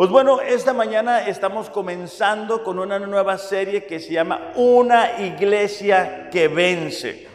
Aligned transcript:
Pues 0.00 0.08
bueno, 0.08 0.40
esta 0.40 0.72
mañana 0.72 1.28
estamos 1.28 1.68
comenzando 1.68 2.64
con 2.64 2.78
una 2.78 2.98
nueva 2.98 3.36
serie 3.36 3.84
que 3.84 4.00
se 4.00 4.14
llama 4.14 4.50
Una 4.54 5.20
iglesia 5.20 6.30
que 6.30 6.48
vence. 6.48 7.28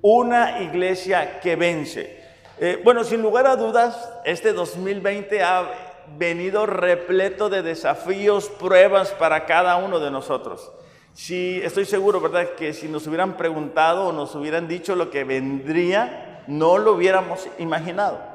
Una 0.00 0.62
iglesia 0.62 1.38
que 1.38 1.54
vence. 1.54 2.18
Eh, 2.60 2.80
bueno, 2.82 3.04
sin 3.04 3.20
lugar 3.20 3.46
a 3.46 3.56
dudas, 3.56 4.10
este 4.24 4.54
2020 4.54 5.42
ha 5.42 5.70
venido 6.16 6.64
repleto 6.64 7.50
de 7.50 7.60
desafíos, 7.60 8.48
pruebas 8.58 9.10
para 9.10 9.44
cada 9.44 9.76
uno 9.76 10.00
de 10.00 10.10
nosotros. 10.10 10.72
Si 11.12 11.60
estoy 11.62 11.84
seguro, 11.84 12.22
¿verdad? 12.22 12.54
Que 12.56 12.72
si 12.72 12.88
nos 12.88 13.06
hubieran 13.06 13.36
preguntado 13.36 14.06
o 14.06 14.12
nos 14.12 14.34
hubieran 14.34 14.66
dicho 14.66 14.96
lo 14.96 15.10
que 15.10 15.24
vendría, 15.24 16.42
no 16.46 16.78
lo 16.78 16.94
hubiéramos 16.94 17.46
imaginado. 17.58 18.27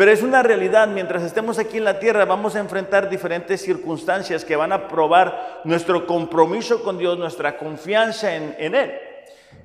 Pero 0.00 0.12
es 0.12 0.22
una 0.22 0.42
realidad, 0.42 0.88
mientras 0.88 1.22
estemos 1.22 1.58
aquí 1.58 1.76
en 1.76 1.84
la 1.84 1.98
tierra 1.98 2.24
vamos 2.24 2.56
a 2.56 2.60
enfrentar 2.60 3.10
diferentes 3.10 3.60
circunstancias 3.60 4.46
que 4.46 4.56
van 4.56 4.72
a 4.72 4.88
probar 4.88 5.60
nuestro 5.64 6.06
compromiso 6.06 6.82
con 6.82 6.96
Dios, 6.96 7.18
nuestra 7.18 7.58
confianza 7.58 8.34
en, 8.34 8.74
Él. 8.74 8.94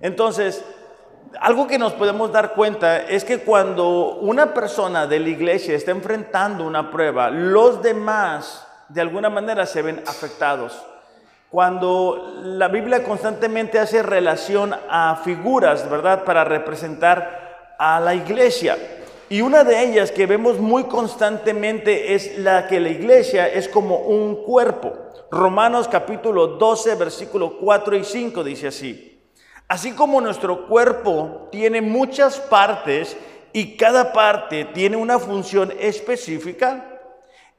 Entonces, 0.01 0.61
algo 1.39 1.67
que 1.67 1.79
nos 1.79 1.93
podemos 1.93 2.33
dar 2.33 2.51
cuenta 2.53 2.97
es 2.97 3.23
que 3.23 3.43
cuando 3.43 4.17
una 4.17 4.53
persona 4.53 5.07
de 5.07 5.21
la 5.21 5.29
iglesia 5.29 5.73
está 5.73 5.91
enfrentando 5.91 6.65
una 6.65 6.91
prueba, 6.91 7.29
los 7.29 7.81
demás 7.81 8.67
de 8.89 8.99
alguna 8.99 9.29
manera 9.29 9.65
se 9.65 9.83
ven 9.83 10.03
afectados. 10.05 10.77
Cuando 11.49 12.41
la 12.43 12.67
Biblia 12.67 13.05
constantemente 13.05 13.79
hace 13.79 14.03
relación 14.03 14.75
a 14.89 15.15
figuras, 15.23 15.89
¿verdad? 15.89 16.25
Para 16.25 16.43
representar 16.43 17.75
a 17.79 18.01
la 18.01 18.13
iglesia. 18.13 18.77
Y 19.27 19.41
una 19.41 19.63
de 19.63 19.83
ellas 19.83 20.11
que 20.11 20.27
vemos 20.27 20.59
muy 20.59 20.83
constantemente 20.83 22.13
es 22.13 22.37
la 22.37 22.67
que 22.67 22.79
la 22.79 22.89
iglesia 22.89 23.47
es 23.47 23.67
como 23.67 23.97
un 23.97 24.43
cuerpo. 24.43 24.93
Romanos 25.31 25.87
capítulo 25.87 26.47
12, 26.47 26.93
versículo 26.95 27.57
4 27.57 27.95
y 27.95 28.03
5 28.03 28.43
dice 28.43 28.67
así. 28.67 29.19
Así 29.67 29.93
como 29.93 30.21
nuestro 30.21 30.67
cuerpo 30.67 31.47
tiene 31.51 31.81
muchas 31.81 32.39
partes 32.39 33.17
y 33.51 33.75
cada 33.77 34.13
parte 34.13 34.65
tiene 34.65 34.95
una 34.95 35.17
función 35.17 35.73
específica, 35.79 37.01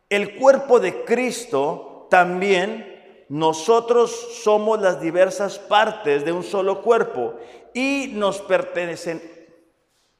el 0.08 0.36
cuerpo 0.36 0.78
de 0.78 1.04
Cristo 1.04 2.06
también 2.08 3.24
nosotros 3.28 4.12
somos 4.44 4.80
las 4.80 5.00
diversas 5.00 5.58
partes 5.58 6.24
de 6.24 6.30
un 6.30 6.44
solo 6.44 6.82
cuerpo 6.82 7.34
y 7.74 8.12
nos 8.12 8.40
pertenecen, 8.40 9.20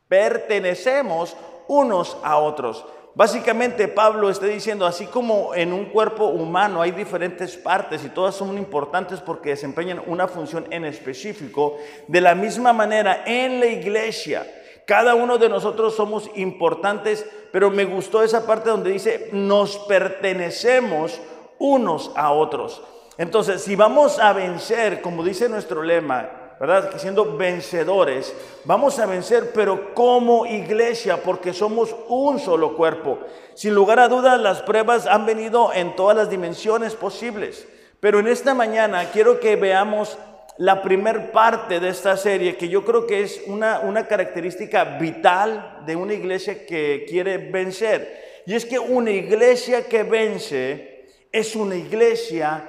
pertenecemos 0.09 1.37
unos 1.69 2.17
a 2.23 2.39
otros. 2.39 2.85
Básicamente 3.15 3.89
Pablo 3.89 4.29
está 4.29 4.45
diciendo, 4.45 4.85
así 4.85 5.07
como 5.07 5.55
en 5.55 5.73
un 5.73 5.87
cuerpo 5.87 6.27
humano 6.27 6.83
hay 6.83 6.91
diferentes 6.91 7.57
partes 7.57 8.05
y 8.05 8.11
todas 8.11 8.35
son 8.35 8.59
importantes 8.59 9.21
porque 9.21 9.51
desempeñan 9.51 10.03
una 10.07 10.29
función 10.29 10.67
en 10.71 10.85
específico, 10.85 11.79
de 12.09 12.21
la 12.21 12.35
misma 12.35 12.75
manera 12.75 13.23
en 13.25 13.59
la 13.59 13.67
iglesia, 13.67 14.47
cada 14.87 15.15
uno 15.15 15.39
de 15.39 15.49
nosotros 15.49 15.97
somos 15.97 16.31
importantes, 16.37 17.27
pero 17.53 17.71
me 17.71 17.87
gustó 17.87 18.23
esa 18.23 18.47
parte 18.47 18.71
donde 18.71 18.93
dice, 18.93 19.31
nos 19.33 19.79
pertenecemos 19.79 21.21
unos 21.59 22.13
a 22.15 22.31
otros. 22.31 22.83
Entonces, 23.19 23.63
si 23.63 23.75
vamos 23.75 24.19
a 24.21 24.33
vencer, 24.33 25.01
como 25.01 25.25
dice 25.25 25.49
nuestro 25.49 25.83
lema, 25.83 26.46
¿verdad? 26.59 26.91
Que 26.91 26.99
siendo 26.99 27.37
vencedores, 27.37 28.35
vamos 28.65 28.99
a 28.99 29.07
vencer, 29.07 29.53
pero 29.53 29.95
como 29.95 30.47
iglesia, 30.47 31.23
porque 31.23 31.53
somos 31.53 31.95
un 32.09 32.39
solo 32.39 32.77
cuerpo. 32.77 33.19
Sin 33.55 33.75
lugar 33.75 33.99
a 33.99 34.09
dudas, 34.09 34.41
las 34.41 34.63
pruebas 34.63 35.07
han 35.07 35.27
venido 35.27 35.73
en 35.73 35.95
todas 35.97 36.17
las 36.17 36.31
dimensiones 36.31 36.95
posibles. 36.95 37.67
Pero 38.01 38.21
en 38.21 38.29
esta 38.29 38.55
mañana 38.55 39.11
quiero 39.13 39.41
que 39.41 39.57
veamos 39.57 40.19
la 40.59 40.83
primer 40.83 41.33
parte 41.33 41.81
de 41.81 41.91
esta 41.91 42.17
serie, 42.17 42.57
que 42.57 42.69
yo 42.69 42.85
creo 42.85 43.07
que 43.07 43.23
es 43.23 43.43
una, 43.47 43.81
una 43.81 44.07
característica 44.07 44.85
vital 44.99 45.83
de 45.85 45.97
una 45.97 46.15
iglesia 46.15 46.67
que 46.67 47.05
quiere 47.09 47.37
vencer. 47.39 48.43
Y 48.47 48.55
es 48.55 48.65
que 48.65 48.79
una 48.79 49.11
iglesia 49.11 49.87
que 49.87 50.03
vence 50.03 51.09
es 51.33 51.55
una 51.57 51.75
iglesia 51.75 52.63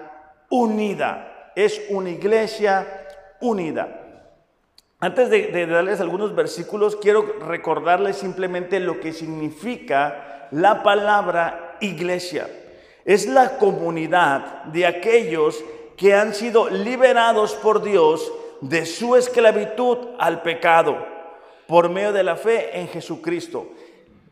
unida. 0.49 1.51
Es 1.55 1.81
una 1.89 2.09
iglesia 2.09 2.97
unida. 3.41 4.03
Antes 4.99 5.29
de, 5.29 5.67
darles 5.67 6.01
algunos 6.01 6.33
versículos, 6.33 6.95
quiero 6.95 7.21
recordarles 7.39 8.17
simplemente 8.17 8.79
lo 8.79 8.99
que 8.99 9.13
significa 9.13 10.47
la 10.51 10.81
palabra 10.81 11.77
iglesia. 11.81 12.49
Es 13.05 13.27
la 13.27 13.57
comunidad 13.57 14.63
de 14.65 14.87
aquellos 14.87 15.63
que 15.95 16.15
han 16.15 16.33
sido 16.33 16.69
liberados 16.69 17.53
por 17.53 17.83
Dios 17.83 18.31
de 18.61 18.85
su 18.85 19.15
esclavitud 19.15 19.97
al 20.19 20.41
pecado 20.41 20.97
por 21.67 21.89
medio 21.89 22.13
de 22.13 22.23
la 22.23 22.35
fe 22.35 22.79
en 22.79 22.87
Jesucristo. 22.87 23.67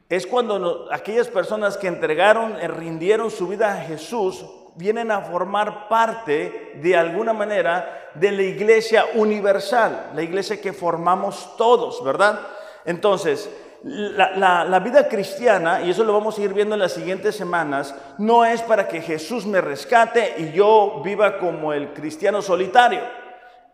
Es 0.10 0.26
cuando 0.26 0.88
aquellas 0.92 1.28
personas 1.28 1.78
que 1.78 1.88
entregaron, 1.88 2.56
eh, 2.60 2.68
rindieron 2.68 3.30
su 3.30 3.48
vida 3.48 3.74
a 3.74 3.82
Jesús, 3.82 4.46
vienen 4.76 5.12
a 5.12 5.22
formar 5.22 5.88
parte 5.88 6.74
de 6.76 6.96
alguna 6.96 7.34
manera 7.34 8.10
de 8.14 8.32
la 8.32 8.44
iglesia 8.44 9.06
universal, 9.16 10.12
la 10.14 10.22
iglesia 10.22 10.60
que 10.60 10.74
formamos 10.74 11.56
todos, 11.58 12.04
¿verdad? 12.04 12.40
Entonces, 12.86 13.50
la, 13.84 14.80
vida 14.84 15.08
cristiana, 15.08 15.82
y 15.84 15.92
eso 15.92 16.04
lo 16.04 16.14
vamos 16.14 16.38
a 16.38 16.42
ir 16.42 16.54
viendo 16.54 16.76
en 16.76 16.82
las 16.82 16.94
siguientes 16.94 17.36
semanas, 17.36 17.94
no 18.18 18.44
es 18.44 18.62
para 18.62 18.88
que 18.88 19.02
Jesús 19.02 19.46
me 19.46 19.62
rescate 19.62 20.36
y 20.38 20.52
yo 20.52 21.02
viva 21.04 21.38
como 21.38 21.72
el 21.72 21.94
cristiano 21.94 22.42
solitario. 22.42 23.02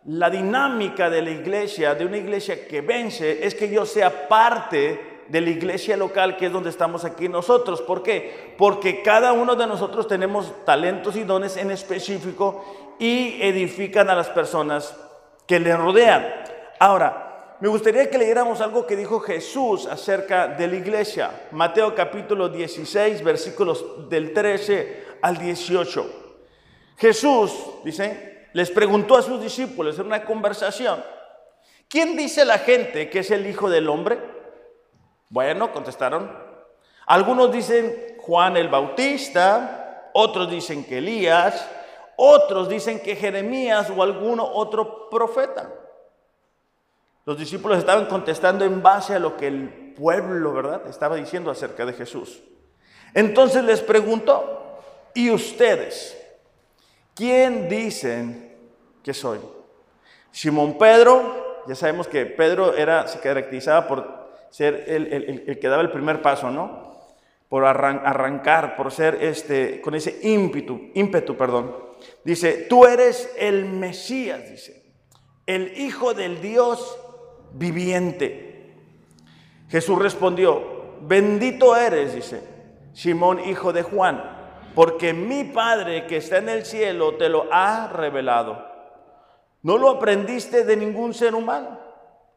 La 0.04 0.28
dinámica 0.28 1.08
de 1.08 1.22
la 1.22 1.30
iglesia, 1.30 1.94
de 1.94 2.04
una 2.04 2.16
iglesia 2.16 2.66
que 2.66 2.80
vence, 2.80 3.46
es 3.46 3.54
que 3.54 3.70
yo 3.70 3.86
sea 3.86 4.28
parte 4.28 5.11
de 5.32 5.40
la 5.40 5.48
iglesia 5.48 5.96
local, 5.96 6.36
que 6.36 6.46
es 6.46 6.52
donde 6.52 6.68
estamos 6.68 7.06
aquí 7.06 7.26
nosotros. 7.26 7.80
¿Por 7.80 8.02
qué? 8.02 8.54
Porque 8.58 9.02
cada 9.02 9.32
uno 9.32 9.56
de 9.56 9.66
nosotros 9.66 10.06
tenemos 10.06 10.52
talentos 10.66 11.16
y 11.16 11.24
dones 11.24 11.56
en 11.56 11.70
específico 11.70 12.94
y 12.98 13.40
edifican 13.40 14.10
a 14.10 14.14
las 14.14 14.28
personas 14.28 14.94
que 15.46 15.58
le 15.58 15.74
rodean. 15.74 16.26
Ahora, 16.78 17.56
me 17.60 17.68
gustaría 17.68 18.10
que 18.10 18.18
leyéramos 18.18 18.60
algo 18.60 18.86
que 18.86 18.94
dijo 18.94 19.20
Jesús 19.20 19.86
acerca 19.86 20.48
de 20.48 20.66
la 20.66 20.76
iglesia. 20.76 21.30
Mateo 21.52 21.94
capítulo 21.94 22.50
16, 22.50 23.24
versículos 23.24 24.10
del 24.10 24.34
13 24.34 25.04
al 25.22 25.38
18. 25.38 26.12
Jesús, 26.98 27.52
dice, 27.86 28.48
les 28.52 28.70
preguntó 28.70 29.16
a 29.16 29.22
sus 29.22 29.40
discípulos 29.40 29.98
en 29.98 30.04
una 30.04 30.26
conversación, 30.26 31.02
¿quién 31.88 32.18
dice 32.18 32.44
la 32.44 32.58
gente 32.58 33.08
que 33.08 33.20
es 33.20 33.30
el 33.30 33.46
Hijo 33.46 33.70
del 33.70 33.88
Hombre? 33.88 34.31
Bueno, 35.32 35.72
contestaron. 35.72 36.30
Algunos 37.06 37.50
dicen 37.50 38.18
Juan 38.20 38.58
el 38.58 38.68
Bautista, 38.68 40.10
otros 40.12 40.50
dicen 40.50 40.84
que 40.84 40.98
Elías, 40.98 41.66
otros 42.16 42.68
dicen 42.68 43.00
que 43.00 43.16
Jeremías 43.16 43.88
o 43.88 44.02
alguno 44.02 44.46
otro 44.46 45.08
profeta. 45.08 45.72
Los 47.24 47.38
discípulos 47.38 47.78
estaban 47.78 48.04
contestando 48.06 48.66
en 48.66 48.82
base 48.82 49.14
a 49.14 49.18
lo 49.18 49.38
que 49.38 49.46
el 49.46 49.94
pueblo, 49.96 50.52
¿verdad?, 50.52 50.82
estaba 50.86 51.16
diciendo 51.16 51.50
acerca 51.50 51.86
de 51.86 51.94
Jesús. 51.94 52.42
Entonces 53.14 53.64
les 53.64 53.80
preguntó, 53.80 54.82
¿y 55.14 55.30
ustedes? 55.30 56.14
¿Quién 57.14 57.70
dicen 57.70 58.54
que 59.02 59.14
soy? 59.14 59.38
Simón 60.30 60.76
Pedro, 60.76 61.62
ya 61.66 61.74
sabemos 61.74 62.06
que 62.06 62.26
Pedro 62.26 62.74
era, 62.76 63.08
se 63.08 63.18
caracterizaba 63.18 63.88
por 63.88 64.21
ser 64.52 64.84
el, 64.86 65.58
que 65.58 65.68
daba 65.68 65.80
el 65.80 65.90
primer 65.90 66.20
paso, 66.20 66.50
¿no? 66.50 66.92
Por 67.48 67.64
arrancar, 67.64 68.76
por 68.76 68.92
ser 68.92 69.18
este, 69.22 69.80
con 69.80 69.94
ese 69.94 70.18
ímpetu, 70.22 70.90
ímpetu, 70.94 71.36
perdón. 71.36 71.74
Dice, 72.22 72.66
tú 72.68 72.84
eres 72.84 73.34
el 73.38 73.64
Mesías, 73.64 74.50
dice, 74.50 74.92
el 75.46 75.76
Hijo 75.78 76.12
del 76.12 76.42
Dios 76.42 76.98
viviente. 77.54 78.74
Jesús 79.70 79.98
respondió, 79.98 80.98
bendito 81.00 81.74
eres, 81.74 82.14
dice, 82.14 82.42
Simón, 82.92 83.40
hijo 83.40 83.72
de 83.72 83.82
Juan, 83.82 84.22
porque 84.74 85.14
mi 85.14 85.44
Padre 85.44 86.06
que 86.06 86.18
está 86.18 86.38
en 86.38 86.50
el 86.50 86.66
cielo 86.66 87.14
te 87.14 87.30
lo 87.30 87.46
ha 87.50 87.88
revelado. 87.88 88.70
No 89.62 89.78
lo 89.78 89.88
aprendiste 89.88 90.64
de 90.64 90.76
ningún 90.76 91.14
ser 91.14 91.34
humano 91.34 91.81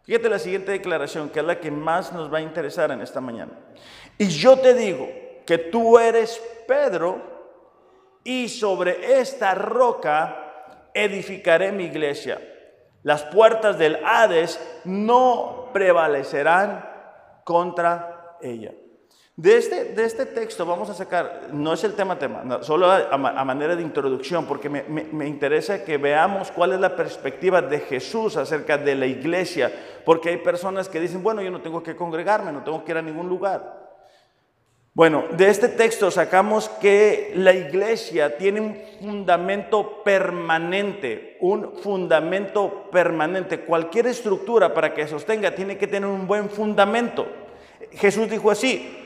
Fíjate 0.06 0.30
la 0.30 0.40
siguiente 0.40 0.72
declaración, 0.72 1.30
que 1.30 1.40
es 1.40 1.46
la 1.46 1.60
que 1.60 1.72
más 1.72 2.14
nos 2.14 2.32
va 2.32 2.38
a 2.38 2.42
interesar 2.42 2.92
en 2.92 3.02
esta 3.02 3.20
mañana. 3.20 3.54
Y 4.18 4.28
yo 4.28 4.58
te 4.60 4.76
digo 4.76 5.10
que 5.46 5.58
tú 5.58 5.98
eres 5.98 6.42
Pedro 6.68 7.22
y 8.24 8.50
sobre 8.50 9.20
esta 9.20 9.56
roca 9.56 10.90
edificaré 10.94 11.72
mi 11.72 11.86
iglesia. 11.86 12.40
Las 13.02 13.24
puertas 13.24 13.78
del 13.78 14.00
Hades 14.06 14.60
no 14.86 15.70
prevalecerán 15.74 16.88
contra 17.44 18.38
ella. 18.42 18.74
De 19.38 19.58
este, 19.58 19.84
de 19.84 20.06
este 20.06 20.26
texto 20.26 20.66
vamos 20.66 20.90
a 20.90 20.94
sacar, 20.94 21.50
no 21.52 21.74
es 21.74 21.84
el 21.84 21.94
tema 21.94 22.18
tema, 22.18 22.64
solo 22.64 22.90
a, 22.90 23.18
manera 23.18 23.76
de 23.76 23.82
introducción, 23.82 24.46
porque 24.46 24.70
me, 24.70 24.84
me, 24.84 25.28
interesa 25.28 25.84
que 25.84 25.98
veamos 25.98 26.52
cuál 26.52 26.72
es 26.72 26.80
la 26.80 26.96
perspectiva 26.96 27.62
de 27.62 27.82
Jesús 27.82 28.38
acerca 28.38 28.78
de 28.78 28.96
la 28.96 29.06
iglesia, 29.06 29.74
porque 30.06 30.30
hay 30.30 30.38
personas 30.38 30.88
que 30.88 31.02
dicen, 31.02 31.22
bueno, 31.22 31.42
yo 31.42 31.52
no 31.52 31.60
tengo 31.60 31.84
que 31.84 31.98
congregarme, 31.98 32.54
no 32.54 32.64
tengo 32.64 32.86
que 32.86 32.94
ir 32.94 32.98
a 32.98 33.02
ningún 33.02 33.28
lugar. 33.28 33.86
Bueno, 34.94 35.26
de 35.32 35.50
este 35.50 35.68
texto 35.68 36.10
sacamos 36.10 36.70
que 36.70 37.34
la 37.36 37.52
iglesia 37.52 38.38
tiene 38.38 38.62
un 38.62 38.78
fundamento 39.02 40.02
permanente, 40.02 41.36
un 41.42 41.76
fundamento 41.80 42.90
permanente. 42.90 43.66
Cualquier 43.66 44.08
estructura 44.08 44.74
para 44.74 44.94
que 44.94 45.06
sostenga 45.06 45.54
tiene 45.54 45.78
que 45.78 45.88
tener 45.88 46.10
un 46.10 46.26
buen 46.26 46.50
fundamento. 46.50 47.28
Jesús 47.92 48.30
dijo 48.30 48.50
así, 48.50 49.05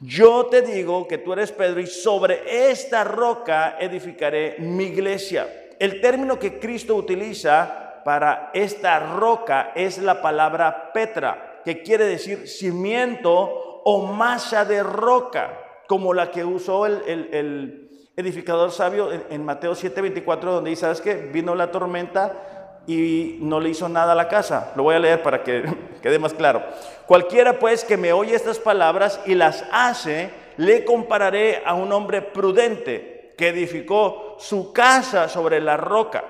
yo 0.00 0.46
te 0.46 0.62
digo 0.62 1.08
que 1.08 1.18
tú 1.18 1.32
eres 1.32 1.52
Pedro 1.52 1.80
y 1.80 1.86
sobre 1.86 2.70
esta 2.70 3.02
roca 3.04 3.76
edificaré 3.80 4.56
mi 4.58 4.84
iglesia. 4.84 5.48
El 5.78 6.00
término 6.00 6.38
que 6.38 6.58
Cristo 6.58 6.94
utiliza 6.94 8.02
para 8.04 8.50
esta 8.52 9.00
roca 9.16 9.72
es 9.74 9.98
la 9.98 10.20
palabra 10.20 10.92
Petra, 10.92 11.62
que 11.64 11.82
quiere 11.82 12.04
decir 12.04 12.46
cimiento 12.46 13.80
o 13.84 14.06
masa 14.06 14.64
de 14.64 14.82
roca, 14.82 15.58
como 15.88 16.12
la 16.12 16.30
que 16.30 16.44
usó 16.44 16.86
el, 16.86 17.82
edificador 18.16 18.72
sabio 18.72 19.12
en, 19.12 19.24
en 19.30 19.44
Mateo 19.44 19.72
7:24, 19.72 20.40
donde 20.40 20.70
dice, 20.70 20.82
¿sabes 20.82 21.00
qué? 21.00 21.14
Vino 21.14 21.54
la 21.54 21.70
tormenta 21.70 22.55
y 22.86 23.38
no 23.40 23.60
le 23.60 23.70
hizo 23.70 23.88
nada 23.88 24.12
a 24.12 24.16
la 24.16 24.28
casa. 24.28 24.72
Lo 24.76 24.84
voy 24.84 24.94
a 24.94 24.98
leer 24.98 25.22
para 25.22 25.42
que 25.42 25.64
quede 26.02 26.18
más 26.18 26.34
claro. 26.34 26.62
Cualquiera 27.06 27.58
pues 27.58 27.84
que 27.84 27.96
me 27.96 28.12
oye 28.12 28.34
estas 28.34 28.58
palabras 28.58 29.20
y 29.26 29.34
las 29.34 29.64
hace, 29.72 30.30
le 30.56 30.84
compararé 30.84 31.62
a 31.64 31.74
un 31.74 31.92
hombre 31.92 32.22
prudente 32.22 33.34
que 33.36 33.48
edificó 33.48 34.36
su 34.38 34.72
casa 34.72 35.28
sobre 35.28 35.60
la 35.60 35.76
roca. 35.76 36.24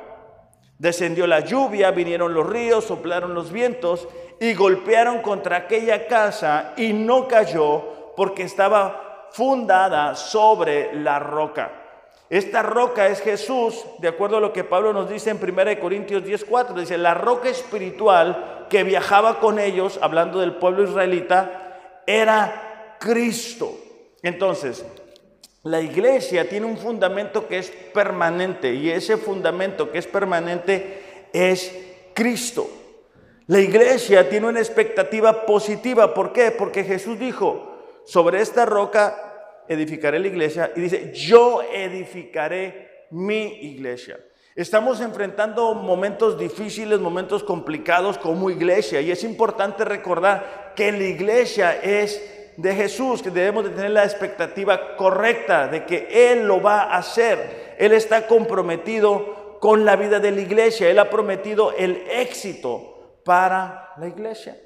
Descendió 0.78 1.26
la 1.26 1.40
lluvia, 1.40 1.90
vinieron 1.90 2.34
los 2.34 2.46
ríos, 2.46 2.84
soplaron 2.84 3.34
los 3.34 3.50
vientos 3.50 4.08
y 4.40 4.54
golpearon 4.54 5.22
contra 5.22 5.56
aquella 5.56 6.06
casa 6.06 6.74
y 6.76 6.92
no 6.92 7.26
cayó 7.26 8.12
porque 8.16 8.42
estaba 8.42 9.28
fundada 9.30 10.14
sobre 10.14 10.94
la 10.94 11.18
roca. 11.18 11.85
Esta 12.28 12.62
roca 12.62 13.06
es 13.06 13.20
Jesús, 13.20 13.84
de 13.98 14.08
acuerdo 14.08 14.38
a 14.38 14.40
lo 14.40 14.52
que 14.52 14.64
Pablo 14.64 14.92
nos 14.92 15.08
dice 15.08 15.30
en 15.30 15.38
1 15.38 15.78
Corintios 15.78 16.24
10:4. 16.24 16.74
Dice, 16.74 16.98
la 16.98 17.14
roca 17.14 17.48
espiritual 17.48 18.66
que 18.68 18.82
viajaba 18.82 19.38
con 19.38 19.58
ellos, 19.58 19.98
hablando 20.02 20.40
del 20.40 20.56
pueblo 20.56 20.82
israelita, 20.82 22.02
era 22.06 22.96
Cristo. 22.98 23.72
Entonces, 24.22 24.84
la 25.62 25.80
iglesia 25.80 26.48
tiene 26.48 26.66
un 26.66 26.76
fundamento 26.76 27.46
que 27.46 27.58
es 27.58 27.70
permanente 27.70 28.74
y 28.74 28.90
ese 28.90 29.16
fundamento 29.16 29.90
que 29.90 29.98
es 29.98 30.06
permanente 30.06 31.28
es 31.32 31.76
Cristo. 32.14 32.68
La 33.46 33.60
iglesia 33.60 34.28
tiene 34.28 34.48
una 34.48 34.58
expectativa 34.58 35.46
positiva. 35.46 36.12
¿Por 36.14 36.32
qué? 36.32 36.50
Porque 36.50 36.82
Jesús 36.82 37.18
dijo, 37.18 37.72
sobre 38.04 38.40
esta 38.40 38.64
roca 38.64 39.25
edificaré 39.68 40.18
la 40.18 40.28
iglesia 40.28 40.72
y 40.74 40.80
dice, 40.80 41.12
yo 41.12 41.62
edificaré 41.62 43.06
mi 43.10 43.44
iglesia. 43.62 44.18
Estamos 44.54 45.00
enfrentando 45.00 45.74
momentos 45.74 46.38
difíciles, 46.38 46.98
momentos 46.98 47.44
complicados 47.44 48.16
como 48.16 48.48
iglesia 48.48 49.00
y 49.02 49.10
es 49.10 49.22
importante 49.22 49.84
recordar 49.84 50.72
que 50.74 50.90
la 50.92 51.04
iglesia 51.04 51.78
es 51.82 52.22
de 52.56 52.74
Jesús, 52.74 53.22
que 53.22 53.30
debemos 53.30 53.64
de 53.64 53.70
tener 53.70 53.90
la 53.90 54.04
expectativa 54.04 54.96
correcta 54.96 55.68
de 55.68 55.84
que 55.84 56.32
Él 56.32 56.46
lo 56.46 56.62
va 56.62 56.84
a 56.84 56.96
hacer. 56.96 57.74
Él 57.78 57.92
está 57.92 58.26
comprometido 58.26 59.58
con 59.60 59.84
la 59.84 59.96
vida 59.96 60.20
de 60.20 60.30
la 60.30 60.40
iglesia, 60.40 60.90
Él 60.90 60.98
ha 60.98 61.10
prometido 61.10 61.72
el 61.72 62.02
éxito 62.10 63.20
para 63.24 63.92
la 63.98 64.08
iglesia. 64.08 64.56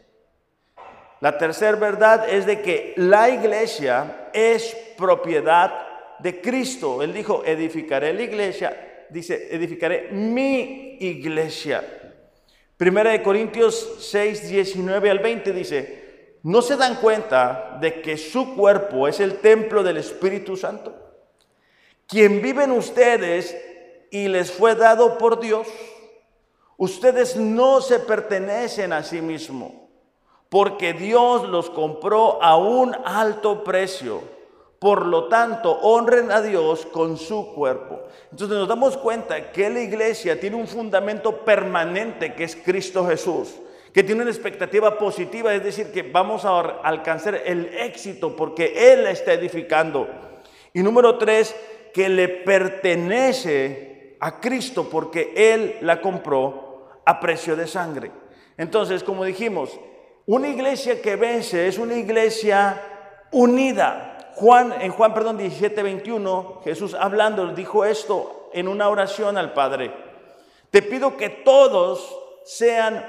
La 1.21 1.37
tercera 1.37 1.77
verdad 1.77 2.29
es 2.31 2.47
de 2.47 2.63
que 2.63 2.95
la 2.97 3.29
iglesia 3.29 4.31
es 4.33 4.75
propiedad 4.97 5.71
de 6.19 6.41
Cristo. 6.41 7.03
Él 7.03 7.13
dijo, 7.13 7.43
edificaré 7.45 8.15
la 8.15 8.23
iglesia, 8.23 9.07
dice, 9.11 9.55
edificaré 9.55 10.09
mi 10.13 10.97
iglesia. 10.99 11.85
Primera 12.77 13.11
de 13.11 13.23
Corintios 13.23 13.99
6, 14.01 14.49
19 14.49 15.11
al 15.11 15.19
20 15.19 15.53
dice, 15.53 16.39
¿no 16.43 16.63
se 16.63 16.77
dan 16.77 16.97
cuenta 16.97 17.77
de 17.79 18.01
que 18.01 18.17
su 18.17 18.55
cuerpo 18.55 19.07
es 19.07 19.21
el 19.21 19.41
templo 19.41 19.83
del 19.83 19.99
Espíritu 19.99 20.57
Santo? 20.57 20.95
Quien 22.07 22.41
vive 22.41 22.65
en 22.65 22.73
ustedes 22.73 23.55
y 24.11 24.29
les 24.29 24.51
fue 24.51 24.75
dado 24.75 25.19
por 25.19 25.39
Dios. 25.39 25.69
Ustedes 26.79 27.37
no 27.37 27.83
se 27.83 27.99
pertenecen 27.99 28.95
a 28.95 29.03
sí 29.03 29.21
mismos 29.21 29.90
porque 30.51 30.93
Dios 30.93 31.49
los 31.49 31.71
compró 31.71 32.43
a 32.43 32.57
un 32.57 32.95
alto 33.05 33.65
precio. 33.65 34.21
Por 34.81 35.07
lo 35.07 35.29
tanto, 35.29 35.79
honren 35.81 36.31
a 36.33 36.43
Dios 36.43 36.87
con 36.87 37.17
su 37.17 37.55
cuerpo. 37.55 38.01
Entonces 38.33 38.57
nos 38.57 38.67
damos 38.67 38.97
cuenta 38.97 39.53
que 39.53 39.71
la 39.71 39.81
iglesia 39.81 40.41
tiene 40.41 40.57
un 40.57 40.67
fundamento 40.67 41.45
permanente 41.45 42.35
que 42.35 42.45
es 42.45 42.57
Cristo 42.57 43.07
Jesús, 43.07 43.55
que 43.93 44.03
tiene 44.03 44.23
una 44.23 44.31
expectativa 44.31 44.99
positiva, 44.99 45.55
es 45.55 45.63
decir, 45.63 45.93
que 45.93 46.03
vamos 46.03 46.45
a 46.45 46.59
alcanzar 46.61 47.43
el 47.45 47.67
éxito 47.67 48.35
porque 48.35 48.93
Él 48.93 49.05
la 49.05 49.11
está 49.11 49.33
edificando. 49.35 50.09
Y 50.73 50.83
número 50.83 51.17
tres, 51.19 51.55
que 51.93 52.09
le 52.09 52.29
pertenece 52.29 54.17
a 54.19 54.41
Cristo 54.41 54.89
porque 54.91 55.33
Él 55.37 55.77
la 55.83 56.01
compró 56.01 56.89
a 57.05 57.21
precio 57.21 57.55
de 57.55 57.67
sangre. 57.67 58.11
Entonces, 58.57 59.05
como 59.05 59.25
dijimos, 59.25 59.79
una 60.31 60.47
iglesia 60.47 61.03
que 61.03 61.17
vence 61.17 61.67
es 61.67 61.77
una 61.77 61.97
iglesia 61.97 62.81
unida. 63.33 64.31
Juan, 64.37 64.73
en 64.81 64.93
Juan, 64.93 65.13
perdón, 65.13 65.37
17, 65.37 65.83
21, 65.83 66.61
Jesús 66.63 66.95
hablando 66.95 67.53
dijo 67.53 67.85
esto 67.85 68.49
en 68.53 68.69
una 68.69 68.89
oración 68.89 69.37
al 69.37 69.53
Padre. 69.55 69.93
Te 70.71 70.83
pido 70.83 71.17
que 71.17 71.31
todos 71.31 72.17
sean 72.45 73.05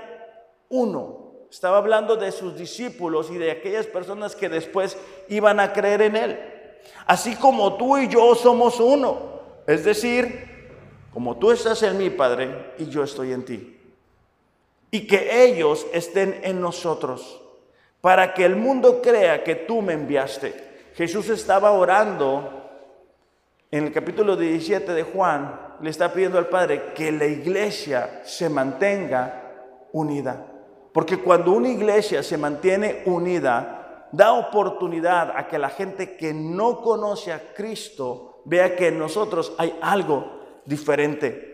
uno. 0.69 1.45
Estaba 1.51 1.77
hablando 1.77 2.15
de 2.15 2.31
sus 2.31 2.57
discípulos 2.57 3.29
y 3.29 3.37
de 3.37 3.51
aquellas 3.51 3.85
personas 3.85 4.35
que 4.35 4.49
después 4.49 4.97
iban 5.29 5.59
a 5.59 5.73
creer 5.73 6.01
en 6.01 6.15
Él. 6.15 6.39
Así 7.05 7.35
como 7.35 7.77
tú 7.77 7.99
y 7.99 8.07
yo 8.07 8.33
somos 8.33 8.79
uno. 8.79 9.41
Es 9.67 9.85
decir, 9.85 10.73
como 11.13 11.37
tú 11.37 11.51
estás 11.51 11.83
en 11.83 11.99
mí, 11.99 12.09
Padre, 12.09 12.73
y 12.79 12.89
yo 12.89 13.03
estoy 13.03 13.31
en 13.31 13.45
ti 13.45 13.80
y 14.91 15.07
que 15.07 15.45
ellos 15.45 15.88
estén 15.93 16.41
en 16.43 16.60
nosotros, 16.60 17.41
para 18.01 18.33
que 18.33 18.43
el 18.43 18.57
mundo 18.57 19.01
crea 19.01 19.43
que 19.43 19.55
tú 19.55 19.81
me 19.81 19.93
enviaste. 19.93 20.53
Jesús 20.95 21.29
estaba 21.29 21.71
orando 21.71 22.62
en 23.71 23.86
el 23.86 23.93
capítulo 23.93 24.36
17 24.36 24.91
de 24.93 25.03
Juan, 25.03 25.77
le 25.79 25.89
está 25.89 26.12
pidiendo 26.12 26.38
al 26.38 26.50
Padre 26.50 26.91
que 26.93 27.12
la 27.12 27.25
iglesia 27.25 28.21
se 28.25 28.50
mantenga 28.50 29.88
unida. 29.93 30.45
Porque 30.91 31.17
cuando 31.17 31.53
una 31.53 31.69
iglesia 31.69 32.21
se 32.21 32.38
mantiene 32.38 33.03
unida, 33.05 34.10
da 34.12 34.33
oportunidad 34.33 35.31
a 35.36 35.48
que 35.48 35.57
la 35.57 35.69
gente 35.69 36.17
que 36.17 36.33
no 36.33 36.81
conoce 36.81 37.31
a 37.31 37.53
Cristo 37.53 38.41
vea 38.43 38.75
que 38.75 38.88
en 38.88 39.00
nosotros 39.00 39.53
hay 39.57 39.77
algo 39.81 40.62
diferente. 40.65 41.50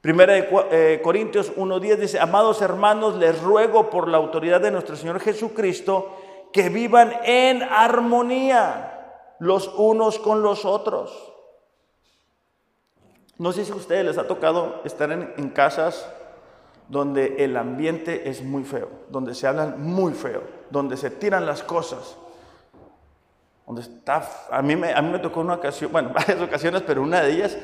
Primera 0.00 0.32
de 0.32 0.48
eh, 0.70 1.00
Corintios 1.02 1.54
1.10 1.56 1.96
dice, 1.96 2.18
amados 2.18 2.62
hermanos, 2.62 3.16
les 3.16 3.40
ruego 3.42 3.90
por 3.90 4.08
la 4.08 4.16
autoridad 4.16 4.60
de 4.60 4.70
nuestro 4.70 4.96
Señor 4.96 5.20
Jesucristo 5.20 6.16
que 6.52 6.70
vivan 6.70 7.12
en 7.24 7.62
armonía 7.62 9.36
los 9.40 9.68
unos 9.76 10.18
con 10.18 10.42
los 10.42 10.64
otros. 10.64 11.32
No 13.36 13.52
sé 13.52 13.64
si 13.64 13.72
a 13.72 13.76
ustedes 13.76 14.04
les 14.04 14.18
ha 14.18 14.26
tocado 14.26 14.80
estar 14.84 15.12
en, 15.12 15.34
en 15.36 15.50
casas 15.50 16.10
donde 16.88 17.44
el 17.44 17.56
ambiente 17.56 18.28
es 18.28 18.42
muy 18.42 18.64
feo, 18.64 18.88
donde 19.10 19.34
se 19.34 19.46
hablan 19.46 19.82
muy 19.82 20.12
feo, 20.14 20.42
donde 20.70 20.96
se 20.96 21.10
tiran 21.10 21.46
las 21.46 21.62
cosas, 21.62 22.16
donde 23.70 23.82
está, 23.82 24.28
a 24.50 24.62
mí, 24.62 24.74
me, 24.74 24.92
a 24.92 25.00
mí 25.00 25.12
me 25.12 25.20
tocó 25.20 25.40
una 25.40 25.54
ocasión, 25.54 25.92
bueno, 25.92 26.10
varias 26.14 26.40
ocasiones, 26.40 26.82
pero 26.84 27.02
una 27.02 27.20
de 27.20 27.30
ellas, 27.30 27.56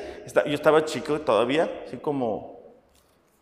yo 0.45 0.53
estaba 0.53 0.85
chico 0.85 1.19
todavía, 1.19 1.69
así 1.85 1.97
como, 1.97 2.61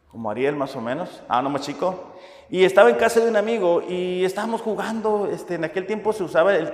como 0.08 0.32
Ariel 0.32 0.56
más 0.56 0.76
o 0.76 0.82
menos, 0.82 1.22
ah, 1.30 1.44
no 1.44 1.52
más 1.52 1.62
chico, 1.62 2.16
y 2.50 2.64
estaba 2.64 2.90
en 2.90 2.96
casa 2.96 3.20
de 3.20 3.30
un 3.30 3.36
amigo 3.36 3.84
y 3.88 4.26
estábamos 4.26 4.62
jugando, 4.62 5.30
este, 5.32 5.56
en 5.56 5.66
aquel 5.66 5.86
tiempo 5.86 6.12
se 6.12 6.24
usaba 6.24 6.56
el, 6.56 6.74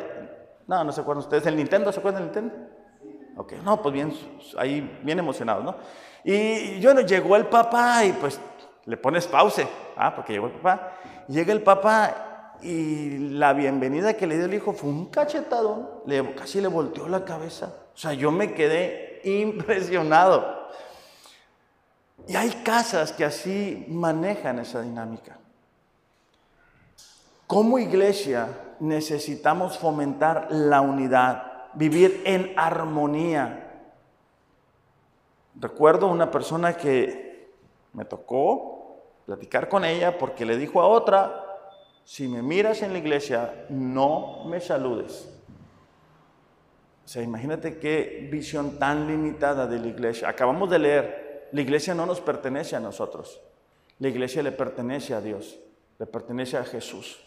no, 0.66 0.82
no 0.82 0.94
se 0.94 1.02
acuerdan 1.02 1.26
ustedes, 1.26 1.46
el 1.46 1.58
Nintendo, 1.58 1.92
¿se 1.92 2.00
acuerdan 2.00 2.24
del 2.24 2.32
Nintendo? 2.32 2.70
Ok, 3.36 3.54
no, 3.62 3.82
pues 3.82 3.94
bien, 3.94 4.14
ahí 4.58 4.98
bien 5.04 5.20
emocionado, 5.20 5.62
¿no? 5.62 5.76
Y 6.24 6.82
bueno, 6.86 7.02
llegó 7.02 7.36
el 7.36 7.48
papá 7.48 8.06
y 8.06 8.14
pues 8.14 8.40
le 8.86 8.96
pones 8.96 9.28
pause, 9.28 9.68
ah, 9.98 10.16
porque 10.16 10.32
llegó 10.32 10.48
el 10.48 10.54
papá, 10.54 10.94
llega 11.28 11.52
el 11.52 11.62
papá 11.62 12.31
y 12.62 13.18
la 13.30 13.54
bienvenida 13.54 14.16
que 14.16 14.28
le 14.28 14.38
dio 14.38 14.46
el 14.46 14.54
hijo 14.54 14.74
fue 14.74 14.90
un 14.90 15.08
cachetadón, 15.08 15.90
le, 16.06 16.36
casi 16.36 16.62
le 16.62 16.68
volteó 16.68 17.08
la 17.08 17.26
cabeza. 17.26 17.74
O 17.94 17.98
sea, 17.98 18.14
yo 18.14 18.32
me 18.32 18.54
quedé 18.54 19.22
impresionado. 19.24 20.70
Y 22.28 22.36
hay 22.36 22.50
casas 22.64 23.12
que 23.12 23.26
así 23.26 23.86
manejan 23.88 24.60
esa 24.60 24.82
dinámica. 24.82 25.38
Como 27.48 27.80
iglesia 27.80 28.48
necesitamos 28.80 29.78
fomentar 29.78 30.48
la 30.52 30.82
unidad, 30.82 31.70
vivir 31.74 32.22
en 32.26 32.54
armonía. 32.56 33.84
Recuerdo 35.56 36.08
una 36.08 36.32
persona 36.32 36.78
que 36.78 37.52
me 37.94 38.06
tocó 38.06 39.02
platicar 39.26 39.68
con 39.68 39.84
ella 39.84 40.18
porque 40.18 40.46
le 40.46 40.58
dijo 40.58 40.82
a 40.82 40.88
otra, 40.88 41.51
si 42.04 42.28
me 42.28 42.42
miras 42.42 42.82
en 42.82 42.94
la 42.94 43.00
iglesia, 43.00 43.66
no 43.70 44.44
me 44.46 44.60
saludes. 44.60 45.30
O 47.06 47.08
sea, 47.08 47.24
imagínate 47.24 47.78
qué 47.78 48.28
visión 48.32 48.80
tan 48.80 49.08
limitada 49.08 49.68
de 49.68 49.80
la 49.80 49.88
iglesia. 49.88 50.30
Acabamos 50.30 50.70
de 50.70 50.80
leer, 50.80 51.50
la 51.52 51.62
iglesia 51.62 51.94
no 51.94 52.06
nos 52.06 52.22
pertenece 52.22 52.76
a 52.76 52.80
nosotros. 52.80 53.42
La 54.00 54.08
iglesia 54.08 54.42
le 54.42 54.52
pertenece 54.52 55.14
a 55.14 55.22
Dios, 55.22 55.60
le 56.00 56.06
pertenece 56.06 56.58
a 56.58 56.64
Jesús. 56.64 57.20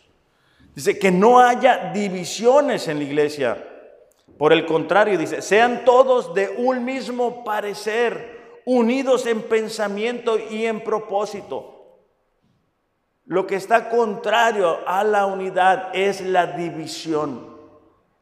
Dice 0.75 0.99
que 0.99 1.11
no 1.11 1.39
haya 1.39 1.93
divisiones 1.93 2.89
en 2.89 2.99
la 2.99 3.05
iglesia. 3.05 3.63
Por 4.39 4.53
el 4.53 4.67
contrario, 4.67 5.17
dice, 5.17 5.41
sean 5.41 5.85
todos 5.85 6.35
de 6.35 6.49
un 6.49 6.85
mismo 6.85 7.45
parecer, 7.45 8.61
unidos 8.65 9.27
en 9.27 9.43
pensamiento 9.43 10.37
y 10.39 10.67
en 10.67 10.83
propósito. 10.83 11.74
Lo 13.27 13.47
que 13.47 13.57
está 13.57 13.89
contrario 13.89 14.81
a 14.87 15.03
la 15.03 15.25
unidad 15.25 15.89
es 15.95 16.21
la 16.21 16.47
división. 16.49 17.55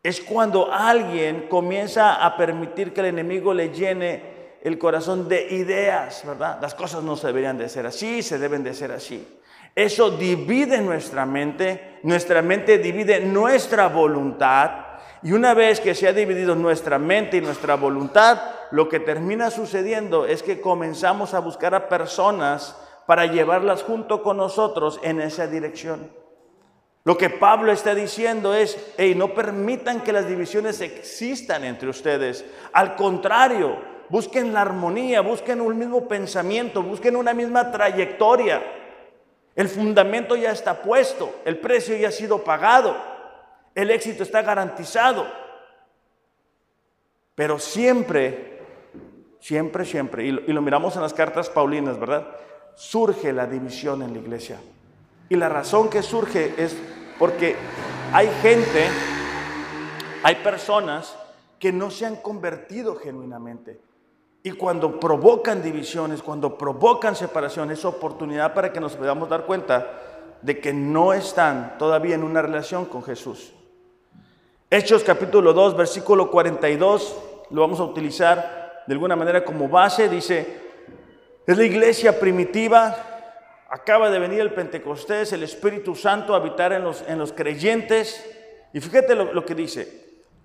Es 0.01 0.21
cuando 0.21 0.73
alguien 0.73 1.49
comienza 1.49 2.25
a 2.25 2.37
permitir 2.37 2.93
que 2.93 3.01
el 3.01 3.07
enemigo 3.07 3.53
le 3.53 3.71
llene 3.71 4.59
el 4.63 4.79
corazón 4.79 5.29
de 5.29 5.49
ideas, 5.55 6.23
¿verdad? 6.25 6.59
Las 6.63 6.75
cosas 6.75 7.03
no 7.03 7.17
se 7.17 7.27
deberían 7.27 7.59
de 7.59 7.69
ser 7.69 7.85
así, 7.87 8.23
se 8.23 8.39
deben 8.39 8.63
de 8.63 8.75
ser 8.75 8.93
así. 8.93 9.27
Eso 9.75 10.11
divide 10.11 10.81
nuestra 10.81 11.27
mente, 11.27 11.99
nuestra 12.05 12.43
mente 12.43 12.79
divide 12.79 13.21
nuestra 13.21 13.89
voluntad. 13.89 14.71
Y 15.25 15.33
una 15.33 15.55
vez 15.55 15.81
que 15.81 15.97
se 15.97 16.07
ha 16.07 16.13
dividido 16.13 16.55
nuestra 16.55 16.99
mente 16.99 17.39
y 17.39 17.41
nuestra 17.41 17.75
voluntad, 17.75 18.41
lo 18.71 18.89
que 18.89 19.01
termina 19.01 19.51
sucediendo 19.51 20.27
es 20.27 20.45
que 20.45 20.61
comenzamos 20.61 21.35
a 21.35 21.41
buscar 21.41 21.75
a 21.75 21.89
personas 21.89 22.77
para 23.07 23.27
llevarlas 23.27 23.83
junto 23.83 24.23
con 24.23 24.37
nosotros 24.37 25.01
en 25.03 25.21
esa 25.21 25.47
dirección. 25.47 26.11
Lo 27.05 27.19
que 27.19 27.31
Pablo 27.31 27.73
está 27.73 27.95
diciendo 27.95 28.55
es, 28.55 28.79
hey, 28.97 29.15
no 29.17 29.35
permitan 29.35 30.03
que 30.03 30.13
las 30.13 30.29
divisiones 30.29 30.81
existan 30.81 31.65
entre 31.65 31.89
ustedes. 31.89 32.45
Al 32.73 32.95
contrario, 32.95 33.77
busquen 34.09 34.53
la 34.53 34.61
armonía, 34.61 35.21
busquen 35.21 35.61
un 35.61 35.77
mismo 35.77 36.07
pensamiento, 36.07 36.83
busquen 36.83 37.17
una 37.17 37.35
misma 37.35 37.73
trayectoria. 37.73 38.63
El 39.57 39.69
fundamento 39.69 40.37
ya 40.37 40.53
está 40.53 40.81
puesto, 40.81 41.35
el 41.45 41.59
precio 41.59 41.97
ya 41.97 42.09
ha 42.09 42.13
sido 42.13 42.45
pagado, 42.45 42.97
el 43.75 43.91
éxito 43.91 44.23
está 44.23 44.43
garantizado. 44.43 45.27
Pero 47.35 47.59
siempre, 47.59 48.61
siempre, 49.41 49.85
siempre, 49.85 50.25
y 50.25 50.31
lo, 50.31 50.43
y 50.43 50.53
lo 50.53 50.63
miramos 50.63 50.95
en 50.95 51.03
las 51.03 51.15
cartas 51.15 51.51
paulinas, 51.51 51.99
¿verdad? 51.99 52.29
Surge 52.75 53.33
la 53.33 53.47
división 53.47 54.03
en 54.03 54.13
la 54.13 54.19
iglesia. 54.19 54.61
Y 55.29 55.37
la 55.37 55.49
razón 55.49 55.89
que 55.89 56.03
surge 56.03 56.55
es 56.57 56.77
porque 57.19 57.57
hay 58.13 58.29
gente, 58.43 58.87
hay 60.23 60.37
personas 60.37 61.17
que 61.59 61.73
no 61.73 61.91
se 61.91 62.07
han 62.07 62.17
convertido 62.17 62.97
genuinamente. 62.97 63.81
Y 64.43 64.51
cuando 64.53 64.99
provocan 64.99 65.63
divisiones, 65.63 66.23
cuando 66.23 66.59
provocan 66.59 67.15
separación, 67.15 67.71
es 67.71 67.85
oportunidad 67.85 68.53
para 68.55 68.73
que 68.73 68.81
nos 68.81 68.97
podamos 68.97 69.29
dar 69.29 69.47
cuenta 69.47 69.87
de 70.43 70.59
que 70.59 70.73
no 70.73 71.13
están 71.13 71.79
todavía 71.79 72.17
en 72.17 72.25
una 72.25 72.43
relación 72.43 72.87
con 72.87 73.03
Jesús. 73.05 73.53
Hechos 74.69 75.05
capítulo 75.05 75.53
2, 75.53 75.77
versículo 75.77 76.31
42, 76.31 77.17
lo 77.51 77.61
vamos 77.61 77.79
a 77.79 77.85
utilizar 77.85 78.83
de 78.87 78.95
alguna 78.95 79.15
manera 79.15 79.45
como 79.45 79.69
base, 79.69 80.09
dice, 80.09 80.62
es 81.47 81.57
la 81.57 81.65
iglesia 81.65 82.19
primitiva. 82.19 82.97
Acaba 83.69 84.11
de 84.11 84.19
venir 84.19 84.41
el 84.41 84.53
Pentecostés, 84.53 85.33
el 85.33 85.43
Espíritu 85.43 85.95
Santo 85.95 86.35
a 86.35 86.37
habitar 86.37 86.73
en 86.73 86.85
los, 86.85 87.03
en 87.09 87.19
los 87.19 87.33
creyentes. 87.33 88.25
Y 88.73 88.81
fíjate 88.81 89.15
lo, 89.15 89.33
lo 89.33 89.45
que 89.45 89.55
dice. 89.55 90.03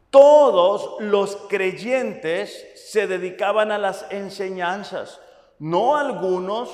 Todos 0.09 1.01
los 1.01 1.35
creyentes 1.49 2.65
se 2.75 3.07
dedicaban 3.07 3.71
a 3.71 3.77
las 3.77 4.05
enseñanzas. 4.09 5.19
No 5.59 5.97
algunos, 5.97 6.69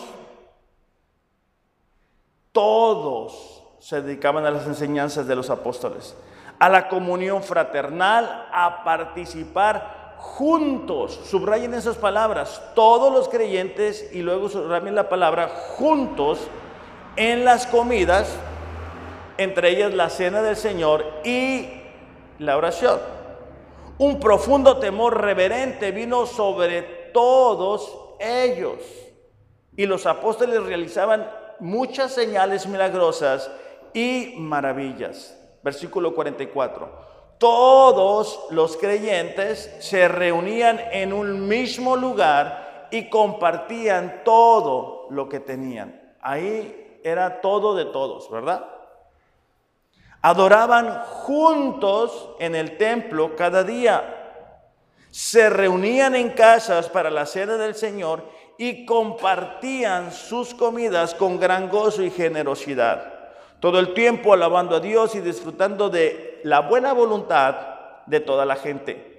todos 2.51 3.63
se 3.79 4.01
dedicaban 4.01 4.45
a 4.45 4.51
las 4.51 4.67
enseñanzas 4.67 5.27
de 5.27 5.35
los 5.35 5.49
apóstoles, 5.49 6.15
a 6.59 6.69
la 6.69 6.87
comunión 6.87 7.43
fraternal, 7.43 8.47
a 8.51 8.83
participar 8.83 10.02
juntos, 10.23 11.19
subrayen 11.25 11.73
esas 11.73 11.97
palabras, 11.97 12.61
todos 12.73 13.13
los 13.13 13.27
creyentes 13.27 14.09
y 14.13 14.21
luego 14.21 14.47
subrayen 14.47 14.95
la 14.95 15.09
palabra 15.09 15.49
juntos 15.77 16.39
en 17.17 17.43
las 17.43 17.67
comidas, 17.67 18.33
entre 19.37 19.71
ellas 19.71 19.93
la 19.93 20.09
cena 20.09 20.41
del 20.41 20.55
Señor 20.55 21.05
y 21.25 21.67
la 22.39 22.55
oración. 22.55 22.99
Un 23.97 24.21
profundo 24.21 24.77
temor 24.77 25.21
reverente 25.21 25.91
vino 25.91 26.25
sobre 26.25 26.81
todos 27.13 27.95
ellos 28.17 28.79
y 29.75 29.85
los 29.85 30.05
apóstoles 30.05 30.63
realizaban 30.63 31.29
muchas 31.59 32.13
señales 32.13 32.65
milagrosas 32.65 33.51
y 33.93 34.35
maravillas. 34.37 35.37
Versículo 35.61 36.15
44 36.15 37.12
todos 37.37 38.39
los 38.51 38.77
creyentes 38.77 39.75
se 39.79 40.07
reunían 40.07 40.79
en 40.91 41.13
un 41.13 41.47
mismo 41.47 41.95
lugar 41.95 42.87
y 42.91 43.09
compartían 43.09 44.21
todo 44.23 45.07
lo 45.09 45.27
que 45.27 45.39
tenían. 45.39 46.15
Ahí 46.21 46.99
era 47.03 47.41
todo 47.41 47.75
de 47.75 47.85
todos, 47.85 48.29
¿verdad? 48.29 48.65
Adoraban 50.21 51.03
juntos 51.05 52.29
en 52.39 52.55
el 52.55 52.77
templo 52.77 53.35
cada 53.35 53.63
día. 53.63 54.41
Se 55.11 55.49
reunían 55.49 56.15
en 56.15 56.29
casas 56.29 56.87
para 56.87 57.09
la 57.09 57.25
cena 57.25 57.57
del 57.57 57.75
Señor 57.75 58.23
y 58.57 58.85
compartían 58.85 60.11
sus 60.11 60.53
comidas 60.53 61.13
con 61.13 61.39
gran 61.39 61.69
gozo 61.69 62.03
y 62.03 62.09
generosidad 62.09 63.13
todo 63.63 63.79
el 63.79 63.93
tiempo 63.93 64.33
alabando 64.33 64.75
a 64.75 64.81
Dios 64.81 65.15
y 65.15 65.21
disfrutando 65.21 65.89
de 65.89 66.32
la 66.43 66.61
buena 66.61 66.93
voluntad 66.93 67.55
de 68.05 68.19
toda 68.19 68.45
la 68.45 68.55
gente. 68.55 69.13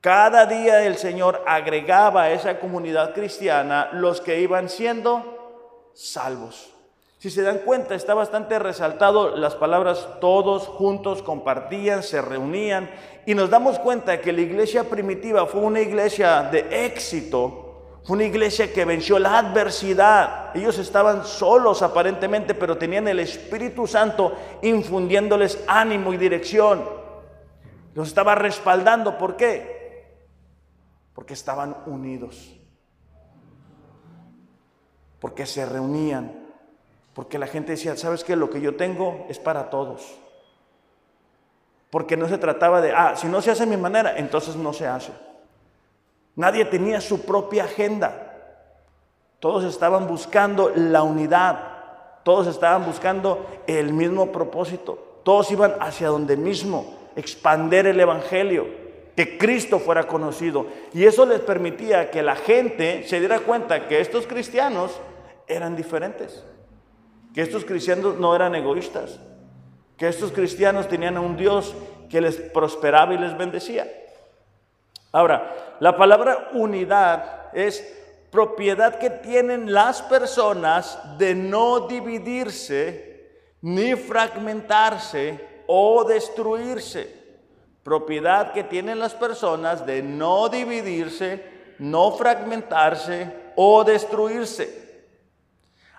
Cada 0.00 0.46
día 0.46 0.84
el 0.84 0.96
Señor 0.96 1.42
agregaba 1.46 2.22
a 2.22 2.30
esa 2.32 2.58
comunidad 2.58 3.14
cristiana 3.14 3.90
los 3.92 4.20
que 4.20 4.40
iban 4.40 4.68
siendo 4.68 5.90
salvos. 5.94 6.70
Si 7.18 7.30
se 7.30 7.42
dan 7.42 7.58
cuenta, 7.58 7.94
está 7.94 8.14
bastante 8.14 8.58
resaltado 8.58 9.36
las 9.36 9.54
palabras 9.54 10.08
todos 10.20 10.66
juntos 10.66 11.22
compartían, 11.22 12.02
se 12.02 12.20
reunían 12.20 12.90
y 13.26 13.36
nos 13.36 13.48
damos 13.48 13.78
cuenta 13.78 14.20
que 14.20 14.32
la 14.32 14.40
iglesia 14.40 14.82
primitiva 14.82 15.46
fue 15.46 15.60
una 15.60 15.80
iglesia 15.80 16.42
de 16.50 16.84
éxito 16.84 17.61
fue 18.04 18.16
una 18.16 18.24
iglesia 18.24 18.72
que 18.72 18.84
venció 18.84 19.18
la 19.18 19.38
adversidad. 19.38 20.56
Ellos 20.56 20.78
estaban 20.78 21.24
solos 21.24 21.82
aparentemente, 21.82 22.54
pero 22.54 22.76
tenían 22.76 23.06
el 23.06 23.20
Espíritu 23.20 23.86
Santo 23.86 24.36
infundiéndoles 24.62 25.62
ánimo 25.68 26.12
y 26.12 26.16
dirección. 26.16 26.82
Los 27.94 28.08
estaba 28.08 28.34
respaldando. 28.34 29.18
¿Por 29.18 29.36
qué? 29.36 30.16
Porque 31.14 31.34
estaban 31.34 31.76
unidos. 31.86 32.52
Porque 35.20 35.46
se 35.46 35.64
reunían. 35.64 36.42
Porque 37.14 37.38
la 37.38 37.46
gente 37.46 37.72
decía, 37.72 37.96
¿sabes 37.96 38.24
qué? 38.24 38.34
Lo 38.34 38.50
que 38.50 38.60
yo 38.60 38.74
tengo 38.74 39.26
es 39.28 39.38
para 39.38 39.70
todos. 39.70 40.18
Porque 41.88 42.16
no 42.16 42.26
se 42.26 42.38
trataba 42.38 42.80
de, 42.80 42.90
ah, 42.92 43.14
si 43.14 43.28
no 43.28 43.40
se 43.42 43.52
hace 43.52 43.62
a 43.62 43.66
mi 43.66 43.76
manera, 43.76 44.16
entonces 44.16 44.56
no 44.56 44.72
se 44.72 44.88
hace. 44.88 45.12
Nadie 46.36 46.64
tenía 46.64 47.00
su 47.00 47.24
propia 47.24 47.64
agenda. 47.64 48.28
Todos 49.40 49.64
estaban 49.64 50.06
buscando 50.06 50.72
la 50.74 51.02
unidad. 51.02 51.72
Todos 52.22 52.46
estaban 52.46 52.86
buscando 52.86 53.46
el 53.66 53.92
mismo 53.92 54.30
propósito. 54.32 55.20
Todos 55.24 55.50
iban 55.50 55.74
hacia 55.80 56.08
donde 56.08 56.36
mismo, 56.36 56.96
expander 57.16 57.86
el 57.86 58.00
Evangelio, 58.00 58.66
que 59.16 59.38
Cristo 59.38 59.78
fuera 59.78 60.04
conocido. 60.06 60.66
Y 60.92 61.04
eso 61.04 61.26
les 61.26 61.40
permitía 61.40 62.10
que 62.10 62.22
la 62.22 62.36
gente 62.36 63.04
se 63.06 63.20
diera 63.20 63.40
cuenta 63.40 63.88
que 63.88 64.00
estos 64.00 64.26
cristianos 64.26 64.92
eran 65.46 65.76
diferentes, 65.76 66.44
que 67.34 67.42
estos 67.42 67.64
cristianos 67.64 68.18
no 68.18 68.34
eran 68.34 68.54
egoístas, 68.54 69.20
que 69.96 70.08
estos 70.08 70.32
cristianos 70.32 70.88
tenían 70.88 71.18
un 71.18 71.36
Dios 71.36 71.74
que 72.08 72.20
les 72.20 72.36
prosperaba 72.36 73.14
y 73.14 73.18
les 73.18 73.36
bendecía. 73.36 73.86
Ahora, 75.12 75.76
la 75.78 75.96
palabra 75.96 76.48
unidad 76.54 77.54
es 77.54 77.86
propiedad 78.30 78.98
que 78.98 79.10
tienen 79.10 79.72
las 79.72 80.00
personas 80.00 80.98
de 81.18 81.34
no 81.34 81.86
dividirse 81.86 83.12
ni 83.60 83.94
fragmentarse 83.94 85.64
o 85.66 86.04
destruirse. 86.04 87.22
Propiedad 87.82 88.52
que 88.52 88.64
tienen 88.64 88.98
las 88.98 89.12
personas 89.12 89.84
de 89.84 90.02
no 90.02 90.48
dividirse, 90.48 91.44
no 91.78 92.12
fragmentarse 92.12 93.52
o 93.56 93.84
destruirse. 93.84 94.82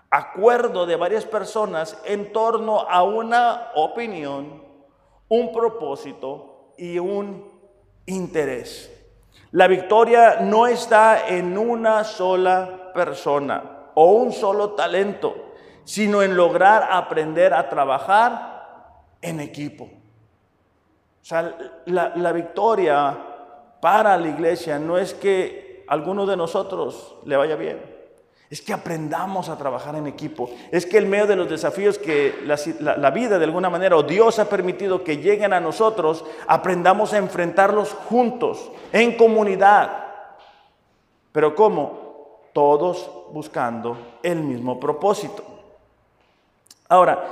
Acuerdo 0.09 0.85
de 0.85 0.95
varias 0.95 1.25
personas 1.25 1.97
en 2.05 2.31
torno 2.31 2.81
a 2.81 3.03
una 3.03 3.71
opinión, 3.75 4.63
un 5.27 5.51
propósito 5.51 6.73
y 6.77 6.99
un 6.99 7.51
interés. 8.05 8.92
La 9.53 9.67
victoria 9.67 10.39
no 10.41 10.65
está 10.65 11.27
en 11.27 11.55
una 11.59 12.03
sola 12.03 12.91
persona 12.91 13.91
o 13.93 14.13
un 14.13 14.31
solo 14.31 14.71
talento, 14.71 15.51
sino 15.83 16.23
en 16.23 16.35
lograr 16.35 16.87
aprender 16.91 17.53
a 17.53 17.69
trabajar 17.69 19.11
en 19.21 19.39
equipo. 19.39 19.83
O 19.85 21.25
sea, 21.25 21.55
la, 21.85 22.31
victoria 22.31 23.15
para 23.79 24.17
la 24.17 24.27
iglesia 24.27 24.79
no 24.79 24.97
es 24.97 25.13
que 25.13 25.85
alguno 25.87 26.25
de 26.25 26.35
nosotros 26.35 27.17
le 27.23 27.37
vaya 27.37 27.55
bien, 27.55 27.79
es 28.53 28.61
que 28.61 28.71
aprendamos 28.71 29.49
a 29.49 29.57
trabajar 29.57 29.95
en 29.95 30.05
equipo. 30.05 30.47
Es 30.69 30.85
que 30.85 30.99
el 30.99 31.07
medio 31.07 31.25
de 31.25 31.35
los 31.35 31.49
desafíos 31.49 31.97
que 31.97 32.43
la, 32.45 32.55
la, 32.97 33.09
vida 33.09 33.39
de 33.39 33.45
alguna 33.45 33.67
manera 33.67 33.97
o 33.97 34.03
Dios 34.03 34.37
ha 34.37 34.47
permitido 34.47 35.03
que 35.03 35.17
lleguen 35.17 35.53
a 35.53 35.59
nosotros, 35.59 36.23
aprendamos 36.45 37.13
a 37.13 37.17
enfrentarlos 37.17 37.93
juntos, 37.93 38.69
en 38.91 39.17
comunidad. 39.17 40.05
Pero 41.31 41.55
¿cómo? 41.55 42.41
Todos 42.53 43.09
buscando 43.31 44.19
el 44.21 44.43
mismo 44.43 44.79
propósito. 44.79 45.43
Ahora, 46.87 47.23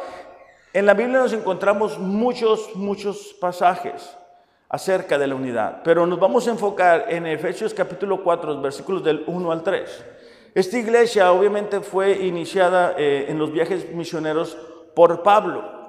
en 0.74 0.88
la 0.88 0.96
Biblia 0.96 1.20
nos 1.20 1.34
encontramos 1.34 2.00
muchos, 2.00 2.76
muchos 2.76 3.36
pasajes 3.40 4.18
acerca 4.70 5.20
de 5.20 5.28
la 5.28 5.36
unidad, 5.36 5.82
pero 5.84 6.08
nos 6.08 6.20
vamos 6.20 6.48
a 6.48 6.52
enfocar 6.52 7.06
en 7.10 7.28
Efesios 7.28 7.76
capítulo 7.76 8.24
4, 8.24 8.60
versículos 8.60 9.04
del 9.04 9.24
1 9.28 9.52
al 9.52 9.62
3. 9.62 10.06
Esta 10.54 10.78
iglesia 10.78 11.32
obviamente 11.32 11.80
fue 11.82 12.12
iniciada 12.12 12.96
eh, 12.98 13.28
en 13.30 13.40
los 13.40 13.52
viajes 13.52 13.94
misioneros 13.94 14.58
por 14.96 15.24
Pablo. 15.24 15.80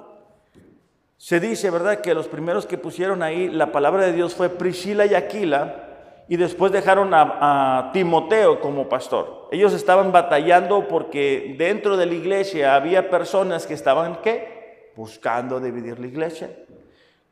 Se 1.17 1.39
dice, 1.39 1.69
¿verdad?, 1.69 2.01
que 2.01 2.13
los 2.13 2.27
primeros 2.27 2.65
que 2.65 2.77
pusieron 2.77 3.23
ahí 3.23 3.49
la 3.49 3.71
palabra 3.71 4.05
de 4.05 4.13
Dios 4.13 4.35
fue 4.35 4.49
Priscila 4.49 5.05
y 5.05 5.15
Aquila, 5.15 6.23
y 6.27 6.37
después 6.37 6.71
dejaron 6.71 7.13
a, 7.13 7.87
a, 7.87 7.91
Timoteo 7.91 8.59
como 8.61 8.87
pastor. 8.87 9.49
Ellos 9.51 9.73
estaban 9.73 10.11
batallando 10.11 10.87
porque 10.87 11.55
dentro 11.57 11.97
de 11.97 12.05
la 12.05 12.13
iglesia 12.13 12.75
había 12.75 13.09
personas 13.09 13.67
que 13.67 13.73
estaban, 13.73 14.21
¿qué? 14.21 14.53
buscando 14.95 15.59
dividir 15.59 15.99
la 15.99 16.07
iglesia. 16.07 16.49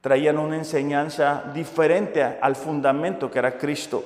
Traían 0.01 0.39
una 0.39 0.57
enseñanza 0.57 1.51
diferente 1.53 2.23
al 2.23 2.55
fundamento 2.55 3.29
que 3.29 3.39
era 3.39 3.57
Cristo. 3.57 4.03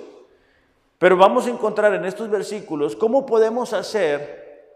Pero 1.06 1.18
vamos 1.18 1.46
a 1.46 1.52
encontrar 1.52 1.94
en 1.94 2.04
estos 2.04 2.32
versículos 2.32 2.96
cómo 2.96 3.28
podemos 3.28 3.74
hacer 3.74 4.74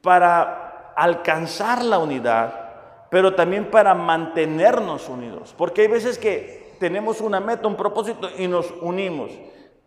para 0.00 0.94
alcanzar 0.96 1.84
la 1.84 1.98
unidad, 1.98 3.08
pero 3.10 3.34
también 3.34 3.70
para 3.70 3.92
mantenernos 3.92 5.10
unidos. 5.10 5.54
Porque 5.58 5.82
hay 5.82 5.88
veces 5.88 6.16
que 6.16 6.74
tenemos 6.80 7.20
una 7.20 7.38
meta, 7.38 7.68
un 7.68 7.76
propósito 7.76 8.30
y 8.38 8.48
nos 8.48 8.72
unimos. 8.80 9.30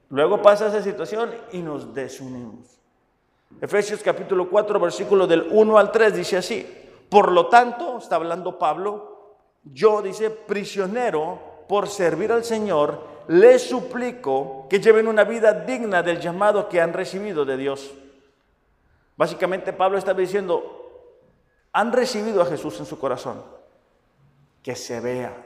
Luego 0.09 0.39
pasa 0.39 0.67
esa 0.67 0.83
situación 0.83 1.31
y 1.51 1.63
nos 1.63 1.95
desunimos. 1.95 2.79
Efesios 3.59 4.03
capítulo 4.03 4.47
4, 4.47 4.79
versículo 4.79 5.25
del 5.25 5.47
1 5.49 5.79
al 5.79 5.91
3 5.91 6.15
dice 6.15 6.37
así. 6.37 6.63
Por 7.09 7.31
lo 7.31 7.47
tanto, 7.47 7.97
está 7.97 8.17
hablando 8.17 8.59
Pablo, 8.59 9.37
yo 9.63 10.03
dice, 10.03 10.29
prisionero 10.29 11.39
por 11.67 11.87
servir 11.87 12.31
al 12.31 12.43
Señor, 12.43 13.15
les 13.29 13.63
suplico 13.63 14.54
que 14.69 14.79
lleven 14.79 15.07
una 15.07 15.23
vida 15.23 15.53
digna 15.53 16.03
del 16.03 16.19
llamado 16.19 16.69
que 16.69 16.81
han 16.81 16.93
recibido 16.93 17.45
de 17.45 17.57
Dios. 17.57 17.91
Básicamente 19.15 19.73
Pablo 19.73 19.97
está 19.97 20.13
diciendo, 20.13 21.11
han 21.71 21.91
recibido 21.91 22.41
a 22.41 22.45
Jesús 22.45 22.79
en 22.79 22.85
su 22.85 22.99
corazón. 22.99 23.43
Que 24.61 24.75
se 24.75 24.99
vea, 24.99 25.45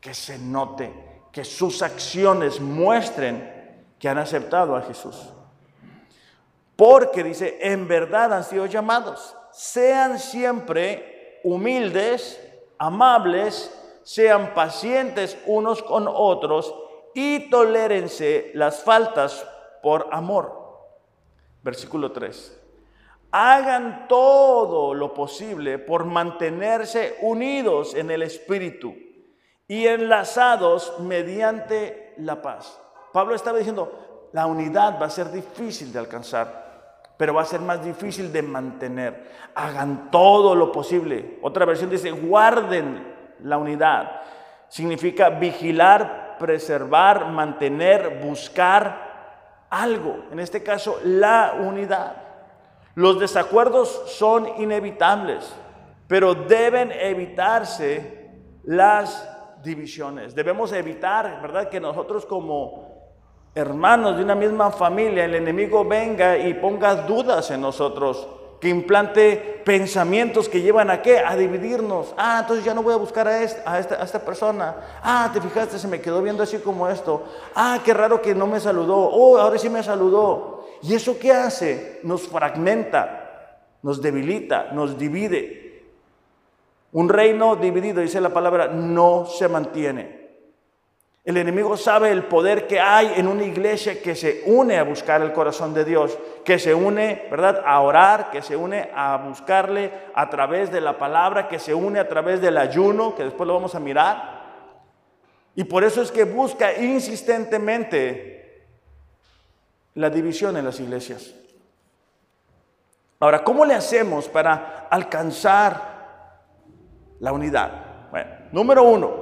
que 0.00 0.12
se 0.12 0.38
note, 0.38 0.92
que 1.32 1.44
sus 1.44 1.82
acciones 1.82 2.60
muestren 2.60 3.84
que 3.98 4.08
han 4.08 4.18
aceptado 4.18 4.76
a 4.76 4.82
Jesús. 4.82 5.30
Porque 6.76 7.24
dice, 7.24 7.58
en 7.62 7.88
verdad 7.88 8.32
han 8.34 8.44
sido 8.44 8.66
llamados 8.66 9.36
sean 9.52 10.18
siempre 10.18 11.40
humildes, 11.44 12.40
amables, 12.78 13.78
sean 14.02 14.54
pacientes 14.54 15.38
unos 15.46 15.82
con 15.82 16.08
otros 16.08 16.74
y 17.14 17.50
tolérense 17.50 18.50
las 18.54 18.82
faltas 18.82 19.46
por 19.82 20.08
amor. 20.12 20.60
Versículo 21.62 22.12
3. 22.12 22.60
Hagan 23.30 24.06
todo 24.08 24.94
lo 24.94 25.14
posible 25.14 25.78
por 25.78 26.04
mantenerse 26.04 27.16
unidos 27.22 27.94
en 27.94 28.10
el 28.10 28.22
Espíritu 28.22 28.94
y 29.66 29.86
enlazados 29.86 30.98
mediante 31.00 32.14
la 32.18 32.42
paz. 32.42 32.80
Pablo 33.12 33.34
estaba 33.34 33.58
diciendo, 33.58 34.28
la 34.32 34.46
unidad 34.46 35.00
va 35.00 35.06
a 35.06 35.10
ser 35.10 35.30
difícil 35.30 35.92
de 35.92 35.98
alcanzar 35.98 36.62
pero 37.22 37.34
va 37.34 37.42
a 37.42 37.44
ser 37.46 37.60
más 37.60 37.84
difícil 37.84 38.32
de 38.32 38.42
mantener. 38.42 39.30
Hagan 39.54 40.10
todo 40.10 40.56
lo 40.56 40.72
posible. 40.72 41.38
Otra 41.42 41.64
versión 41.64 41.88
dice, 41.88 42.10
guarden 42.10 43.14
la 43.44 43.58
unidad. 43.58 44.22
Significa 44.66 45.30
vigilar, 45.30 46.21
preservar, 46.42 47.30
mantener, 47.30 48.20
buscar 48.20 49.64
algo. 49.70 50.24
En 50.32 50.40
este 50.40 50.62
caso, 50.62 50.98
la 51.04 51.54
unidad. 51.58 52.16
Los 52.96 53.20
desacuerdos 53.20 54.02
son 54.06 54.60
inevitables, 54.60 55.54
pero 56.08 56.34
deben 56.34 56.90
evitarse 56.92 58.28
las 58.64 59.28
divisiones. 59.62 60.34
Debemos 60.34 60.72
evitar, 60.72 61.40
¿verdad? 61.40 61.68
Que 61.68 61.80
nosotros 61.80 62.26
como 62.26 62.92
hermanos 63.54 64.16
de 64.16 64.24
una 64.24 64.34
misma 64.34 64.70
familia, 64.72 65.24
el 65.24 65.36
enemigo 65.36 65.84
venga 65.84 66.36
y 66.36 66.54
ponga 66.54 66.96
dudas 66.96 67.50
en 67.52 67.60
nosotros, 67.60 68.28
que 68.62 68.68
implante 68.68 69.60
pensamientos 69.64 70.48
que 70.48 70.62
llevan 70.62 70.88
a 70.88 71.02
qué? 71.02 71.18
A 71.18 71.34
dividirnos. 71.34 72.14
Ah, 72.16 72.38
entonces 72.42 72.64
ya 72.64 72.72
no 72.72 72.84
voy 72.84 72.94
a 72.94 72.96
buscar 72.96 73.26
a, 73.26 73.32
a, 73.32 73.42
esta, 73.42 74.00
a 74.00 74.04
esta 74.04 74.20
persona. 74.20 74.76
Ah, 75.02 75.28
te 75.34 75.40
fijaste, 75.40 75.80
se 75.80 75.88
me 75.88 76.00
quedó 76.00 76.22
viendo 76.22 76.44
así 76.44 76.58
como 76.58 76.88
esto. 76.88 77.24
Ah, 77.56 77.80
qué 77.84 77.92
raro 77.92 78.22
que 78.22 78.36
no 78.36 78.46
me 78.46 78.60
saludó. 78.60 78.96
Oh, 78.96 79.36
ahora 79.36 79.58
sí 79.58 79.68
me 79.68 79.82
saludó. 79.82 80.64
¿Y 80.80 80.94
eso 80.94 81.18
qué 81.18 81.32
hace? 81.32 81.98
Nos 82.04 82.28
fragmenta, 82.28 83.58
nos 83.82 84.00
debilita, 84.00 84.68
nos 84.70 84.96
divide. 84.96 85.82
Un 86.92 87.08
reino 87.08 87.56
dividido, 87.56 88.00
dice 88.00 88.20
la 88.20 88.32
palabra, 88.32 88.68
no 88.68 89.26
se 89.26 89.48
mantiene. 89.48 90.21
El 91.24 91.36
enemigo 91.36 91.76
sabe 91.76 92.10
el 92.10 92.24
poder 92.24 92.66
que 92.66 92.80
hay 92.80 93.12
en 93.16 93.28
una 93.28 93.44
iglesia 93.44 94.02
que 94.02 94.16
se 94.16 94.42
une 94.46 94.76
a 94.76 94.82
buscar 94.82 95.22
el 95.22 95.32
corazón 95.32 95.72
de 95.72 95.84
Dios, 95.84 96.18
que 96.44 96.58
se 96.58 96.74
une, 96.74 97.28
¿verdad?, 97.30 97.62
a 97.64 97.80
orar, 97.80 98.30
que 98.30 98.42
se 98.42 98.56
une 98.56 98.90
a 98.92 99.18
buscarle 99.18 99.92
a 100.14 100.28
través 100.28 100.72
de 100.72 100.80
la 100.80 100.98
palabra, 100.98 101.46
que 101.46 101.60
se 101.60 101.72
une 101.74 102.00
a 102.00 102.08
través 102.08 102.40
del 102.40 102.58
ayuno, 102.58 103.14
que 103.14 103.22
después 103.22 103.46
lo 103.46 103.54
vamos 103.54 103.76
a 103.76 103.80
mirar. 103.80 104.42
Y 105.54 105.62
por 105.62 105.84
eso 105.84 106.02
es 106.02 106.10
que 106.10 106.24
busca 106.24 106.76
insistentemente 106.76 108.66
la 109.94 110.10
división 110.10 110.56
en 110.56 110.64
las 110.64 110.80
iglesias. 110.80 111.32
Ahora, 113.20 113.44
¿cómo 113.44 113.64
le 113.64 113.74
hacemos 113.74 114.28
para 114.28 114.88
alcanzar 114.90 116.40
la 117.20 117.32
unidad? 117.32 118.10
Bueno, 118.10 118.30
número 118.50 118.82
uno, 118.82 119.21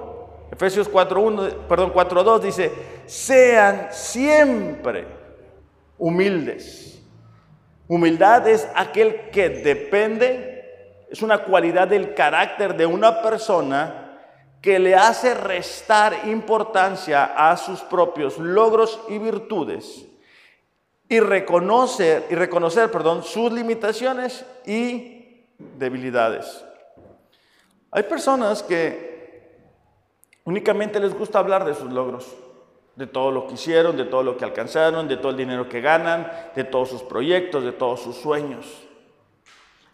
Efesios 0.50 0.90
4.1, 0.90 1.66
perdón, 1.68 1.92
4.2 1.92 2.40
dice, 2.40 2.72
sean 3.06 3.88
siempre 3.90 5.06
humildes. 5.96 7.02
Humildad 7.86 8.48
es 8.48 8.68
aquel 8.74 9.30
que 9.30 9.48
depende, 9.48 11.06
es 11.10 11.22
una 11.22 11.44
cualidad 11.44 11.88
del 11.88 12.14
carácter 12.14 12.76
de 12.76 12.86
una 12.86 13.22
persona 13.22 14.18
que 14.60 14.78
le 14.78 14.94
hace 14.94 15.34
restar 15.34 16.28
importancia 16.28 17.24
a 17.24 17.56
sus 17.56 17.80
propios 17.80 18.38
logros 18.38 19.00
y 19.08 19.18
virtudes 19.18 20.06
y 21.08 21.18
reconocer, 21.18 22.26
y 22.30 22.34
reconocer 22.34 22.90
perdón, 22.90 23.24
sus 23.24 23.52
limitaciones 23.52 24.44
y 24.64 25.44
debilidades. 25.58 26.64
Hay 27.90 28.04
personas 28.04 28.62
que 28.62 29.09
únicamente 30.50 31.00
les 31.00 31.16
gusta 31.16 31.38
hablar 31.38 31.64
de 31.64 31.74
sus 31.74 31.92
logros, 31.92 32.26
de 32.96 33.06
todo 33.06 33.30
lo 33.30 33.46
que 33.46 33.54
hicieron, 33.54 33.96
de 33.96 34.04
todo 34.04 34.22
lo 34.22 34.36
que 34.36 34.44
alcanzaron, 34.44 35.08
de 35.08 35.16
todo 35.16 35.30
el 35.30 35.36
dinero 35.36 35.68
que 35.68 35.80
ganan, 35.80 36.30
de 36.54 36.64
todos 36.64 36.90
sus 36.90 37.02
proyectos, 37.02 37.64
de 37.64 37.72
todos 37.72 38.00
sus 38.00 38.16
sueños. 38.16 38.66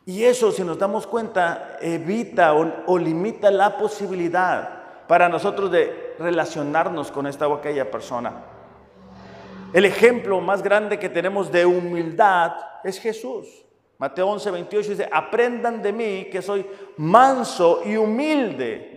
Y 0.07 0.25
eso, 0.25 0.53
si 0.53 0.63
nos 0.63 0.79
damos 0.79 1.07
cuenta, 1.07 1.79
evita 1.81 2.55
o, 2.55 2.97
limita 2.97 3.51
la 3.51 3.77
posibilidad 3.77 5.07
para 5.09 5.29
nosotros 5.29 5.71
de 5.71 6.15
relacionarnos 6.19 7.11
con 7.11 7.27
esta 7.27 7.49
o 7.49 7.55
aquella 7.55 7.91
persona. 7.91 8.45
El 9.73 9.85
ejemplo 9.85 10.41
más 10.41 10.63
grande 10.63 10.99
que 10.99 11.09
tenemos 11.09 11.51
de 11.51 11.67
humildad 11.67 12.53
es 12.85 12.99
Jesús. 13.01 13.47
Mateo 13.99 14.29
11, 14.29 14.51
28 14.51 14.91
dice, 14.91 15.09
aprendan 15.13 15.83
de 15.83 15.93
mí 15.93 16.29
que 16.31 16.41
soy 16.41 16.65
manso 16.99 17.83
y 17.85 17.97
humilde 17.97 18.97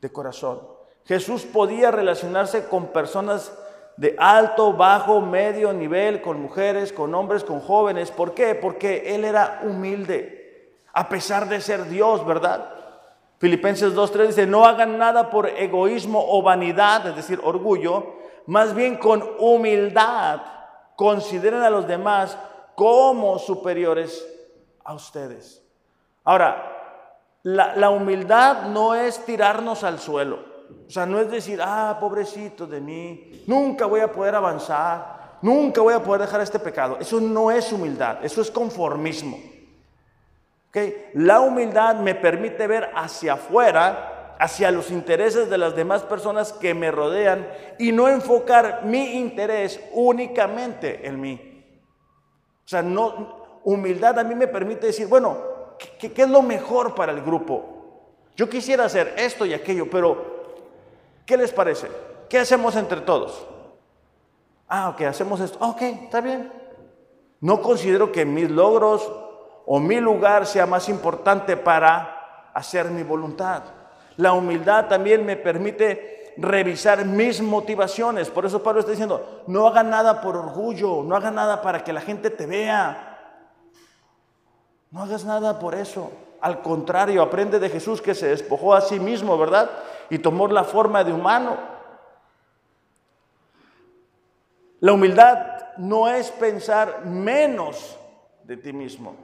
de 0.00 0.12
corazón. 0.12 0.73
Jesús 1.06 1.44
podía 1.44 1.90
relacionarse 1.90 2.66
con 2.68 2.88
personas 2.88 3.52
de 3.96 4.16
alto, 4.18 4.72
bajo, 4.72 5.20
medio 5.20 5.72
nivel, 5.72 6.20
con 6.20 6.40
mujeres, 6.40 6.92
con 6.92 7.14
hombres, 7.14 7.44
con 7.44 7.60
jóvenes. 7.60 8.10
¿Por 8.10 8.34
qué? 8.34 8.54
Porque 8.54 9.14
Él 9.14 9.24
era 9.24 9.60
humilde, 9.62 10.72
a 10.92 11.08
pesar 11.08 11.48
de 11.48 11.60
ser 11.60 11.88
Dios, 11.88 12.26
¿verdad? 12.26 12.70
Filipenses 13.38 13.94
2.3 13.94 14.26
dice, 14.28 14.46
no 14.46 14.64
hagan 14.64 14.96
nada 14.96 15.30
por 15.30 15.48
egoísmo 15.48 16.24
o 16.26 16.42
vanidad, 16.42 17.06
es 17.08 17.16
decir, 17.16 17.40
orgullo, 17.42 18.14
más 18.46 18.74
bien 18.74 18.96
con 18.96 19.22
humildad 19.38 20.40
consideren 20.96 21.62
a 21.62 21.70
los 21.70 21.86
demás 21.86 22.38
como 22.74 23.38
superiores 23.38 24.26
a 24.84 24.94
ustedes. 24.94 25.62
Ahora, 26.24 26.70
la, 27.42 27.90
humildad 27.90 28.68
no 28.68 28.94
es 28.94 29.24
tirarnos 29.24 29.84
al 29.84 29.98
suelo. 29.98 30.53
O 30.86 30.90
sea, 30.90 31.06
no 31.06 31.20
es 31.20 31.30
decir, 31.30 31.60
ah, 31.62 31.96
pobrecito 32.00 32.66
de 32.66 32.80
mí, 32.80 33.44
nunca 33.46 33.86
voy 33.86 34.00
a 34.00 34.12
poder 34.12 34.34
avanzar, 34.34 35.38
nunca 35.42 35.80
voy 35.80 35.94
a 35.94 36.02
poder 36.02 36.22
dejar 36.22 36.40
este 36.40 36.58
pecado. 36.58 36.98
Eso 37.00 37.20
no 37.20 37.50
es 37.50 37.72
humildad, 37.72 38.24
eso 38.24 38.40
es 38.40 38.50
conformismo. 38.50 39.38
¿Okay? 40.68 41.10
La 41.14 41.40
humildad 41.40 41.96
me 41.96 42.14
permite 42.14 42.66
ver 42.66 42.90
hacia 42.94 43.34
afuera, 43.34 44.36
hacia 44.38 44.70
los 44.70 44.90
intereses 44.90 45.48
de 45.48 45.58
las 45.58 45.76
demás 45.76 46.02
personas 46.02 46.52
que 46.52 46.74
me 46.74 46.90
rodean 46.90 47.46
y 47.78 47.92
no 47.92 48.08
enfocar 48.08 48.84
mi 48.84 49.14
interés 49.14 49.80
únicamente 49.92 51.06
en 51.06 51.20
mí. 51.20 51.64
O 52.64 52.68
sea, 52.68 52.82
no, 52.82 53.60
humildad 53.64 54.18
a 54.18 54.24
mí 54.24 54.34
me 54.34 54.46
permite 54.46 54.86
decir, 54.86 55.06
bueno, 55.06 55.36
¿qué, 55.98 56.12
es 56.14 56.28
lo 56.28 56.42
mejor 56.42 56.94
para 56.94 57.12
el 57.12 57.22
grupo? 57.22 58.20
Yo 58.36 58.48
quisiera 58.48 58.84
hacer 58.84 59.14
esto 59.16 59.46
y 59.46 59.54
aquello, 59.54 59.88
pero 59.90 60.33
¿qué 61.26 61.36
les 61.36 61.52
parece? 61.52 61.88
¿Qué 62.28 62.38
hacemos 62.38 62.76
entre 62.76 63.00
todos? 63.00 63.46
Ah, 64.68 64.88
ok, 64.90 65.02
hacemos 65.02 65.40
esto. 65.40 65.58
ok, 65.60 65.82
está 65.82 66.20
bien. 66.20 66.50
No 67.40 67.60
considero 67.60 68.10
que 68.10 68.24
mis 68.24 68.50
logros 68.50 69.10
o 69.66 69.78
mi 69.78 70.00
lugar 70.00 70.46
sea 70.46 70.66
más 70.66 70.88
importante 70.88 71.56
para 71.56 72.50
hacer 72.54 72.90
mi 72.90 73.02
voluntad. 73.02 73.62
La 74.16 74.32
humildad 74.32 74.86
también 74.86 75.26
me 75.26 75.36
permite 75.36 76.34
revisar 76.36 77.04
mis 77.04 77.40
motivaciones. 77.40 78.30
Por 78.30 78.46
eso 78.46 78.62
Pablo 78.62 78.80
está 78.80 78.92
diciendo, 78.92 79.42
no 79.46 79.66
haga 79.66 79.82
nada 79.82 80.20
por 80.20 80.36
orgullo, 80.36 81.02
no 81.02 81.16
haga 81.16 81.30
nada 81.30 81.62
para 81.62 81.84
que 81.84 81.92
la 81.92 82.00
gente 82.00 82.30
te 82.30 82.46
vea. 82.46 83.10
No 84.90 85.02
hagas 85.02 85.24
nada 85.24 85.58
por 85.58 85.74
eso. 85.74 86.10
Al 86.40 86.62
contrario, 86.62 87.22
aprende 87.22 87.58
de 87.58 87.70
Jesús 87.70 88.00
que 88.02 88.14
se 88.14 88.28
despojó 88.28 88.74
a 88.74 88.80
sí 88.80 89.00
mismo, 89.00 89.36
¿verdad? 89.38 89.70
Y 90.10 90.18
tomó 90.18 90.48
la 90.48 90.64
forma 90.64 91.02
de 91.04 91.12
humano. 91.12 91.56
La 94.80 94.92
humildad 94.92 95.76
no 95.78 96.08
es 96.08 96.30
pensar 96.30 97.06
menos 97.06 97.98
de 98.44 98.56
ti 98.56 98.72
mismo, 98.72 99.16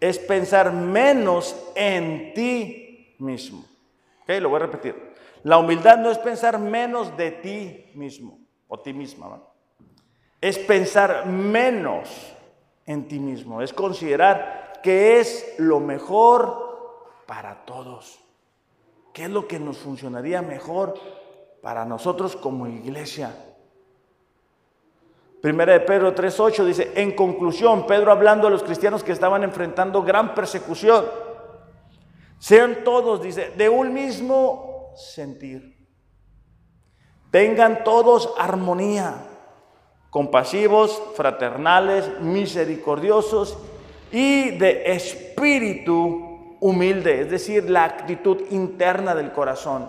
es 0.00 0.18
pensar 0.18 0.72
menos 0.72 1.56
en 1.74 2.34
ti 2.34 3.14
mismo. 3.18 3.64
¿Ok? 4.22 4.30
Lo 4.40 4.48
voy 4.48 4.56
a 4.56 4.66
repetir. 4.66 5.14
La 5.44 5.58
humildad 5.58 5.98
no 5.98 6.10
es 6.10 6.18
pensar 6.18 6.58
menos 6.58 7.16
de 7.16 7.30
ti 7.30 7.92
mismo 7.94 8.38
o 8.68 8.78
ti 8.80 8.92
misma. 8.92 9.40
Es 10.40 10.58
pensar 10.58 11.26
menos 11.26 12.34
en 12.86 13.06
ti 13.06 13.18
mismo, 13.18 13.62
es 13.62 13.72
considerar 13.72 14.80
que 14.82 15.20
es 15.20 15.54
lo 15.58 15.80
mejor 15.80 17.14
para 17.26 17.64
todos, 17.64 18.18
qué 19.12 19.24
es 19.24 19.30
lo 19.30 19.46
que 19.46 19.58
nos 19.58 19.78
funcionaría 19.78 20.42
mejor 20.42 20.94
para 21.62 21.84
nosotros 21.84 22.36
como 22.36 22.66
iglesia. 22.66 23.34
Primera 25.40 25.72
de 25.72 25.80
Pedro 25.80 26.14
3.8 26.14 26.64
dice, 26.64 26.92
en 26.96 27.12
conclusión, 27.12 27.86
Pedro 27.86 28.12
hablando 28.12 28.46
a 28.46 28.50
los 28.50 28.62
cristianos 28.62 29.02
que 29.02 29.12
estaban 29.12 29.42
enfrentando 29.42 30.02
gran 30.02 30.34
persecución, 30.34 31.06
sean 32.38 32.84
todos, 32.84 33.22
dice, 33.22 33.50
de 33.56 33.68
un 33.68 33.92
mismo 33.92 34.92
sentir. 34.96 35.78
Tengan 37.30 37.84
todos 37.84 38.34
armonía 38.38 39.26
compasivos, 40.10 41.00
fraternales, 41.14 42.20
misericordiosos 42.20 43.56
y 44.10 44.50
de 44.50 44.92
espíritu 44.92 46.29
humilde, 46.60 47.22
es 47.22 47.30
decir, 47.30 47.68
la 47.68 47.84
actitud 47.84 48.42
interna 48.50 49.14
del 49.14 49.32
corazón. 49.32 49.88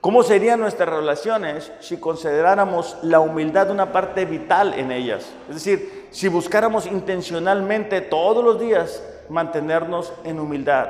¿Cómo 0.00 0.22
serían 0.22 0.60
nuestras 0.60 0.88
relaciones 0.88 1.72
si 1.80 1.96
consideráramos 1.98 2.96
la 3.02 3.20
humildad 3.20 3.70
una 3.70 3.92
parte 3.92 4.24
vital 4.24 4.74
en 4.74 4.90
ellas? 4.90 5.32
Es 5.48 5.54
decir, 5.54 6.08
si 6.10 6.28
buscáramos 6.28 6.86
intencionalmente 6.86 8.00
todos 8.00 8.44
los 8.44 8.60
días 8.60 9.02
mantenernos 9.28 10.12
en 10.24 10.40
humildad, 10.40 10.88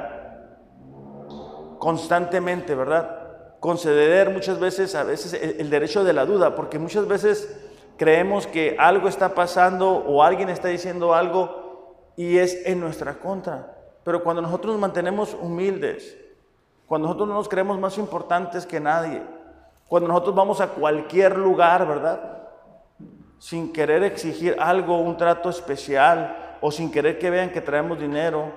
constantemente, 1.79 2.75
¿verdad? 2.75 3.23
conceder 3.63 4.31
muchas 4.31 4.59
veces, 4.59 4.97
a 4.97 5.05
veces, 5.05 5.35
el, 5.35 5.71
derecho 5.71 6.03
de 6.03 6.13
la 6.13 6.27
duda, 6.27 6.57
porque 6.57 6.81
muchas 6.81 7.07
veces 7.07 7.49
creemos 7.97 8.49
que 8.49 8.75
algo 8.77 9.07
está 9.07 9.37
pasando 9.37 9.89
o 9.89 10.25
alguien 10.25 10.49
está 10.49 10.67
diciendo 10.67 11.15
algo 11.15 11.62
y 12.17 12.39
es 12.39 12.67
en 12.67 12.81
nuestra 12.81 13.15
contra. 13.15 13.77
Pero 14.05 14.23
cuando 14.23 14.43
nosotros 14.43 14.73
nos 14.73 14.81
mantenemos 14.81 15.35
humildes, 15.35 16.17
cuando 16.87 17.09
nosotros 17.09 17.29
no 17.29 17.35
nos 17.35 17.49
creemos 17.49 17.79
más 17.79 17.99
importantes 17.99 18.67
que 18.67 18.81
nadie, 18.81 19.23
cuando 19.89 20.09
nosotros 20.09 20.35
vamos 20.35 20.61
a 20.61 20.69
cualquier 20.69 21.37
lugar, 21.37 21.87
¿verdad? 21.87 22.49
Sin 23.39 23.73
querer 23.73 24.03
exigir 24.03 24.57
algo, 24.59 24.99
un 24.99 25.17
trato 25.17 25.49
especial, 25.49 26.59
o 26.61 26.71
sin 26.71 26.91
querer 26.91 27.19
que 27.19 27.31
vean 27.31 27.51
que 27.51 27.61
traemos 27.61 27.99
dinero, 27.99 28.53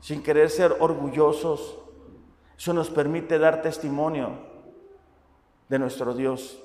sin 0.00 0.22
querer 0.22 0.50
ser 0.50 0.76
orgullosos, 0.80 1.78
eso 2.58 2.74
nos 2.74 2.90
permite 2.90 3.38
dar 3.38 3.62
testimonio 3.62 4.32
de 5.68 5.78
nuestro 5.78 6.14
Dios. 6.14 6.62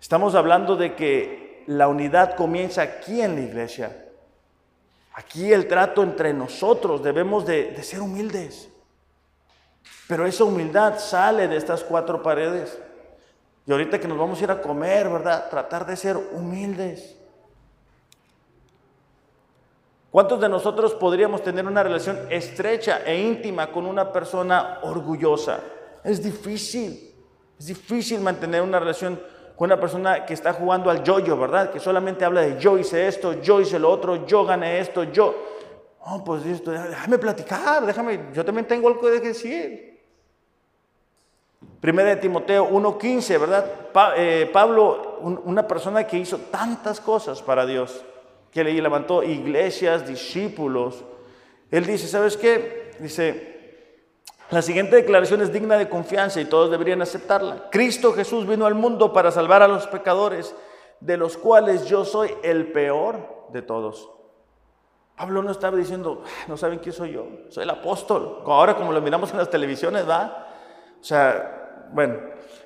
Estamos 0.00 0.34
hablando 0.34 0.76
de 0.76 0.94
que 0.94 1.64
la 1.66 1.88
unidad 1.88 2.34
comienza 2.34 2.82
aquí 2.82 3.20
en 3.20 3.36
la 3.36 3.40
iglesia. 3.42 4.09
Aquí 5.14 5.52
el 5.52 5.66
trato 5.66 6.02
entre 6.02 6.32
nosotros 6.32 7.02
debemos 7.02 7.44
de, 7.44 7.82
ser 7.82 8.00
humildes. 8.00 8.68
Pero 10.06 10.26
esa 10.26 10.44
humildad 10.44 10.98
sale 10.98 11.48
de 11.48 11.56
estas 11.56 11.82
cuatro 11.82 12.22
paredes. 12.22 12.78
Y 13.66 13.72
ahorita 13.72 13.98
que 14.00 14.08
nos 14.08 14.18
vamos 14.18 14.40
a 14.40 14.44
ir 14.44 14.50
a 14.50 14.60
comer, 14.60 15.08
¿verdad? 15.08 15.48
Tratar 15.50 15.86
de 15.86 15.96
ser 15.96 16.16
humildes. 16.16 17.16
¿Cuántos 20.10 20.40
de 20.40 20.48
nosotros 20.48 20.94
podríamos 20.94 21.42
tener 21.42 21.64
una 21.66 21.82
relación 21.82 22.18
estrecha 22.30 23.02
e 23.04 23.20
íntima 23.20 23.70
con 23.70 23.86
una 23.86 24.12
persona 24.12 24.80
orgullosa? 24.82 25.60
Es 26.02 26.22
difícil. 26.22 27.14
Es 27.58 27.66
difícil 27.66 28.20
mantener 28.20 28.62
una 28.62 28.80
relación 28.80 29.20
con 29.60 29.66
una 29.66 29.78
persona 29.78 30.24
que 30.24 30.32
está 30.32 30.54
jugando 30.54 30.88
al 30.88 31.02
yo-yo, 31.02 31.36
¿verdad? 31.36 31.70
Que 31.70 31.78
solamente 31.78 32.24
habla 32.24 32.40
de 32.40 32.58
yo 32.58 32.78
hice 32.78 33.06
esto, 33.06 33.42
yo 33.42 33.60
hice 33.60 33.78
lo 33.78 33.90
otro, 33.90 34.24
yo 34.24 34.46
gané 34.46 34.80
esto, 34.80 35.04
yo. 35.04 35.34
Oh, 36.00 36.24
pues 36.24 36.46
esto, 36.46 36.70
déjame 36.70 37.18
platicar, 37.18 37.84
déjame, 37.84 38.30
yo 38.32 38.42
también 38.42 38.66
tengo 38.66 38.88
algo 38.88 39.02
que 39.02 39.20
decir. 39.20 40.00
Primera 41.78 42.08
de 42.08 42.16
Timoteo 42.16 42.70
1.15, 42.70 43.38
¿verdad? 43.38 43.66
Eh, 44.16 44.48
Pablo, 44.50 45.18
una 45.44 45.68
persona 45.68 46.06
que 46.06 46.16
hizo 46.16 46.38
tantas 46.38 46.98
cosas 46.98 47.42
para 47.42 47.66
Dios 47.66 48.02
que 48.50 48.64
le 48.64 48.72
levantó 48.72 49.22
iglesias, 49.22 50.08
discípulos. 50.08 51.04
Él 51.70 51.84
dice, 51.84 52.08
¿sabes 52.08 52.38
qué? 52.38 52.92
Dice, 52.98 53.59
la 54.50 54.62
siguiente 54.62 54.96
declaración 54.96 55.42
es 55.42 55.52
digna 55.52 55.76
de 55.76 55.88
confianza 55.88 56.40
y 56.40 56.44
todos 56.44 56.70
deberían 56.70 57.02
aceptarla. 57.02 57.68
Cristo 57.70 58.12
Jesús 58.12 58.46
vino 58.46 58.66
al 58.66 58.74
mundo 58.74 59.12
para 59.12 59.30
salvar 59.30 59.62
a 59.62 59.68
los 59.68 59.86
pecadores, 59.86 60.54
de 61.00 61.16
los 61.16 61.36
cuales 61.36 61.86
yo 61.86 62.04
soy 62.04 62.34
el 62.42 62.72
peor 62.72 63.46
de 63.52 63.62
todos. 63.62 64.10
Pablo 65.16 65.42
no 65.42 65.50
estaba 65.50 65.76
diciendo, 65.76 66.22
"Ah, 66.24 66.44
no 66.48 66.56
saben 66.56 66.78
quién 66.78 66.94
soy 66.94 67.12
yo, 67.12 67.26
soy 67.48 67.64
el 67.64 67.70
apóstol. 67.70 68.42
Ahora 68.46 68.74
como 68.74 68.92
lo 68.92 69.00
miramos 69.00 69.30
en 69.30 69.38
las 69.38 69.50
televisiones, 69.50 70.08
¿va? 70.08 70.48
O 71.00 71.04
sea, 71.04 71.88
bueno, 71.92 72.18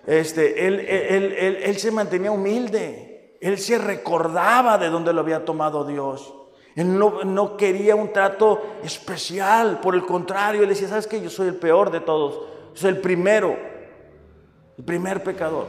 este, 0.07 0.67
él, 0.67 0.81
él, 0.81 1.33
él, 1.33 1.59
él 1.63 1.77
se 1.79 1.91
mantenía 1.91 2.31
humilde, 2.31 3.39
él 3.41 3.59
se 3.59 3.79
recordaba 3.79 4.79
de 4.79 4.89
dónde 4.89 5.13
lo 5.13 5.21
había 5.21 5.45
tomado 5.45 5.85
Dios. 5.85 6.35
Él 6.75 6.99
no, 6.99 7.23
no 7.25 7.57
quería 7.57 7.95
un 7.95 8.13
trato 8.13 8.79
especial, 8.83 9.81
por 9.81 9.95
el 9.95 10.05
contrario, 10.05 10.63
él 10.63 10.69
decía, 10.69 10.89
¿sabes 10.89 11.07
qué? 11.07 11.21
Yo 11.21 11.31
soy 11.31 11.49
el 11.49 11.57
peor 11.57 11.91
de 11.91 12.01
todos, 12.01 12.41
soy 12.73 12.91
el 12.91 13.01
primero, 13.01 13.57
el 14.77 14.85
primer 14.85 15.23
pecador. 15.23 15.67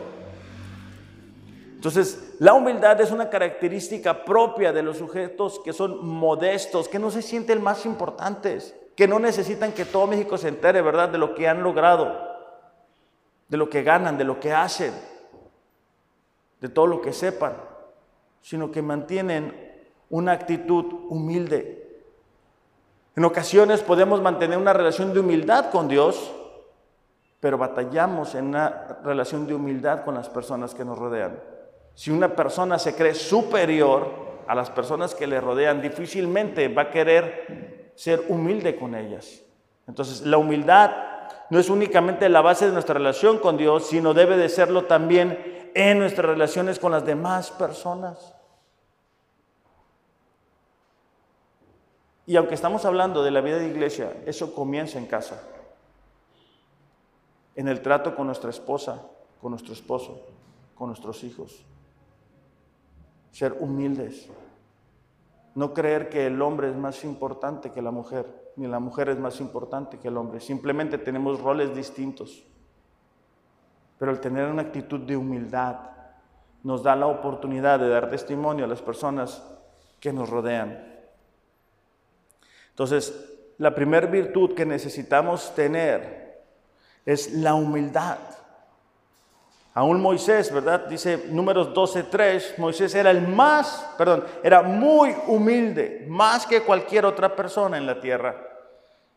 Entonces, 1.76 2.36
la 2.39 2.56
humildad 2.56 3.00
es 3.00 3.12
una 3.12 3.30
característica 3.30 4.26
propia 4.26 4.74
de 4.74 4.82
los 4.82 4.98
sujetos 4.98 5.62
que 5.63 5.74
son 5.74 6.04
modestos, 6.04 6.89
que 6.89 6.98
no 6.98 7.12
se 7.12 7.22
sienten 7.22 7.62
más 7.62 7.86
importantes, 7.86 8.76
que 8.96 9.08
no 9.08 9.20
necesitan 9.20 9.74
que 9.74 9.86
todo 9.86 10.08
México 10.08 10.39
se 10.39 10.48
entere, 10.48 10.82
¿verdad?, 10.82 11.10
de 11.10 11.20
lo 11.20 11.36
que 11.36 11.48
han 11.48 11.62
logrado, 11.62 12.18
de 13.48 13.58
lo 13.58 13.70
que 13.70 13.84
ganan, 13.84 14.18
de 14.18 14.24
lo 14.24 14.39
que 14.39 14.52
hacen, 14.52 14.94
de 16.62 16.70
todo 16.70 16.88
lo 16.88 17.02
que 17.02 17.13
sepan, 17.13 17.54
sino 18.41 18.72
que 18.72 18.82
mantienen 18.82 19.64
una 20.10 20.34
actitud 20.34 20.86
humilde. 21.10 22.02
En 23.15 23.24
ocasiones 23.24 23.82
podemos 23.82 24.22
mantener 24.22 24.58
una 24.58 24.74
relación 24.74 25.13
de 25.13 25.22
humildad 25.22 25.72
con 25.72 25.88
Dios, 25.88 26.34
pero 27.39 27.58
batallamos 27.58 28.36
en 28.36 28.48
una 28.48 29.00
relación 29.04 29.48
de 29.48 29.56
humildad 29.56 30.04
con 30.04 30.15
las 30.15 30.30
personas 30.30 30.76
que 30.76 30.84
nos 30.84 30.98
rodean. 30.98 31.39
Si 31.94 32.12
una 32.12 32.36
persona 32.36 32.78
se 32.78 32.94
cree 32.94 33.13
superior 33.13 34.26
a 34.48 34.54
las 34.54 34.70
personas 34.70 35.15
que 35.15 35.28
le 35.28 35.39
rodean, 35.39 35.82
difícilmente 35.82 36.68
va 36.68 36.84
a 36.84 36.91
querer 36.91 37.94
ser 37.96 38.26
humilde 38.28 38.76
con 38.76 38.96
ellas. 38.96 39.41
Entonces, 39.88 40.22
la 40.22 40.38
humildad 40.38 40.91
no 41.50 41.60
es 41.60 41.70
únicamente 41.70 42.28
la 42.28 42.41
base 42.41 42.68
de 42.68 42.74
nuestra 42.74 42.96
relación 42.96 43.39
con 43.39 43.56
Dios, 43.56 43.88
sino 43.88 44.13
debe 44.13 44.36
de 44.36 44.50
serlo 44.50 44.84
también 44.86 45.72
en 45.74 46.00
nuestras 46.00 46.28
relaciones 46.28 46.80
con 46.80 46.91
las 46.91 47.06
demás 47.06 47.52
personas. 47.52 48.35
Y 52.26 52.36
aunque 52.38 52.56
estamos 52.56 52.86
hablando 52.86 53.24
de 53.24 53.32
la 53.32 53.42
vida 53.42 53.60
de 53.60 53.68
iglesia, 53.68 54.12
eso 54.26 54.54
comienza 54.54 54.98
en 54.98 55.06
casa, 55.06 55.42
en 57.56 57.68
el 57.68 57.82
trato 57.82 58.16
con 58.16 58.26
nuestra 58.26 58.50
esposa, 58.50 59.04
con 59.40 59.52
nuestro 59.52 59.74
esposo, 59.74 60.22
con 60.74 60.88
nuestros 60.88 61.24
hijos. 61.24 61.64
Ser 63.32 63.56
humildes. 63.60 64.28
No 65.54 65.74
creer 65.74 66.10
que 66.10 66.26
el 66.26 66.42
hombre 66.42 66.70
es 66.70 66.76
más 66.76 67.04
importante 67.04 67.72
que 67.72 67.82
la 67.82 67.92
mujer, 67.92 68.52
ni 68.56 68.68
la 68.68 68.80
mujer 68.80 69.10
es 69.10 69.20
más 69.20 69.40
importante 69.40 70.00
que 70.00 70.08
el 70.08 70.18
hombre. 70.18 70.40
Simplemente 70.40 70.98
tenemos 70.98 71.40
roles 71.40 71.76
distintos. 71.76 72.44
Pero 74.00 74.12
el 74.12 74.20
tener 74.20 74.50
una 74.50 74.64
actitud 74.64 75.00
de 75.00 75.16
humildad 75.16 75.78
nos 76.64 76.82
da 76.82 76.96
la 76.96 77.08
oportunidad 77.08 77.80
de 77.80 77.88
dar 77.88 78.10
testimonio 78.10 78.66
a 78.66 78.68
las 78.68 78.82
personas 78.82 79.44
que 80.00 80.12
nos 80.12 80.30
rodean. 80.30 80.95
Entonces, 82.76 83.14
la 83.58 83.74
primera 83.74 84.06
virtud 84.06 84.54
que 84.54 84.66
necesitamos 84.66 85.56
tener 85.56 86.44
es 87.06 87.32
la 87.32 87.54
humildad. 87.54 88.18
Aún 89.74 90.02
Moisés, 90.02 90.54
¿verdad? 90.54 90.88
Dice 90.88 91.26
números 91.30 91.74
12:3, 91.74 92.58
Moisés 92.58 92.94
era 92.94 93.12
el 93.12 93.26
más, 93.26 93.94
perdón, 93.98 94.26
era 94.44 94.62
muy 94.62 95.16
humilde, 95.28 96.06
más 96.10 96.46
que 96.46 96.64
cualquier 96.64 97.06
otra 97.06 97.34
persona 97.34 97.78
en 97.78 97.86
la 97.86 98.02
tierra. 98.02 98.36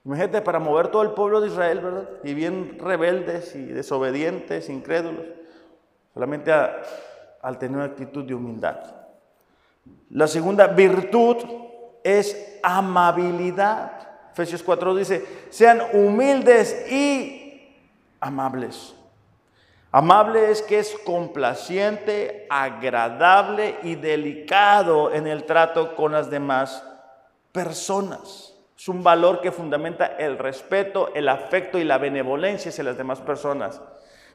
Imagínate 0.05 0.41
para 0.41 0.61
mover 0.61 0.89
todo 0.89 1.03
el 1.03 1.11
pueblo 1.11 1.41
de 1.41 1.49
Israel, 1.49 1.81
¿verdad? 1.81 2.09
Y 2.23 2.35
bien 2.35 2.79
rebeldes 2.79 3.57
y 3.57 3.67
desobedientes, 3.67 4.69
incrédulos, 4.69 5.27
solamente 6.15 6.53
al 6.53 7.59
tener 7.59 7.77
una 7.77 7.87
actitud 7.87 8.25
de 8.25 8.35
humildad. 8.35 8.79
La 10.11 10.29
segunda 10.29 10.69
virtud 10.69 11.37
es 12.05 12.59
amabilidad. 12.63 13.93
Efesios 14.33 14.63
4 14.63 14.95
dice, 14.95 15.27
sean 15.51 15.83
humildes 15.93 16.91
y 16.91 17.75
amables. 18.21 18.95
Amable 19.91 20.51
es 20.51 20.61
que 20.61 20.79
es 20.79 20.97
complaciente, 21.05 22.47
agradable 22.51 23.77
y 23.83 23.95
delicado 23.95 25.13
en 25.13 25.27
el 25.27 25.45
trato 25.45 25.97
con 25.97 26.13
las 26.13 26.31
demás 26.31 26.85
personas. 27.53 28.55
Es 28.79 28.89
un 28.89 29.03
valor 29.03 29.41
que 29.41 29.51
fundamenta 29.51 30.07
el 30.07 30.39
respeto, 30.39 31.11
el 31.15 31.29
afecto 31.29 31.79
y 31.79 31.85
la 31.85 31.99
benevolencia 31.99 32.69
hacia 32.69 32.85
las 32.85 32.99
demás 32.99 33.21
personas. 33.21 33.81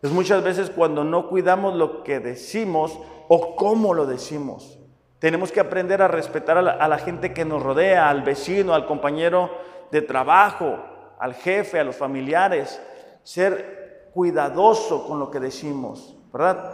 Es 0.02 0.12
muchas 0.12 0.44
veces 0.44 0.70
cuando 0.70 1.06
no 1.06 1.30
cuidamos 1.30 1.76
lo 1.76 2.04
que 2.04 2.20
decimos 2.20 3.00
o 3.30 3.56
cómo 3.56 3.94
lo 3.94 4.06
decimos. 4.06 4.80
Tenemos 5.24 5.54
que 5.54 5.62
aprender 5.62 6.02
a 6.02 6.10
respetar 6.10 6.58
a 6.58 6.88
la, 6.90 6.98
gente 6.98 7.34
que 7.34 7.46
nos 7.46 7.64
rodea, 7.64 8.10
al 8.10 8.24
vecino, 8.24 8.74
al 8.74 8.86
compañero 8.86 9.50
de 9.90 10.02
trabajo, 10.02 10.78
al 11.18 11.34
jefe, 11.34 11.80
a 11.80 11.86
los 11.86 11.96
familiares. 11.96 12.82
Ser 13.24 14.10
cuidadoso 14.14 15.08
con 15.08 15.20
lo 15.20 15.32
que 15.32 15.40
decimos, 15.40 16.14
¿verdad? 16.34 16.74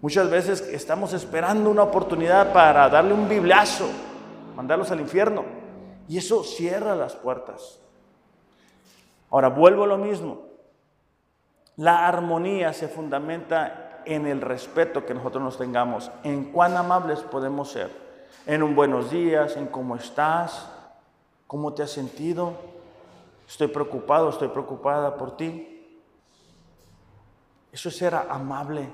Muchas 0.00 0.30
veces 0.30 0.60
estamos 0.72 1.12
esperando 1.12 1.70
una 1.70 1.82
oportunidad 1.82 2.52
para 2.52 2.88
darle 2.88 3.14
un 3.14 3.28
biblazo, 3.28 3.88
mandarlos 4.54 4.92
al 4.92 5.00
infierno. 5.00 5.44
Y 6.06 6.18
eso 6.18 6.44
cierra 6.44 6.94
las 6.94 7.16
puertas. 7.16 7.80
Ahora, 9.28 9.48
vuelvo 9.48 9.82
a 9.82 9.88
lo 9.88 9.98
mismo. 9.98 10.42
La 11.74 12.06
armonía 12.06 12.72
se 12.72 12.86
fundamenta 12.86 13.87
en 14.04 14.26
el 14.26 14.40
respeto 14.40 15.04
que 15.04 15.14
nosotros 15.14 15.42
nos 15.42 15.58
tengamos, 15.58 16.10
en 16.24 16.52
cuán 16.52 16.76
amables 16.76 17.20
podemos 17.20 17.70
ser, 17.70 17.90
en 18.46 18.62
un 18.62 18.74
buenos 18.74 19.10
días, 19.10 19.56
en 19.56 19.66
cómo 19.66 19.96
estás, 19.96 20.70
cómo 21.46 21.74
te 21.74 21.82
has 21.82 21.90
sentido, 21.90 22.52
estoy 23.48 23.68
preocupado, 23.68 24.30
estoy 24.30 24.48
preocupada 24.48 25.16
por 25.16 25.36
ti. 25.36 25.74
Eso 27.72 27.88
es 27.88 27.96
ser 27.96 28.14
amable. 28.14 28.88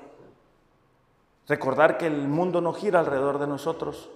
Recordar 1.47 1.97
que 1.97 2.07
el 2.07 2.27
mundo 2.27 2.61
no 2.61 2.73
gira 2.73 2.99
alrededor 2.99 3.39
de 3.39 3.47
nosotros. 3.47 4.09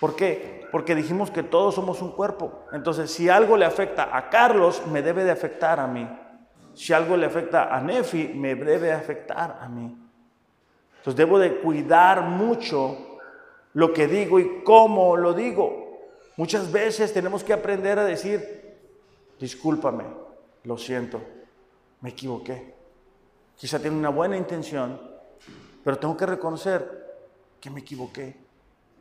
¿Por 0.00 0.16
qué? 0.16 0.66
Porque 0.72 0.94
dijimos 0.94 1.30
que 1.30 1.42
todos 1.42 1.74
somos 1.74 2.02
un 2.02 2.12
cuerpo. 2.12 2.64
Entonces, 2.72 3.10
si 3.10 3.28
algo 3.28 3.56
le 3.56 3.66
afecta 3.66 4.16
a 4.16 4.30
Carlos, 4.30 4.82
me 4.86 5.02
debe 5.02 5.24
de 5.24 5.30
afectar 5.30 5.78
a 5.78 5.86
mí. 5.86 6.08
Si 6.74 6.92
algo 6.92 7.16
le 7.16 7.26
afecta 7.26 7.74
a 7.74 7.80
Nefi, 7.80 8.28
me 8.34 8.54
debe 8.54 8.92
afectar 8.92 9.58
a 9.60 9.68
mí. 9.68 9.96
Entonces 10.98 11.16
debo 11.16 11.38
de 11.38 11.56
cuidar 11.56 12.22
mucho 12.22 13.18
lo 13.74 13.92
que 13.92 14.06
digo 14.06 14.38
y 14.38 14.62
cómo 14.62 15.16
lo 15.16 15.32
digo. 15.32 15.98
Muchas 16.36 16.70
veces 16.70 17.12
tenemos 17.12 17.44
que 17.44 17.52
aprender 17.52 17.98
a 17.98 18.04
decir, 18.04 18.78
discúlpame, 19.38 20.04
lo 20.64 20.76
siento, 20.76 21.20
me 22.00 22.10
equivoqué. 22.10 22.74
Quizá 23.56 23.78
tiene 23.78 23.96
una 23.96 24.08
buena 24.08 24.36
intención, 24.36 25.00
pero 25.84 25.98
tengo 25.98 26.16
que 26.16 26.26
reconocer 26.26 27.00
que 27.60 27.70
me 27.70 27.80
equivoqué. 27.80 28.36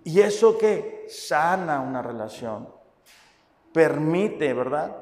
Y 0.04 0.20
eso 0.22 0.58
que 0.58 1.06
sana 1.10 1.82
una 1.82 2.02
relación, 2.02 2.68
permite, 3.74 4.54
¿verdad? 4.54 4.96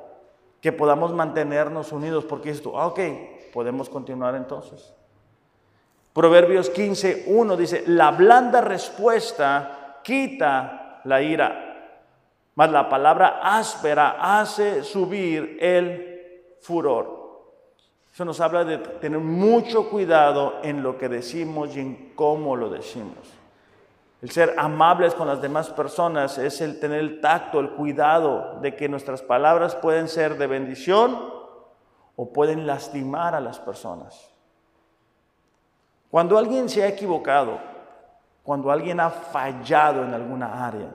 Que 0.61 0.71
podamos 0.71 1.13
mantenernos 1.13 1.91
unidos, 1.91 2.25
porque 2.25 2.49
esto, 2.49 2.79
ah, 2.79 2.87
ok, 2.87 2.99
podemos 3.53 3.89
continuar 3.89 4.35
entonces. 4.35 4.93
Proverbios 6.13 6.69
15, 6.71 7.25
1 7.27 7.57
dice, 7.57 7.83
la 7.85 8.11
blanda 8.11 8.59
respuesta 8.61 9.99
quita 10.03 11.01
la 11.03 11.21
ira, 11.21 11.93
mas 12.55 12.71
la 12.71 12.89
palabra 12.89 13.39
áspera 13.43 14.17
hace 14.19 14.83
subir 14.83 15.57
el 15.61 16.55
furor. 16.59 17.17
Eso 18.11 18.25
nos 18.25 18.39
habla 18.39 18.63
de 18.63 18.79
tener 18.79 19.19
mucho 19.19 19.91
cuidado 19.91 20.55
en 20.63 20.81
lo 20.81 20.97
que 20.97 21.07
decimos 21.07 21.75
y 21.75 21.81
en 21.81 22.13
cómo 22.15 22.55
lo 22.55 22.67
decimos. 22.67 23.36
El 24.21 24.31
ser 24.31 24.55
amables 24.57 25.13
con 25.13 25.27
las 25.27 25.41
demás 25.41 25.69
personas 25.69 26.37
es 26.39 26.59
el 26.61 26.79
tener 26.79 26.99
el 26.99 27.21
tacto, 27.21 27.59
el 27.59 27.71
cuidado 27.71 28.59
de 28.61 28.75
que 28.75 28.89
nuestras 28.89 29.21
palabras 29.21 29.75
pueden 29.75 30.07
ser 30.07 30.37
de 30.37 30.47
bendición 30.47 31.33
o 32.15 32.33
pueden 32.33 32.65
lastimar 32.65 33.35
a 33.35 33.39
las 33.39 33.59
personas. 33.59 34.29
Cuando 36.09 36.37
alguien 36.37 36.67
se 36.67 36.83
ha 36.83 36.87
equivocado, 36.87 37.59
cuando 38.41 38.71
alguien 38.71 38.99
ha 38.99 39.11
fallado 39.11 40.03
en 40.03 40.13
alguna 40.13 40.65
área, 40.65 40.89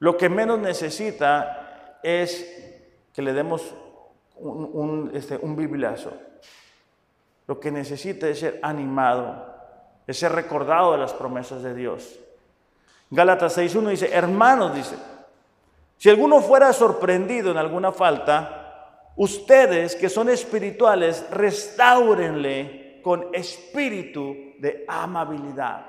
lo 0.00 0.16
que 0.16 0.28
menos 0.28 0.58
necesita 0.58 1.98
es 2.02 2.80
que 3.12 3.22
le 3.22 3.32
demos 3.32 3.74
un, 4.36 4.70
un, 4.72 5.10
este, 5.14 5.38
bibliazo. 5.38 6.12
Lo 7.46 7.60
que 7.60 7.70
necesita 7.70 8.28
es 8.28 8.40
ser 8.40 8.58
animado, 8.62 9.54
es 10.06 10.18
ser 10.18 10.32
recordado 10.32 10.92
de 10.92 10.98
las 10.98 11.12
promesas 11.12 11.62
de 11.62 11.74
Dios. 11.74 12.18
Gálatas 13.10 13.58
6.1 13.58 13.90
dice, 13.90 14.10
hermanos, 14.12 14.74
dice, 14.74 14.96
Si 15.96 16.10
alguno 16.10 16.40
fuera 16.40 16.72
sorprendido 16.72 17.50
en 17.50 17.58
alguna 17.58 17.92
falta, 17.92 19.12
ustedes 19.16 19.94
que 19.94 20.08
son 20.08 20.28
espirituales, 20.28 21.26
restáurenle 21.30 23.00
con 23.02 23.34
espíritu 23.34 24.34
de 24.58 24.84
amabilidad. 24.88 25.86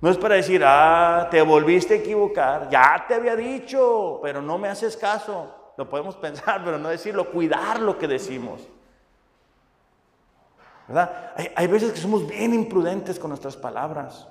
No 0.00 0.08
es 0.10 0.16
para 0.16 0.36
decir, 0.36 0.62
ah, 0.64 1.28
te 1.30 1.42
volviste 1.42 1.94
a 1.94 1.96
equivocar, 1.98 2.70
ya 2.70 3.04
te 3.06 3.14
había 3.14 3.36
dicho, 3.36 4.18
pero 4.22 4.40
no 4.40 4.56
me 4.56 4.68
haces 4.68 4.96
caso. 4.96 5.72
Lo 5.76 5.88
podemos 5.88 6.16
pensar, 6.16 6.62
pero 6.64 6.78
no 6.78 6.88
decirlo, 6.88 7.30
cuidar 7.30 7.80
lo 7.80 7.98
que 7.98 8.08
decimos. 8.08 8.66
¿Verdad? 10.88 11.32
Hay, 11.36 11.50
hay 11.54 11.66
veces 11.66 11.92
que 11.92 12.00
somos 12.00 12.26
bien 12.26 12.54
imprudentes 12.54 13.18
con 13.18 13.28
nuestras 13.28 13.56
palabras. 13.56 14.26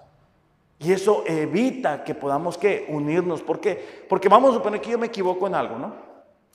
Y 0.80 0.94
eso 0.94 1.24
evita 1.28 2.04
que 2.06 2.16
podamos 2.16 2.58
que 2.58 2.86
unirnos. 2.88 3.42
¿Por 3.42 3.60
qué? 3.60 4.06
Porque 4.08 4.30
vamos 4.30 4.52
a 4.52 4.54
suponer 4.56 4.80
que 4.80 4.92
yo 4.92 4.98
me 4.98 5.08
equivoco 5.08 5.46
en 5.46 5.56
algo, 5.56 5.78
¿no? 5.78 5.94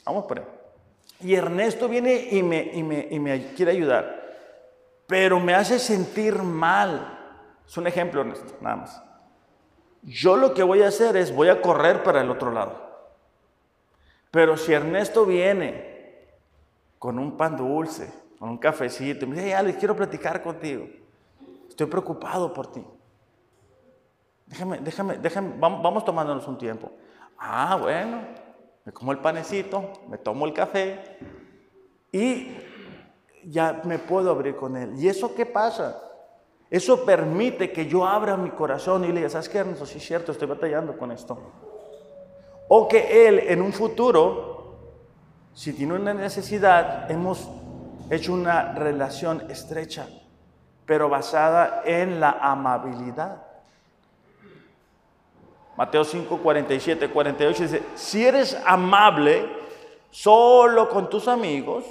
Vamos 0.05 0.25
por 0.25 0.39
ahí. 0.39 0.47
Y 1.21 1.35
Ernesto 1.35 1.89
viene 1.89 2.29
y 2.31 2.43
me, 2.43 2.71
y 2.73 2.83
me, 2.83 3.07
y 3.11 3.19
me 3.21 3.53
quiere 3.53 3.73
ayudar. 3.73 4.25
Pero 5.07 5.39
me 5.39 5.55
hace 5.55 5.79
sentir 5.79 6.43
mal. 6.43 7.19
Es 7.67 7.77
un 7.77 7.87
ejemplo, 7.87 8.23
Ernesto, 8.23 8.55
nada 8.63 8.77
más. 8.77 9.03
Yo 10.03 10.37
lo 10.37 10.55
que 10.55 10.63
voy 10.63 10.83
a 10.83 10.89
hacer 10.89 11.17
es 11.17 11.35
voy 11.35 11.49
a 11.49 11.61
correr 11.61 12.03
para 12.03 12.23
el 12.23 12.31
otro 12.31 12.51
lado. 12.51 12.83
Pero 14.31 14.57
si 14.57 14.73
Ernesto 14.73 15.27
viene 15.27 16.29
con 16.99 17.19
un 17.19 17.37
pan 17.37 17.57
dulce, 17.57 18.13
con 18.39 18.49
un 18.49 18.59
cafecito, 18.59 19.25
y 19.25 19.29
me 19.29 19.37
dice, 19.37 19.51
ya, 19.51 19.63
les 19.63 19.77
quiero 19.77 19.95
platicar 19.95 20.43
contigo. 20.43 20.87
Estoy 21.69 21.87
preocupado 21.87 22.53
por 22.53 22.67
ti. 22.73 22.85
Déjame, 24.55 24.79
déjame, 24.79 25.19
déjame, 25.19 25.55
vamos, 25.59 26.05
tomándonos 26.05 26.47
un 26.47 26.57
tiempo. 26.57 26.93
Ah, 27.37 27.77
bueno, 27.81 28.21
me 28.85 28.93
como 28.93 29.11
el 29.11 29.19
panecito, 29.19 29.91
me 30.09 30.17
tomo 30.17 30.47
el 30.47 30.53
café 30.53 31.19
y 32.13 32.57
ya 33.47 33.83
me 33.83 33.99
puedo 33.99 34.31
abrir 34.31 34.55
con 34.55 34.77
él. 34.77 34.95
¿Y 34.97 35.09
eso 35.09 35.35
qué 35.35 35.45
pasa? 35.45 36.01
Eso 36.71 37.05
permite 37.05 37.73
que 37.73 37.87
yo 37.87 38.07
abra 38.07 38.37
mi 38.37 38.51
corazón 38.51 39.03
y 39.03 39.09
le 39.09 39.15
diga, 39.15 39.29
¿sabes 39.29 39.49
qué, 39.49 39.59
Ernesto? 39.59 39.87
Sí, 39.87 39.99
es 39.99 40.07
cierto, 40.07 40.31
estoy 40.31 40.47
batallando 40.47 40.97
con 40.97 41.11
esto. 41.11 41.37
O 42.69 42.87
que 42.87 43.27
él 43.27 43.41
en 43.41 43.61
un 43.61 43.73
futuro, 43.73 44.77
si 45.53 45.73
tiene 45.73 45.95
una 45.95 46.15
necesidad, 46.15 47.11
hemos 47.11 47.51
hecho 48.09 48.33
una 48.33 48.73
relación 48.73 49.51
estrecha, 49.51 50.07
pero 50.87 51.09
basada 51.09 51.83
en 51.85 52.21
la 52.21 52.39
amabilidad. 52.41 53.44
Mateo 55.77 56.05
5, 56.05 56.39
47, 56.39 57.09
48 57.09 57.63
dice, 57.63 57.83
si 57.97 58.25
eres 58.25 58.57
amable 58.65 59.45
solo 60.11 60.89
con 60.89 61.11
tus 61.11 61.27
amigos, 61.27 61.85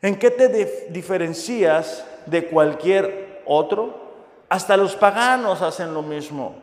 ¿en 0.00 0.18
qué 0.18 0.30
te 0.30 0.88
diferencias 0.90 2.04
de 2.24 2.46
cualquier 2.46 3.42
otro? 3.44 4.10
Hasta 4.48 4.76
los 4.76 4.96
paganos 4.96 5.60
hacen 5.60 5.92
lo 5.92 6.02
mismo. 6.02 6.56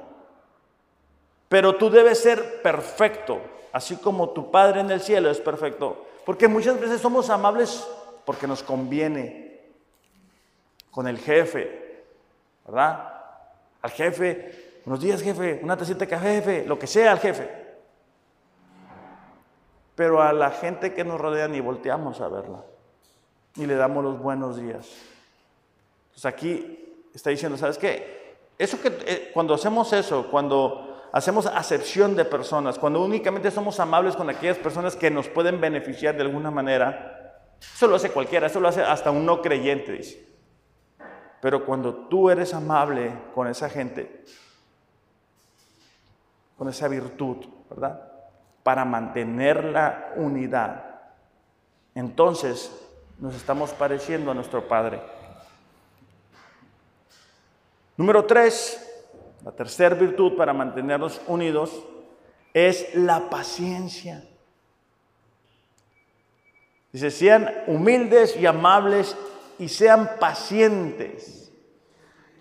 Pero 1.47 1.75
tú 1.75 1.89
debes 1.89 2.19
ser 2.19 2.61
perfecto, 2.61 3.39
así 3.71 3.97
como 3.97 4.31
tu 4.31 4.49
Padre 4.49 4.81
en 4.81 4.89
el 4.89 4.99
cielo 4.99 5.29
es 5.29 5.39
perfecto. 5.39 6.05
Porque 6.25 6.47
muchas 6.47 6.79
veces 6.79 6.99
somos 6.99 7.29
amables 7.29 7.87
porque 8.25 8.47
nos 8.47 8.63
conviene 8.63 9.61
con 10.91 11.07
el 11.07 11.19
jefe, 11.19 12.03
¿verdad? 12.65 13.13
Al 13.81 13.91
jefe 13.91 14.66
Buenos 14.87 15.03
días, 15.03 15.21
jefe. 15.21 15.59
Una 15.63 15.75
tacita 15.75 15.99
de 15.99 16.07
café, 16.07 16.35
jefe. 16.35 16.65
Lo 16.65 16.79
que 16.79 16.87
sea 16.87 17.11
al 17.11 17.19
jefe. 17.19 17.45
Pero 19.95 20.21
a 20.21 20.31
la 20.31 20.49
gente 20.49 20.93
que 20.93 21.03
nos 21.03 21.19
rodea 21.19 21.49
ni 21.49 21.59
volteamos 21.59 22.21
a 22.21 22.29
verla. 22.29 22.63
Ni 23.57 23.65
le 23.65 23.75
damos 23.75 24.01
los 24.01 24.17
buenos 24.17 24.55
días. 24.55 24.87
Entonces 26.05 26.25
aquí 26.25 27.03
está 27.13 27.31
diciendo, 27.31 27.57
¿sabes 27.57 27.77
qué? 27.77 28.37
Eso 28.57 28.79
que 28.79 28.97
eh, 29.05 29.31
cuando 29.33 29.55
hacemos 29.55 29.91
eso, 29.91 30.31
cuando 30.31 31.09
hacemos 31.11 31.47
acepción 31.47 32.15
de 32.15 32.23
personas, 32.23 32.79
cuando 32.79 33.03
únicamente 33.03 33.51
somos 33.51 33.81
amables 33.81 34.15
con 34.15 34.29
aquellas 34.29 34.57
personas 34.57 34.95
que 34.95 35.11
nos 35.11 35.27
pueden 35.27 35.59
beneficiar 35.59 36.15
de 36.15 36.21
alguna 36.21 36.49
manera, 36.49 37.43
eso 37.59 37.87
lo 37.87 37.97
hace 37.97 38.11
cualquiera, 38.11 38.47
eso 38.47 38.61
lo 38.61 38.69
hace 38.69 38.83
hasta 38.83 39.11
un 39.11 39.25
no 39.25 39.41
creyente, 39.41 39.91
dice. 39.91 40.25
Pero 41.41 41.65
cuando 41.65 42.07
tú 42.07 42.29
eres 42.29 42.53
amable 42.53 43.11
con 43.35 43.49
esa 43.49 43.69
gente, 43.69 44.23
con 46.57 46.67
esa 46.67 46.87
virtud, 46.87 47.37
¿verdad? 47.69 48.01
Para 48.63 48.83
mantener 48.83 49.63
la 49.63 50.13
unidad. 50.15 50.83
Entonces 51.93 52.71
nos 53.19 53.35
estamos 53.35 53.71
pareciendo 53.71 54.31
a 54.31 54.33
nuestro 54.33 54.67
Padre. 54.67 54.99
Número 57.95 58.25
tres, 58.25 58.83
la 59.43 59.51
tercera 59.51 59.95
virtud 59.95 60.35
para 60.35 60.53
mantenernos 60.53 61.21
unidos 61.27 61.83
es 62.53 62.93
la 62.95 63.29
paciencia. 63.29 64.23
Dice, 66.91 67.11
sean 67.11 67.51
humildes 67.67 68.35
y 68.37 68.45
amables 68.45 69.15
y 69.59 69.69
sean 69.69 70.11
pacientes. 70.19 71.51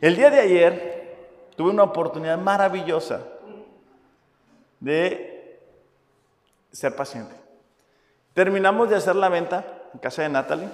El 0.00 0.16
día 0.16 0.30
de 0.30 0.40
ayer 0.40 1.16
tuve 1.56 1.70
una 1.70 1.82
oportunidad 1.82 2.38
maravillosa 2.38 3.35
de 4.80 5.60
ser 6.72 6.94
paciente. 6.94 7.34
Terminamos 8.34 8.90
de 8.90 8.96
hacer 8.96 9.16
la 9.16 9.28
venta 9.28 9.64
en 9.94 10.00
casa 10.00 10.22
de 10.22 10.28
Natalie. 10.28 10.68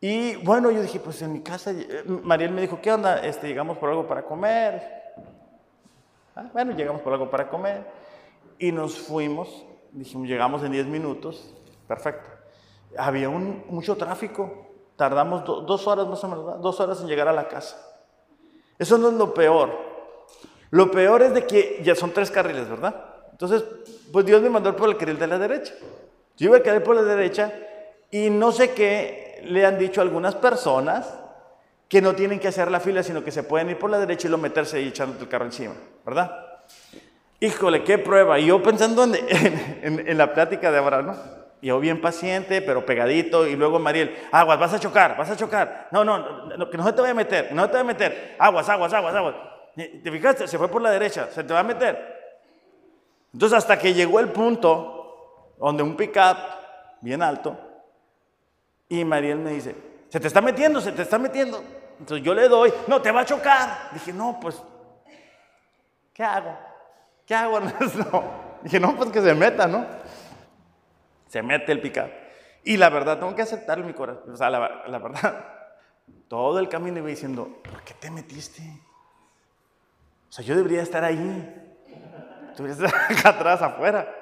Y 0.00 0.36
bueno, 0.36 0.70
yo 0.70 0.82
dije, 0.82 1.00
pues 1.00 1.20
en 1.22 1.32
mi 1.32 1.40
casa, 1.40 1.72
eh, 1.72 2.04
Mariel 2.06 2.52
me 2.52 2.60
dijo, 2.60 2.80
¿qué 2.80 2.92
onda? 2.92 3.24
Este, 3.24 3.48
llegamos 3.48 3.78
por 3.78 3.90
algo 3.90 4.06
para 4.06 4.22
comer. 4.22 4.82
Ah, 6.36 6.44
bueno, 6.52 6.72
llegamos 6.72 7.00
por 7.00 7.12
algo 7.12 7.30
para 7.30 7.48
comer. 7.48 7.84
Y 8.58 8.72
nos 8.72 8.98
fuimos, 8.98 9.66
dijimos, 9.92 10.28
llegamos 10.28 10.62
en 10.62 10.72
10 10.72 10.86
minutos, 10.86 11.54
perfecto. 11.88 12.28
Había 12.96 13.28
un, 13.28 13.64
mucho 13.68 13.96
tráfico, 13.96 14.68
tardamos 14.96 15.44
dos 15.44 15.86
horas 15.86 16.06
más 16.06 16.22
o 16.24 16.28
menos, 16.28 16.62
dos 16.62 16.78
horas 16.80 17.00
en 17.00 17.08
llegar 17.08 17.28
a 17.28 17.32
la 17.32 17.48
casa. 17.48 17.76
Eso 18.78 18.98
no 18.98 19.08
es 19.08 19.14
lo 19.14 19.34
peor. 19.34 19.85
Lo 20.70 20.90
peor 20.90 21.22
es 21.22 21.34
de 21.34 21.46
que 21.46 21.80
ya 21.82 21.94
son 21.94 22.12
tres 22.12 22.30
carriles, 22.30 22.68
¿verdad? 22.68 22.94
Entonces, 23.32 23.64
pues 24.12 24.24
Dios 24.24 24.42
me 24.42 24.50
mandó 24.50 24.74
por 24.74 24.88
el 24.88 24.96
carril 24.96 25.18
de 25.18 25.26
la 25.26 25.38
derecha. 25.38 25.74
Yo 26.36 26.48
iba 26.48 26.58
a 26.58 26.62
caer 26.62 26.82
por 26.82 26.96
la 26.96 27.02
derecha 27.02 27.52
y 28.10 28.30
no 28.30 28.52
sé 28.52 28.72
qué 28.72 29.42
le 29.44 29.64
han 29.64 29.78
dicho 29.78 30.00
algunas 30.00 30.34
personas 30.34 31.18
que 31.88 32.02
no 32.02 32.14
tienen 32.14 32.40
que 32.40 32.48
hacer 32.48 32.70
la 32.70 32.80
fila, 32.80 33.02
sino 33.02 33.22
que 33.22 33.30
se 33.30 33.42
pueden 33.42 33.70
ir 33.70 33.78
por 33.78 33.90
la 33.90 33.98
derecha 33.98 34.26
y 34.26 34.30
lo 34.30 34.38
meterse 34.38 34.80
y 34.80 34.88
echando 34.88 35.20
el 35.20 35.28
carro 35.28 35.44
encima, 35.44 35.74
¿verdad? 36.04 36.46
Híjole, 37.38 37.84
qué 37.84 37.98
prueba. 37.98 38.38
Y 38.38 38.46
yo 38.46 38.62
pensando 38.62 39.04
en, 39.04 39.14
en, 39.82 40.18
la 40.18 40.32
plática 40.32 40.72
de 40.72 40.78
ahora, 40.78 41.02
¿no? 41.02 41.14
Yo 41.62 41.78
bien 41.80 42.00
paciente, 42.00 42.60
pero 42.62 42.84
pegadito. 42.84 43.46
Y 43.46 43.56
luego 43.56 43.78
Mariel, 43.78 44.16
aguas, 44.32 44.58
vas 44.58 44.74
a 44.74 44.80
chocar, 44.80 45.16
vas 45.16 45.30
a 45.30 45.36
chocar. 45.36 45.88
No, 45.90 46.04
no, 46.04 46.46
no 46.56 46.70
que 46.70 46.76
no 46.76 46.94
te 46.94 47.00
voy 47.00 47.10
a 47.10 47.14
meter, 47.14 47.52
no 47.52 47.66
te 47.66 47.72
voy 47.72 47.80
a 47.80 47.84
meter. 47.84 48.36
Aguas, 48.38 48.68
aguas, 48.68 48.92
aguas, 48.92 49.14
aguas. 49.14 49.34
¿Te 49.76 50.10
fijaste? 50.10 50.48
Se 50.48 50.56
fue 50.56 50.68
por 50.68 50.80
la 50.80 50.90
derecha, 50.90 51.28
se 51.30 51.44
te 51.44 51.52
va 51.52 51.60
a 51.60 51.64
meter. 51.64 52.16
Entonces 53.32 53.58
hasta 53.58 53.78
que 53.78 53.92
llegó 53.92 54.18
el 54.18 54.32
punto 54.32 55.54
donde 55.58 55.82
un 55.82 55.96
pickup 55.96 56.38
bien 57.02 57.22
alto 57.22 57.58
y 58.88 59.04
Mariel 59.04 59.38
me 59.38 59.50
dice, 59.50 59.74
se 60.08 60.18
te 60.18 60.28
está 60.28 60.40
metiendo, 60.40 60.80
se 60.80 60.92
te 60.92 61.02
está 61.02 61.18
metiendo. 61.18 61.62
Entonces 61.98 62.24
yo 62.24 62.34
le 62.34 62.48
doy, 62.48 62.72
no, 62.86 63.02
te 63.02 63.10
va 63.10 63.20
a 63.20 63.24
chocar. 63.26 63.90
Dije, 63.92 64.12
no, 64.12 64.38
pues, 64.40 64.62
¿qué 66.14 66.22
hago? 66.22 66.56
¿Qué 67.26 67.34
hago? 67.34 67.60
Dije, 68.62 68.80
no, 68.80 68.96
pues 68.96 69.10
que 69.10 69.20
se 69.20 69.34
meta, 69.34 69.66
¿no? 69.66 69.84
Se 71.28 71.42
mete 71.42 71.72
el 71.72 71.82
pickup. 71.82 72.10
Y 72.64 72.76
la 72.76 72.88
verdad, 72.88 73.18
tengo 73.18 73.34
que 73.34 73.42
aceptarlo 73.42 73.84
en 73.84 73.88
mi 73.88 73.94
corazón. 73.94 74.32
O 74.32 74.36
sea, 74.36 74.48
la 74.48 74.98
verdad, 74.98 75.44
todo 76.28 76.58
el 76.60 76.68
camino 76.68 76.98
iba 76.98 77.08
diciendo, 77.08 77.60
¿por 77.62 77.82
qué 77.82 77.94
te 77.94 78.10
metiste? 78.10 78.62
O 80.28 80.32
sea, 80.32 80.44
yo 80.44 80.56
debería 80.56 80.82
estar 80.82 81.04
ahí. 81.04 81.62
Tú 82.56 82.66
estar 82.66 82.92
atrás, 83.24 83.62
afuera. 83.62 84.12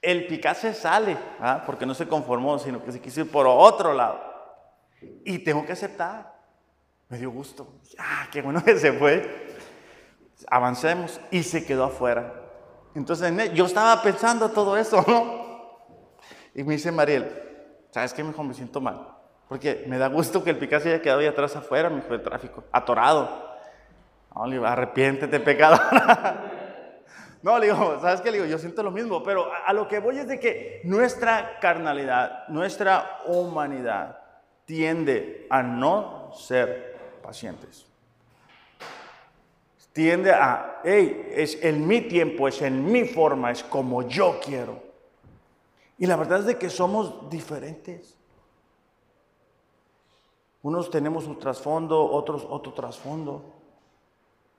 El 0.00 0.26
Picasso 0.26 0.72
sale, 0.72 1.16
¿ah? 1.40 1.62
porque 1.66 1.84
no 1.84 1.94
se 1.94 2.06
conformó, 2.06 2.58
sino 2.58 2.82
que 2.84 2.92
se 2.92 3.00
quiso 3.00 3.20
ir 3.20 3.30
por 3.30 3.46
otro 3.46 3.92
lado. 3.92 4.20
Y 5.24 5.38
tengo 5.40 5.64
que 5.66 5.72
aceptar. 5.72 6.38
Me 7.08 7.18
dio 7.18 7.30
gusto. 7.30 7.80
Ah, 7.98 8.28
qué 8.30 8.42
bueno 8.42 8.62
que 8.62 8.78
se 8.78 8.92
fue. 8.92 9.56
Avancemos. 10.48 11.20
Y 11.30 11.42
se 11.42 11.64
quedó 11.64 11.84
afuera. 11.84 12.34
Entonces 12.94 13.52
yo 13.54 13.66
estaba 13.66 14.02
pensando 14.02 14.50
todo 14.50 14.76
eso, 14.76 15.04
¿no? 15.06 15.48
Y 16.54 16.64
me 16.64 16.74
dice 16.74 16.90
Mariel, 16.90 17.30
¿sabes 17.90 18.12
qué, 18.12 18.24
mejor 18.24 18.44
Me 18.44 18.54
siento 18.54 18.80
mal. 18.80 19.14
Porque 19.48 19.84
me 19.88 19.96
da 19.96 20.08
gusto 20.08 20.44
que 20.44 20.50
el 20.50 20.58
Picasso 20.58 20.88
haya 20.88 21.00
quedado 21.00 21.20
ahí 21.20 21.26
atrás 21.26 21.56
afuera, 21.56 21.88
me 21.88 22.02
fue 22.02 22.16
el 22.16 22.22
tráfico, 22.22 22.64
atorado. 22.70 23.47
No, 24.34 24.46
le 24.46 24.52
digo, 24.52 24.66
arrepiéntete, 24.66 25.40
pecador. 25.40 25.80
no, 27.42 27.58
le 27.58 27.66
digo, 27.66 27.98
¿sabes 28.00 28.20
qué? 28.20 28.30
Le 28.30 28.38
digo, 28.38 28.48
yo 28.48 28.58
siento 28.58 28.82
lo 28.82 28.90
mismo, 28.90 29.22
pero 29.22 29.52
a, 29.52 29.66
a 29.66 29.72
lo 29.72 29.88
que 29.88 29.98
voy 29.98 30.18
es 30.18 30.28
de 30.28 30.38
que 30.38 30.80
nuestra 30.84 31.58
carnalidad, 31.60 32.46
nuestra 32.48 33.20
humanidad 33.26 34.18
tiende 34.64 35.46
a 35.48 35.62
no 35.62 36.30
ser 36.34 37.18
pacientes. 37.22 37.86
Tiende 39.92 40.30
a, 40.30 40.80
hey, 40.84 41.32
es 41.34 41.60
en 41.64 41.86
mi 41.86 42.02
tiempo, 42.02 42.46
es 42.46 42.62
en 42.62 42.84
mi 42.84 43.04
forma, 43.04 43.50
es 43.50 43.64
como 43.64 44.02
yo 44.02 44.38
quiero. 44.44 44.80
Y 45.98 46.06
la 46.06 46.14
verdad 46.14 46.40
es 46.40 46.46
de 46.46 46.58
que 46.58 46.70
somos 46.70 47.28
diferentes. 47.28 48.16
Unos 50.62 50.90
tenemos 50.90 51.26
un 51.26 51.38
trasfondo, 51.38 52.04
otros 52.04 52.46
otro 52.48 52.72
trasfondo. 52.72 53.57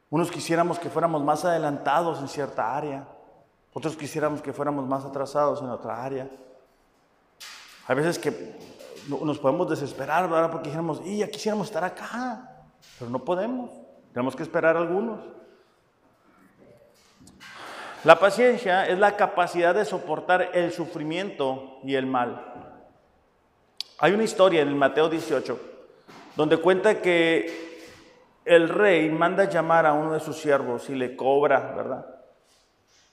Unos 0.10 0.32
quisiéramos 0.32 0.80
que 0.80 0.90
fuéramos 0.90 1.24
más 1.24 1.46
adelantados 1.46 2.20
en 2.20 2.28
cierta 2.28 2.76
área, 2.76 3.08
otros 3.74 3.96
quisiéramos 3.96 4.42
que 4.42 4.54
fuéramos 4.54 4.88
más 4.88 5.06
atrasados 5.06 5.62
en 5.62 5.70
otra 5.70 6.04
área. 6.04 6.28
Hay 7.88 7.96
veces 7.96 8.18
que 8.18 8.58
nos 9.08 9.38
podemos 9.40 9.70
desesperar, 9.70 10.30
¿verdad? 10.30 10.52
Porque 10.52 10.70
dijéramos, 10.70 11.02
y 11.06 11.20
ya 11.20 11.28
quisiéramos 11.28 11.68
estar 11.68 11.84
acá, 11.84 12.68
pero 12.98 13.12
no 13.12 13.24
podemos. 13.24 13.70
Tenemos 14.14 14.36
que 14.36 14.44
esperar 14.44 14.76
algunos. 14.76 15.20
La 18.04 18.18
paciencia 18.18 18.88
es 18.88 18.98
la 18.98 19.16
capacidad 19.16 19.76
de 19.76 19.86
soportar 19.86 20.52
el 20.54 20.72
sufrimiento 20.72 21.80
y 21.84 21.96
el 21.96 22.06
mal. 22.06 22.74
Hay 24.00 24.14
una 24.14 24.24
historia 24.24 24.62
en 24.62 24.70
el 24.70 24.76
Mateo 24.76 25.10
18 25.10 25.60
donde 26.36 26.58
cuenta 26.58 27.02
que 27.02 27.69
el 28.50 28.68
rey 28.68 29.12
manda 29.12 29.44
llamar 29.44 29.86
a 29.86 29.94
uno 29.94 30.14
de 30.14 30.20
sus 30.20 30.38
siervos 30.38 30.90
y 30.90 30.96
le 30.96 31.16
cobra, 31.16 31.72
¿verdad? 31.76 32.04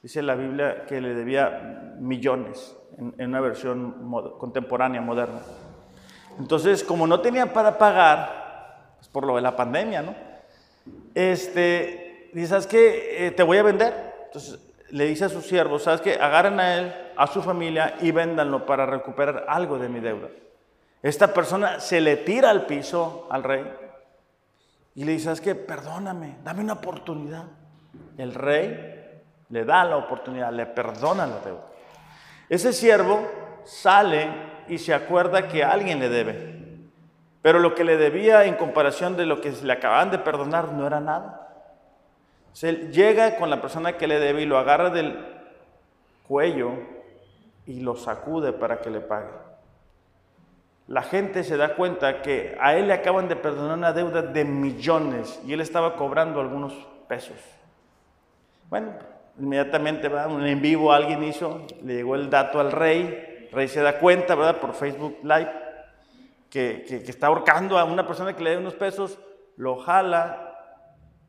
Dice 0.03 0.23
la 0.23 0.35
Biblia 0.35 0.87
que 0.87 0.99
le 0.99 1.15
debía 1.15 1.95
millones 1.99 2.75
en, 2.97 3.29
una 3.29 3.41
versión 3.43 4.11
contemporánea, 4.39 5.03
moderna. 5.03 5.41
Entonces, 6.39 6.83
como 6.83 7.07
no 7.07 7.21
tenía 7.21 7.53
para 7.53 7.77
pagar, 7.77 8.95
pues 8.97 9.09
por 9.09 9.27
lo 9.27 9.37
de 9.37 9.43
la 9.43 9.55
pandemia, 9.55 10.01
¿no? 10.01 10.15
Este, 11.15 12.31
dice, 12.33 12.49
¿sabes 12.49 12.67
qué? 12.67 13.27
Eh, 13.27 13.31
te 13.33 13.43
voy 13.43 13.59
a 13.59 13.63
vender. 13.63 13.93
Entonces, 14.25 14.59
le 14.89 15.05
dice 15.05 15.27
a 15.27 15.29
sus 15.29 15.45
siervos, 15.45 15.83
¿sabes 15.83 16.01
qué? 16.01 16.15
Agarren 16.15 16.59
a 16.61 16.79
él, 16.79 16.95
a 17.15 17.27
su 17.27 17.43
familia 17.43 17.97
y 18.01 18.11
véndanlo 18.11 18.65
para 18.65 18.87
recuperar 18.87 19.45
algo 19.49 19.79
de 19.79 19.91
mi 19.91 20.01
deuda. 20.01 20.29
Esta 21.03 21.35
persona 21.35 21.79
se 21.79 22.01
le 22.01 22.17
tira 22.17 22.49
al 22.49 22.65
piso 22.65 23.29
al 23.31 23.43
rey 23.45 23.86
y 24.97 25.05
le 25.05 25.13
dice, 25.13 25.27
¿sabes 25.27 25.43
qué? 25.43 25.55
Perdóname, 25.55 26.39
dame 26.43 26.63
una 26.63 26.73
oportunidad. 26.73 27.45
El 28.17 28.35
rey 28.35 29.23
le 29.51 29.65
da 29.65 29.85
la 29.85 29.99
oportunidad, 29.99 30.51
le 30.51 30.65
perdona 30.65 31.27
la 31.27 31.39
deuda. 31.41 31.67
Ese 32.49 32.73
siervo 32.73 33.21
sale 33.65 34.29
y 34.69 34.79
se 34.79 34.95
acuerda 34.95 35.49
que 35.49 35.63
alguien 35.63 36.01
le 36.01 36.09
debe. 36.09 36.57
Pero 37.43 37.59
lo 37.59 37.75
que 37.75 37.85
le 37.85 37.99
debía 37.99 38.47
en 38.47 38.55
comparación 38.55 39.19
de 39.19 39.27
lo 39.27 39.43
que 39.43 39.53
le 39.53 39.73
acaban 39.73 40.11
de 40.11 40.19
perdonar 40.19 40.73
no 40.73 40.87
era 40.87 40.99
nada. 40.99 41.47
Se 42.55 42.91
llega 42.91 43.37
con 43.37 43.51
la 43.51 43.61
persona 43.61 43.99
que 43.99 44.07
le 44.07 44.19
debe 44.19 44.43
y 44.43 44.47
lo 44.47 44.57
agarra 44.57 44.89
del 44.89 45.23
cuello 46.27 46.73
y 47.67 47.81
lo 47.81 47.97
sacude 47.97 48.55
para 48.55 48.81
que 48.81 48.89
le 48.89 49.01
pague 49.01 49.46
la 50.89 51.03
gente 51.03 51.43
se 51.43 51.57
da 51.57 51.75
cuenta 51.75 52.23
que 52.23 52.57
a 52.61 52.77
él 52.77 52.87
le 52.87 52.93
acaban 52.93 53.29
de 53.29 53.37
perdonar 53.37 53.77
una 53.77 53.93
deuda 53.93 54.23
de 54.23 54.45
millones 54.45 55.41
y 55.45 55.53
él 55.53 55.61
estaba 55.61 55.97
cobrando 55.97 56.41
algunos 56.41 56.75
pesos. 57.09 57.37
Bueno, 58.71 58.93
inmediatamente 59.39 60.09
un 60.09 60.47
en 60.47 60.63
vivo 60.63 60.93
alguien 60.93 61.25
hizo, 61.25 61.67
le 61.83 61.95
llegó 61.95 62.15
el 62.15 62.31
dato 62.31 62.61
al 62.61 62.71
rey, 62.71 63.47
el 63.49 63.53
rey 63.53 63.69
se 63.69 63.81
da 63.81 63.99
cuenta, 63.99 64.35
¿verdad? 64.37 64.61
Por 64.61 64.75
Facebook 64.75 65.19
Live, 65.23 65.51
que, 66.51 66.85
que, 66.89 67.03
que 67.03 67.11
está 67.11 67.27
ahorcando 67.27 67.79
a 67.79 67.85
una 67.85 68.07
persona 68.07 68.35
que 68.37 68.45
le 68.45 68.51
debe 68.51 68.63
unos 68.63 68.75
pesos, 68.75 69.19
lo 69.57 69.77
jala 69.77 70.57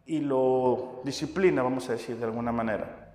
y 0.05 0.19
lo 0.19 1.01
disciplina, 1.03 1.63
vamos 1.63 1.89
a 1.89 1.93
decir 1.93 2.15
de 2.15 2.25
alguna 2.25 2.51
manera. 2.51 3.06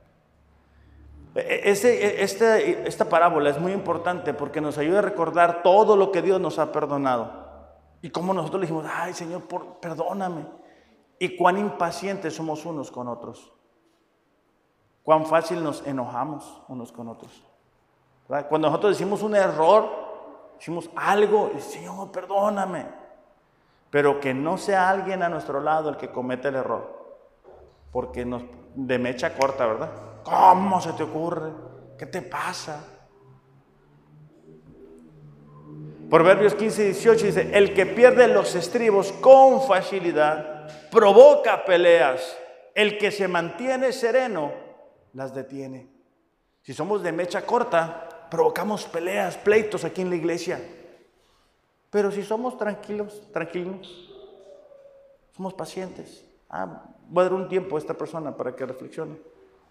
E, 1.35 1.71
ese, 1.71 2.23
este, 2.23 2.87
esta 2.87 3.07
parábola 3.07 3.51
es 3.51 3.59
muy 3.59 3.73
importante 3.73 4.35
porque 4.35 4.61
nos 4.61 4.79
ayuda 4.79 4.99
a 4.99 5.03
recordar 5.03 5.63
todo 5.63 5.97
lo 5.97 6.13
que 6.13 6.23
Dios 6.23 6.41
nos 6.41 6.59
ha 6.59 6.73
perdonado. 6.73 7.43
Y 8.03 8.11
cómo 8.11 8.35
nosotros 8.35 8.61
le 8.61 8.67
dijimos, 8.67 8.87
ay 8.93 9.15
Señor, 9.15 9.43
por, 9.43 9.77
perdóname. 9.81 10.47
Y 11.19 11.37
cuán 11.37 11.59
impacientes 11.59 12.35
somos 12.35 12.67
unos 12.67 12.91
con 12.91 13.09
otros. 13.09 13.53
Cuán 15.03 15.27
fácil 15.27 15.63
nos 15.63 15.87
enojamos 15.87 16.63
unos 16.69 16.93
con 16.93 17.09
otros. 17.09 17.43
Cuando 18.49 18.69
nosotros 18.69 18.97
decimos 18.97 19.23
un 19.23 19.35
error, 19.37 19.89
decimos 20.59 20.89
algo, 20.97 21.51
y 21.57 21.61
Señor, 21.61 22.11
perdóname. 22.11 22.87
Pero 23.91 24.21
que 24.21 24.33
no 24.33 24.57
sea 24.57 24.89
alguien 24.89 25.23
a 25.23 25.29
nuestro 25.29 25.61
lado 25.61 25.91
el 25.91 25.97
que 25.97 26.11
cometa 26.11 26.49
el 26.49 26.55
error. 26.57 27.03
Porque 27.91 28.25
nos, 28.25 28.43
de 28.75 28.99
mecha 28.99 29.37
corta, 29.37 29.67
¿verdad? 29.67 29.91
¿Cómo 30.25 30.81
se 30.81 30.93
te 30.93 31.03
ocurre? 31.03 31.51
¿Qué 31.99 32.07
te 32.07 32.23
pasa? 32.23 32.85
Proverbios 36.11 36.55
15 36.55 36.83
y 36.83 36.85
18 36.87 37.27
dice, 37.27 37.51
el 37.55 37.73
que 37.73 37.87
pierde 37.87 38.29
los 38.29 38.55
estribos 38.55 39.13
con 39.13 39.63
facilidad 39.63 40.69
provoca 40.91 41.65
peleas. 41.65 42.37
El 42.75 42.99
que 42.99 43.11
se 43.11 43.29
mantiene 43.29 43.93
sereno 43.93 44.53
las 45.15 45.35
detiene. 45.35 45.89
Si 46.63 46.75
somos 46.75 47.03
de 47.03 47.13
mecha 47.13 47.45
corta, 47.47 48.29
provocamos 48.31 48.85
peleas, 48.85 49.37
pleitos 49.39 49.85
aquí 49.85 50.03
en 50.03 50.11
la 50.11 50.17
iglesia. 50.17 50.61
Pero 51.91 52.11
si 52.11 52.23
somos 52.23 52.57
tranquilos, 52.57 53.29
tranquilos, 53.33 54.11
somos 55.35 55.55
pacientes. 55.55 56.25
Ah, 56.49 56.85
voy 57.09 57.23
a 57.23 57.25
dar 57.25 57.35
un 57.35 57.49
tiempo 57.49 57.77
a 57.77 57.79
esta 57.79 57.95
persona 57.95 58.37
para 58.37 58.55
que 58.55 58.65
reflexione. 58.65 59.17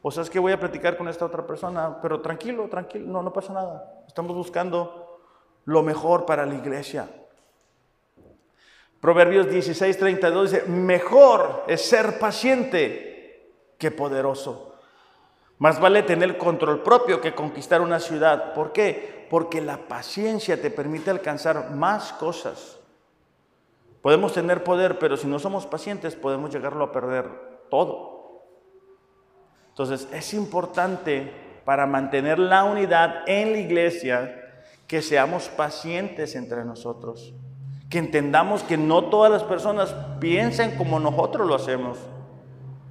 O 0.01 0.09
sea, 0.09 0.23
es 0.23 0.29
que 0.29 0.39
voy 0.39 0.51
a 0.51 0.59
platicar 0.59 0.97
con 0.97 1.07
esta 1.07 1.25
otra 1.25 1.45
persona, 1.45 1.99
pero 2.01 2.21
tranquilo, 2.21 2.67
tranquilo, 2.67 3.05
no, 3.07 3.21
no 3.21 3.31
pasa 3.31 3.53
nada. 3.53 4.03
Estamos 4.07 4.35
buscando 4.35 5.19
lo 5.65 5.83
mejor 5.83 6.25
para 6.25 6.45
la 6.45 6.55
iglesia. 6.55 7.07
Proverbios 8.99 9.49
16, 9.49 9.97
32 9.97 10.51
dice, 10.51 10.65
mejor 10.67 11.63
es 11.67 11.81
ser 11.87 12.19
paciente 12.19 13.49
que 13.77 13.91
poderoso. 13.91 14.75
Más 15.57 15.79
vale 15.79 16.03
tener 16.03 16.37
control 16.37 16.81
propio 16.81 17.21
que 17.21 17.35
conquistar 17.35 17.81
una 17.81 17.99
ciudad. 17.99 18.53
¿Por 18.53 18.71
qué? 18.71 19.27
Porque 19.29 19.61
la 19.61 19.77
paciencia 19.87 20.59
te 20.59 20.71
permite 20.71 21.11
alcanzar 21.11 21.71
más 21.71 22.13
cosas. 22.13 22.79
Podemos 24.01 24.33
tener 24.33 24.63
poder, 24.63 24.97
pero 24.97 25.17
si 25.17 25.27
no 25.27 25.37
somos 25.37 25.67
pacientes 25.67 26.15
podemos 26.15 26.51
llegarlo 26.51 26.83
a 26.83 26.91
perder 26.91 27.29
todo. 27.69 28.20
Entonces 29.71 30.07
es 30.11 30.33
importante 30.33 31.31
para 31.65 31.87
mantener 31.87 32.37
la 32.37 32.65
unidad 32.65 33.23
en 33.27 33.53
la 33.53 33.59
iglesia 33.59 34.37
que 34.87 35.01
seamos 35.01 35.47
pacientes 35.47 36.35
entre 36.35 36.65
nosotros, 36.65 37.33
que 37.89 37.97
entendamos 37.97 38.63
que 38.63 38.77
no 38.77 39.05
todas 39.05 39.31
las 39.31 39.43
personas 39.43 39.95
piensan 40.19 40.75
como 40.75 40.99
nosotros 40.99 41.47
lo 41.47 41.55
hacemos, 41.55 41.97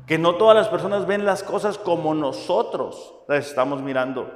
que 0.06 0.16
no 0.16 0.36
todas 0.36 0.56
las 0.56 0.68
personas 0.68 1.06
ven 1.06 1.26
las 1.26 1.42
cosas 1.42 1.76
como 1.76 2.14
nosotros 2.14 3.14
las 3.28 3.46
estamos 3.46 3.82
mirando. 3.82 4.32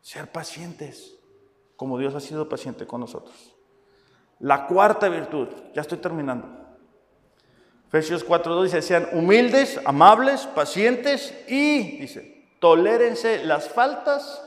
Ser 0.00 0.30
pacientes, 0.30 1.14
como 1.76 1.98
Dios 1.98 2.14
ha 2.16 2.20
sido 2.20 2.48
paciente 2.48 2.86
con 2.86 3.00
nosotros. 3.00 3.54
La 4.40 4.66
cuarta 4.66 5.08
virtud, 5.08 5.48
ya 5.72 5.82
estoy 5.82 5.98
terminando. 5.98 6.65
Efesios 7.88 8.26
4.2 8.26 8.64
dice, 8.64 8.82
sean 8.82 9.08
humildes, 9.12 9.80
amables, 9.84 10.46
pacientes 10.46 11.32
y, 11.48 11.98
dice, 11.98 12.44
tolérense 12.58 13.44
las 13.44 13.68
faltas 13.68 14.42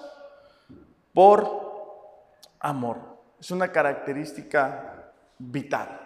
por 1.14 1.70
amor. 2.60 2.98
Es 3.40 3.52
una 3.52 3.72
característica 3.72 5.12
vital. 5.38 6.00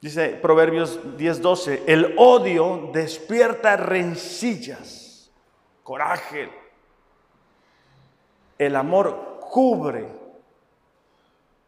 Dice 0.00 0.30
Proverbios 0.30 1.00
10:12, 1.16 1.84
el 1.86 2.14
odio 2.18 2.90
despierta 2.92 3.76
rencillas, 3.76 5.30
coraje. 5.82 6.50
El 8.58 8.76
amor 8.76 9.40
cubre 9.50 10.06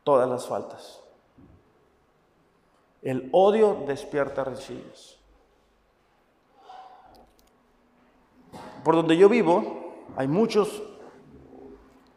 todas 0.05 0.29
las 0.29 0.47
faltas. 0.47 1.01
El 3.07 3.29
odio 3.31 3.85
despierta 3.87 4.43
rencillas. 4.43 5.17
Por 8.83 8.97
donde 8.97 9.17
yo 9.17 9.29
vivo 9.29 9.95
hay 10.17 10.27
muchos 10.27 10.83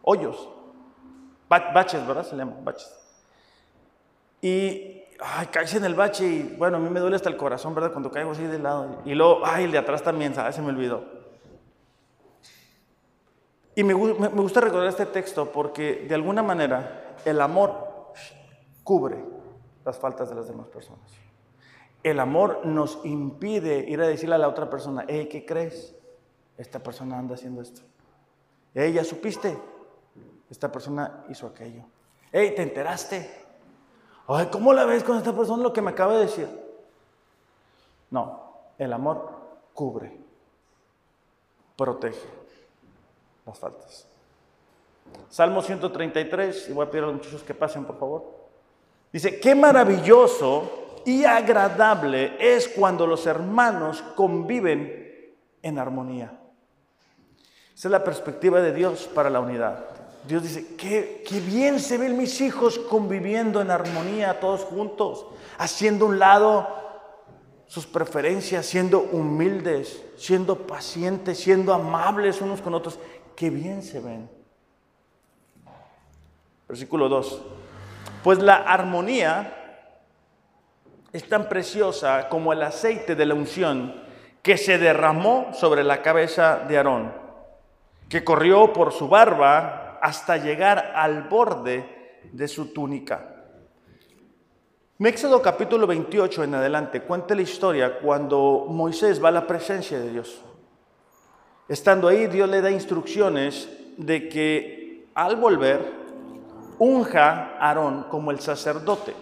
hoyos, 0.01 0.49
baches, 1.47 2.07
¿verdad? 2.07 2.25
Se 2.25 2.35
llaman 2.35 2.65
baches. 2.65 2.91
Y 4.41 5.03
ay, 5.19 5.45
caes 5.51 5.75
en 5.75 5.85
el 5.85 5.93
bache 5.93 6.25
y 6.25 6.55
bueno, 6.57 6.77
a 6.77 6.79
mí 6.79 6.89
me 6.89 6.99
duele 6.99 7.17
hasta 7.17 7.29
el 7.29 7.37
corazón, 7.37 7.75
¿verdad? 7.75 7.91
Cuando 7.91 8.09
caigo 8.09 8.31
así 8.31 8.41
de 8.41 8.57
lado. 8.57 9.03
Y 9.05 9.13
luego, 9.13 9.41
ay, 9.45 9.65
el 9.65 9.71
de 9.71 9.77
atrás 9.77 10.01
también, 10.01 10.33
¿sabes? 10.33 10.55
Se 10.55 10.61
me 10.63 10.69
olvidó. 10.69 11.03
Y 13.75 13.83
me, 13.83 13.93
me 13.93 14.41
gusta 14.41 14.59
recordar 14.59 14.87
este 14.87 15.05
texto 15.05 15.51
porque 15.51 16.07
de 16.09 16.15
alguna 16.15 16.41
manera 16.41 17.15
el 17.25 17.39
amor 17.41 18.11
cubre 18.83 19.38
las 19.85 19.97
faltas 19.97 20.29
de 20.29 20.35
las 20.35 20.47
demás 20.47 20.67
personas. 20.67 21.11
El 22.03 22.19
amor 22.19 22.65
nos 22.65 22.99
impide 23.03 23.79
ir 23.89 24.01
a 24.01 24.07
decirle 24.07 24.35
a 24.35 24.37
la 24.37 24.47
otra 24.47 24.69
persona, 24.69 25.05
hey, 25.07 25.27
¿qué 25.29 25.45
crees? 25.45 25.95
Esta 26.57 26.79
persona 26.79 27.17
anda 27.17 27.35
haciendo 27.35 27.61
esto. 27.61 27.81
Hey, 28.73 28.93
¿ya 28.93 29.03
supiste? 29.03 29.57
Esta 30.49 30.71
persona 30.71 31.25
hizo 31.29 31.47
aquello. 31.47 31.83
Hey, 32.31 32.53
¿te 32.55 32.61
enteraste? 32.61 33.29
Ay, 34.27 34.47
¿cómo 34.51 34.73
la 34.73 34.85
ves 34.85 35.03
con 35.03 35.17
esta 35.17 35.35
persona 35.35 35.63
lo 35.63 35.73
que 35.73 35.81
me 35.81 35.91
acaba 35.91 36.13
de 36.13 36.21
decir? 36.21 36.47
No, 38.11 38.53
el 38.77 38.93
amor 38.93 39.29
cubre, 39.73 40.17
protege 41.75 42.27
las 43.45 43.57
faltas. 43.57 44.07
Salmo 45.29 45.61
133, 45.61 46.69
y 46.69 46.73
voy 46.73 46.85
a 46.85 46.89
pedir 46.89 47.03
a 47.03 47.07
los 47.07 47.15
muchachos 47.15 47.43
que 47.43 47.53
pasen, 47.53 47.85
por 47.85 47.97
favor. 47.97 48.38
Dice, 49.11 49.39
qué 49.39 49.55
maravilloso 49.55 51.01
y 51.05 51.23
agradable 51.23 52.35
es 52.39 52.67
cuando 52.67 53.07
los 53.07 53.25
hermanos 53.25 54.03
conviven 54.15 55.35
en 55.61 55.79
armonía. 55.79 56.39
Esa 57.75 57.87
es 57.87 57.91
la 57.91 58.03
perspectiva 58.03 58.61
de 58.61 58.73
Dios 58.73 59.09
para 59.13 59.29
la 59.29 59.39
unidad. 59.39 59.85
Dios 60.27 60.43
dice, 60.43 60.75
qué, 60.77 61.23
qué 61.27 61.39
bien 61.39 61.79
se 61.79 61.97
ven 61.97 62.17
mis 62.17 62.41
hijos 62.41 62.77
conviviendo 62.77 63.61
en 63.61 63.71
armonía 63.71 64.39
todos 64.39 64.61
juntos, 64.61 65.25
haciendo 65.57 66.05
un 66.05 66.19
lado 66.19 66.67
sus 67.67 67.87
preferencias, 67.87 68.65
siendo 68.65 68.99
humildes, 68.99 70.03
siendo 70.17 70.67
pacientes, 70.67 71.39
siendo 71.39 71.73
amables 71.73 72.41
unos 72.41 72.61
con 72.61 72.73
otros. 72.73 72.99
Qué 73.35 73.49
bien 73.49 73.81
se 73.81 73.99
ven. 74.01 74.29
Versículo 76.67 77.07
2. 77.07 77.41
Pues 78.23 78.39
la 78.39 78.55
armonía 78.55 79.53
es 81.13 81.27
tan 81.29 81.47
preciosa 81.47 82.27
como 82.27 82.51
el 82.51 82.61
aceite 82.61 83.15
de 83.15 83.25
la 83.25 83.33
unción 83.33 83.95
que 84.43 84.57
se 84.57 84.77
derramó 84.77 85.51
sobre 85.53 85.83
la 85.83 86.01
cabeza 86.01 86.59
de 86.67 86.77
Aarón, 86.77 87.13
que 88.09 88.23
corrió 88.23 88.73
por 88.73 88.91
su 88.91 89.07
barba 89.07 89.99
hasta 90.01 90.37
llegar 90.37 90.91
al 90.95 91.23
borde 91.23 92.19
de 92.31 92.47
su 92.47 92.73
túnica. 92.73 93.35
En 94.99 95.05
Éxodo 95.05 95.41
capítulo 95.41 95.87
28 95.87 96.43
en 96.43 96.55
adelante 96.55 97.01
cuenta 97.01 97.33
la 97.33 97.41
historia 97.41 97.99
cuando 97.99 98.65
Moisés 98.67 99.23
va 99.23 99.29
a 99.29 99.31
la 99.31 99.47
presencia 99.47 99.97
de 99.97 100.11
Dios. 100.11 100.43
Estando 101.69 102.09
ahí, 102.09 102.27
Dios 102.27 102.49
le 102.49 102.61
da 102.61 102.69
instrucciones 102.69 103.69
de 103.95 104.27
que 104.27 105.07
al 105.13 105.37
volver 105.37 105.98
unja 106.79 107.57
a 107.59 107.69
Aarón 107.69 108.05
como 108.09 108.31
el 108.31 108.39
sacerdote. 108.39 109.13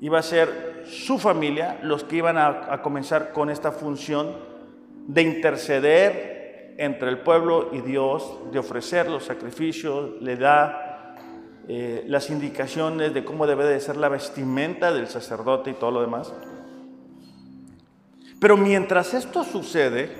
Iba 0.00 0.18
a 0.20 0.22
ser 0.22 0.84
su 0.86 1.18
familia 1.18 1.78
los 1.82 2.04
que 2.04 2.16
iban 2.16 2.38
a, 2.38 2.80
comenzar 2.82 3.32
con 3.32 3.50
esta 3.50 3.70
función 3.70 4.34
de 5.06 5.22
interceder 5.22 6.74
entre 6.78 7.10
el 7.10 7.18
pueblo 7.18 7.68
y 7.72 7.80
Dios, 7.82 8.38
de 8.50 8.58
ofrecer 8.58 9.08
los 9.08 9.24
sacrificios, 9.24 10.20
le 10.20 10.36
da 10.36 11.16
eh, 11.68 12.04
las 12.08 12.30
indicaciones 12.30 13.14
de 13.14 13.24
cómo 13.24 13.46
debe 13.46 13.64
de 13.64 13.78
ser 13.78 13.96
la 13.96 14.08
vestimenta 14.08 14.92
del 14.92 15.06
sacerdote 15.08 15.70
y 15.70 15.74
todo 15.74 15.90
lo 15.90 16.00
demás. 16.00 16.32
Pero 18.40 18.56
mientras 18.56 19.14
esto 19.14 19.44
sucede, 19.44 20.10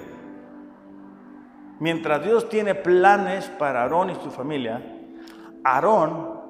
mientras 1.80 2.22
Dios 2.24 2.48
tiene 2.48 2.76
planes 2.76 3.46
para 3.58 3.82
Aarón 3.82 4.10
y 4.10 4.14
su 4.14 4.30
familia, 4.30 4.80
Aarón, 5.64 6.40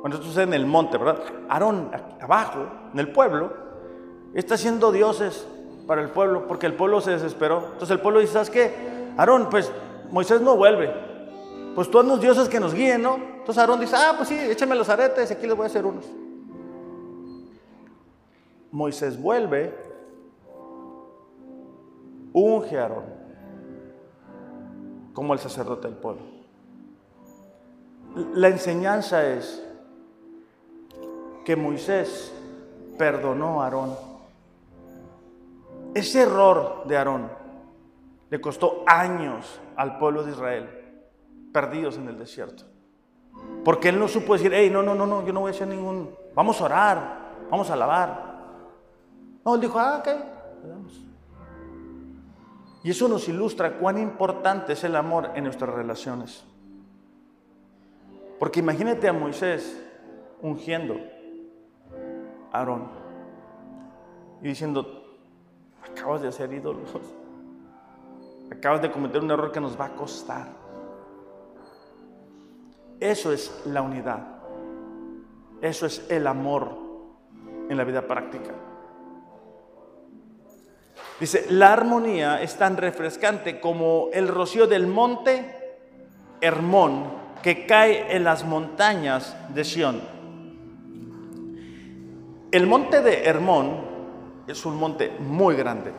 cuando 0.00 0.16
esto 0.16 0.28
sucede 0.28 0.44
en 0.44 0.54
el 0.54 0.66
monte, 0.66 0.98
¿verdad? 0.98 1.22
Aarón, 1.48 1.90
abajo, 2.20 2.66
en 2.92 2.98
el 2.98 3.12
pueblo, 3.12 3.52
está 4.34 4.54
haciendo 4.54 4.90
dioses 4.90 5.46
para 5.86 6.02
el 6.02 6.10
pueblo, 6.10 6.46
porque 6.46 6.66
el 6.66 6.74
pueblo 6.74 7.00
se 7.00 7.12
desesperó. 7.12 7.58
Entonces 7.72 7.90
el 7.90 8.00
pueblo 8.00 8.20
dice, 8.20 8.32
¿sabes 8.32 8.50
qué? 8.50 9.12
Aarón, 9.16 9.48
pues 9.50 9.70
Moisés 10.10 10.40
no 10.40 10.56
vuelve. 10.56 10.92
Pues 11.74 11.90
tú 11.90 11.98
haznos 11.98 12.20
dioses 12.20 12.48
que 12.48 12.60
nos 12.60 12.74
guíen, 12.74 13.02
¿no? 13.02 13.14
Entonces 13.14 13.58
Aarón 13.58 13.80
dice, 13.80 13.96
ah, 13.96 14.14
pues 14.16 14.28
sí, 14.28 14.38
échame 14.38 14.74
los 14.74 14.88
aretes 14.88 15.30
aquí 15.30 15.46
les 15.46 15.56
voy 15.56 15.64
a 15.64 15.66
hacer 15.66 15.86
unos. 15.86 16.04
Moisés 18.70 19.20
vuelve, 19.20 19.74
unge 22.32 22.78
a 22.78 22.82
Aarón 22.82 23.22
como 25.12 25.34
el 25.34 25.38
sacerdote 25.38 25.88
del 25.88 25.96
pueblo. 25.96 26.31
La 28.14 28.48
enseñanza 28.48 29.26
es 29.26 29.62
que 31.44 31.56
Moisés 31.56 32.32
perdonó 32.98 33.62
a 33.62 33.64
Aarón. 33.64 33.96
Ese 35.94 36.22
error 36.22 36.84
de 36.86 36.96
Aarón 36.96 37.30
le 38.30 38.40
costó 38.40 38.84
años 38.86 39.60
al 39.76 39.98
pueblo 39.98 40.24
de 40.24 40.32
Israel, 40.32 40.68
perdidos 41.52 41.96
en 41.96 42.08
el 42.08 42.18
desierto. 42.18 42.64
Porque 43.64 43.88
él 43.88 43.98
no 43.98 44.08
supo 44.08 44.34
decir, 44.34 44.52
hey, 44.54 44.70
no, 44.70 44.82
no, 44.82 44.94
no, 44.94 45.06
no, 45.06 45.24
yo 45.24 45.32
no 45.32 45.40
voy 45.40 45.52
a 45.52 45.54
hacer 45.54 45.68
ningún, 45.68 46.10
vamos 46.34 46.60
a 46.60 46.64
orar, 46.64 47.18
vamos 47.50 47.70
a 47.70 47.74
alabar. 47.74 48.32
No, 49.44 49.54
él 49.54 49.60
dijo, 49.60 49.78
ah, 49.78 49.98
ok, 49.98 50.08
Y 52.84 52.90
eso 52.90 53.08
nos 53.08 53.28
ilustra 53.28 53.78
cuán 53.78 53.98
importante 53.98 54.74
es 54.74 54.84
el 54.84 54.96
amor 54.96 55.30
en 55.34 55.44
nuestras 55.44 55.70
relaciones. 55.74 56.44
Porque 58.42 58.58
imagínate 58.58 59.06
a 59.06 59.12
Moisés 59.12 59.80
ungiendo 60.40 60.96
a 62.50 62.58
Aarón 62.58 62.90
y 64.40 64.48
diciendo, 64.48 65.04
acabas 65.88 66.22
de 66.22 66.26
hacer 66.26 66.52
ídolos. 66.52 66.90
Acabas 68.50 68.82
de 68.82 68.90
cometer 68.90 69.22
un 69.22 69.30
error 69.30 69.52
que 69.52 69.60
nos 69.60 69.80
va 69.80 69.84
a 69.84 69.94
costar. 69.94 70.48
Eso 72.98 73.32
es 73.32 73.62
la 73.66 73.80
unidad. 73.80 74.26
Eso 75.60 75.86
es 75.86 76.04
el 76.10 76.26
amor 76.26 76.76
en 77.68 77.76
la 77.76 77.84
vida 77.84 78.08
práctica. 78.08 78.50
Dice, 81.20 81.46
la 81.48 81.74
armonía 81.74 82.42
es 82.42 82.58
tan 82.58 82.76
refrescante 82.76 83.60
como 83.60 84.08
el 84.12 84.26
rocío 84.26 84.66
del 84.66 84.88
monte 84.88 85.78
Hermón 86.40 87.21
que 87.42 87.66
cae 87.66 88.14
en 88.14 88.24
las 88.24 88.44
montañas 88.44 89.36
de 89.54 89.64
Sión. 89.64 90.00
El 92.50 92.66
monte 92.66 93.02
de 93.02 93.24
Hermón 93.24 93.80
es 94.46 94.64
un 94.64 94.76
monte 94.76 95.10
muy 95.18 95.56
grande. 95.56 95.92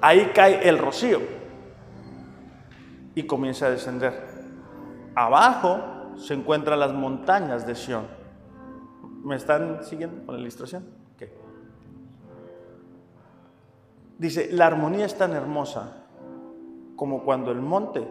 Ahí 0.00 0.32
cae 0.34 0.68
el 0.68 0.78
rocío 0.78 1.20
y 3.14 3.24
comienza 3.24 3.66
a 3.66 3.70
descender. 3.70 4.12
Abajo 5.14 6.16
se 6.16 6.34
encuentran 6.34 6.78
las 6.78 6.92
montañas 6.92 7.66
de 7.66 7.74
Sión. 7.74 8.06
¿Me 9.24 9.36
están 9.36 9.84
siguiendo 9.84 10.24
con 10.26 10.36
la 10.36 10.40
ilustración? 10.40 11.02
Dice, 14.18 14.50
la 14.52 14.66
armonía 14.68 15.04
es 15.04 15.18
tan 15.18 15.32
hermosa 15.32 16.04
como 16.94 17.24
cuando 17.24 17.50
el 17.50 17.60
monte 17.60 18.06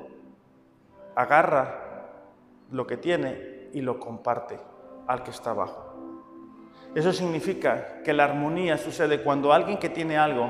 agarra 1.16 1.91
lo 2.72 2.88
que 2.88 2.98
tiene 2.98 3.70
y 3.74 3.82
lo 3.82 4.00
comparte 4.00 4.60
al 5.08 5.24
que 5.24 5.32
está 5.32 5.52
abajo. 5.52 5.94
Eso 6.96 7.14
significa 7.14 8.02
que 8.04 8.14
la 8.14 8.26
armonía 8.26 8.78
sucede 8.78 9.24
cuando 9.24 9.54
alguien 9.54 9.78
que 9.78 9.90
tiene 9.90 10.18
algo 10.18 10.50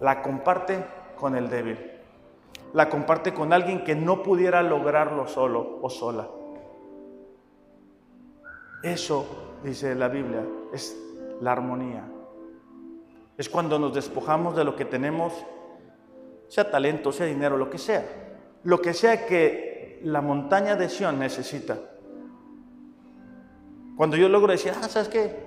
la 0.00 0.22
comparte 0.22 0.84
con 1.16 1.36
el 1.36 1.48
débil 1.48 1.94
la 2.74 2.88
comparte 2.88 3.32
con 3.32 3.52
alguien 3.52 3.84
que 3.84 3.94
no 3.94 4.22
pudiera 4.22 4.62
lograrlo 4.62 5.28
solo 5.28 5.78
o 5.80 5.88
sola. 5.88 6.28
Eso, 8.82 9.60
dice 9.62 9.94
la 9.94 10.08
Biblia, 10.08 10.44
es 10.72 11.00
la 11.40 11.52
armonía. 11.52 12.04
Es 13.38 13.48
cuando 13.48 13.78
nos 13.78 13.94
despojamos 13.94 14.56
de 14.56 14.64
lo 14.64 14.74
que 14.74 14.84
tenemos, 14.84 15.32
sea 16.48 16.68
talento, 16.68 17.12
sea 17.12 17.26
dinero, 17.26 17.56
lo 17.56 17.70
que 17.70 17.78
sea. 17.78 18.04
Lo 18.64 18.82
que 18.82 18.92
sea 18.92 19.24
que 19.24 19.63
la 20.04 20.20
montaña 20.20 20.76
de 20.76 20.88
Sion 20.88 21.18
necesita. 21.18 21.78
Cuando 23.96 24.16
yo 24.16 24.28
logro 24.28 24.52
decir, 24.52 24.72
ah, 24.80 24.88
¿sabes 24.88 25.08
qué? 25.08 25.44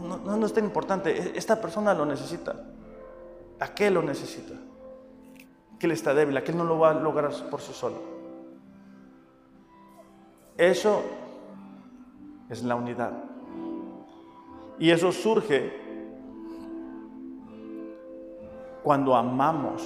No, 0.00 0.46
es 0.46 0.52
tan 0.52 0.64
importante, 0.64 1.10
e-, 1.10 1.38
esta 1.38 1.60
persona 1.60 1.94
lo 1.94 2.06
necesita. 2.06 2.54
¿A 3.60 3.74
qué 3.74 3.90
lo 3.90 4.02
necesita? 4.02 4.54
que 5.78 5.86
él 5.86 5.92
está 5.92 6.12
débil, 6.12 6.42
que 6.42 6.50
él 6.50 6.58
no 6.58 6.64
lo 6.64 6.78
va 6.78 6.90
a 6.90 6.94
lograr 6.94 7.32
por 7.50 7.60
sí 7.60 7.72
solo. 7.72 7.96
Eso 10.56 11.02
es 12.50 12.64
la 12.64 12.74
unidad. 12.74 13.12
Y 14.78 14.90
eso 14.90 15.12
surge 15.12 15.72
cuando 18.82 19.14
amamos 19.14 19.82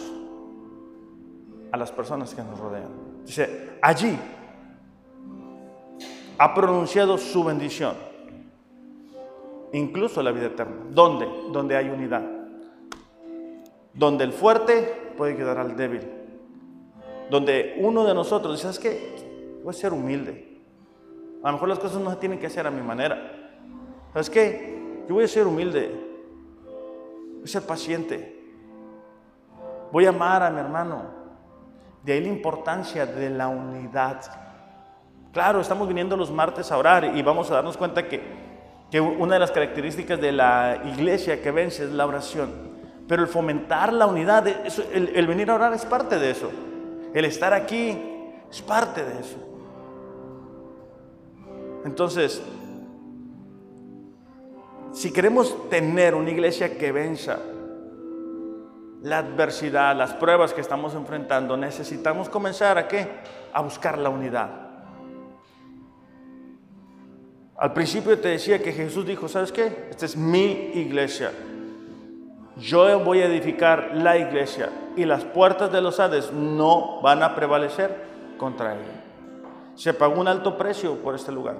a 1.70 1.76
las 1.76 1.92
personas 1.92 2.34
que 2.34 2.42
nos 2.42 2.58
rodean. 2.58 3.01
Dice, 3.24 3.78
allí 3.80 4.18
ha 6.38 6.54
pronunciado 6.54 7.18
su 7.18 7.44
bendición, 7.44 7.94
incluso 9.72 10.22
la 10.22 10.32
vida 10.32 10.46
eterna. 10.46 10.76
¿Dónde? 10.90 11.28
Donde 11.52 11.76
hay 11.76 11.88
unidad. 11.88 12.22
Donde 13.94 14.24
el 14.24 14.32
fuerte 14.32 15.12
puede 15.16 15.36
quedar 15.36 15.58
al 15.58 15.76
débil. 15.76 16.00
Donde 17.30 17.76
uno 17.80 18.04
de 18.04 18.14
nosotros 18.14 18.54
dice, 18.54 18.62
¿sabes 18.62 18.78
qué? 18.78 19.60
Voy 19.62 19.70
a 19.70 19.72
ser 19.72 19.92
humilde. 19.92 20.60
A 21.42 21.48
lo 21.48 21.52
mejor 21.54 21.68
las 21.68 21.78
cosas 21.78 22.00
no 22.00 22.10
se 22.10 22.16
tienen 22.16 22.38
que 22.38 22.46
hacer 22.46 22.66
a 22.66 22.70
mi 22.70 22.82
manera. 22.82 23.50
¿Sabes 24.12 24.30
qué? 24.30 25.04
Yo 25.08 25.14
voy 25.14 25.24
a 25.24 25.28
ser 25.28 25.46
humilde. 25.46 25.90
Voy 27.34 27.44
a 27.44 27.46
ser 27.46 27.62
paciente. 27.62 28.40
Voy 29.90 30.06
a 30.06 30.10
amar 30.10 30.42
a 30.42 30.50
mi 30.50 30.60
hermano. 30.60 31.21
De 32.04 32.12
ahí 32.12 32.20
la 32.20 32.28
importancia 32.28 33.06
de 33.06 33.30
la 33.30 33.48
unidad. 33.48 34.20
Claro, 35.32 35.60
estamos 35.60 35.88
viniendo 35.88 36.16
los 36.16 36.30
martes 36.30 36.70
a 36.72 36.78
orar 36.78 37.16
y 37.16 37.22
vamos 37.22 37.50
a 37.50 37.54
darnos 37.54 37.76
cuenta 37.76 38.08
que, 38.08 38.20
que 38.90 39.00
una 39.00 39.34
de 39.34 39.40
las 39.40 39.50
características 39.50 40.20
de 40.20 40.32
la 40.32 40.82
iglesia 40.84 41.40
que 41.40 41.50
vence 41.50 41.84
es 41.84 41.90
la 41.90 42.06
oración. 42.06 42.50
Pero 43.06 43.22
el 43.22 43.28
fomentar 43.28 43.92
la 43.92 44.06
unidad, 44.06 44.46
el, 44.46 45.12
el 45.14 45.26
venir 45.26 45.50
a 45.50 45.54
orar 45.54 45.72
es 45.74 45.84
parte 45.84 46.18
de 46.18 46.30
eso. 46.30 46.50
El 47.14 47.24
estar 47.24 47.52
aquí 47.52 47.98
es 48.50 48.62
parte 48.62 49.04
de 49.04 49.20
eso. 49.20 49.36
Entonces, 51.84 52.42
si 54.92 55.12
queremos 55.12 55.68
tener 55.70 56.14
una 56.14 56.30
iglesia 56.30 56.76
que 56.76 56.92
venza 56.92 57.38
la 59.02 59.18
adversidad, 59.18 59.96
las 59.96 60.14
pruebas 60.14 60.52
que 60.52 60.60
estamos 60.60 60.94
enfrentando, 60.94 61.56
necesitamos 61.56 62.28
comenzar 62.28 62.78
a 62.78 62.86
qué? 62.86 63.08
A 63.52 63.60
buscar 63.60 63.98
la 63.98 64.08
unidad. 64.08 64.50
Al 67.56 67.72
principio 67.72 68.18
te 68.18 68.28
decía 68.28 68.62
que 68.62 68.72
Jesús 68.72 69.04
dijo, 69.06 69.28
¿sabes 69.28 69.52
qué? 69.52 69.88
Esta 69.90 70.06
es 70.06 70.16
mi 70.16 70.72
iglesia. 70.74 71.32
Yo 72.56 73.00
voy 73.00 73.20
a 73.20 73.26
edificar 73.26 73.90
la 73.94 74.16
iglesia 74.18 74.70
y 74.96 75.04
las 75.04 75.24
puertas 75.24 75.72
de 75.72 75.80
los 75.80 75.98
Hades 75.98 76.32
no 76.32 77.00
van 77.00 77.22
a 77.22 77.34
prevalecer 77.34 78.04
contra 78.38 78.74
ella. 78.74 79.04
Se 79.74 79.94
pagó 79.94 80.20
un 80.20 80.28
alto 80.28 80.56
precio 80.56 80.96
por 80.96 81.14
este 81.14 81.32
lugar. 81.32 81.56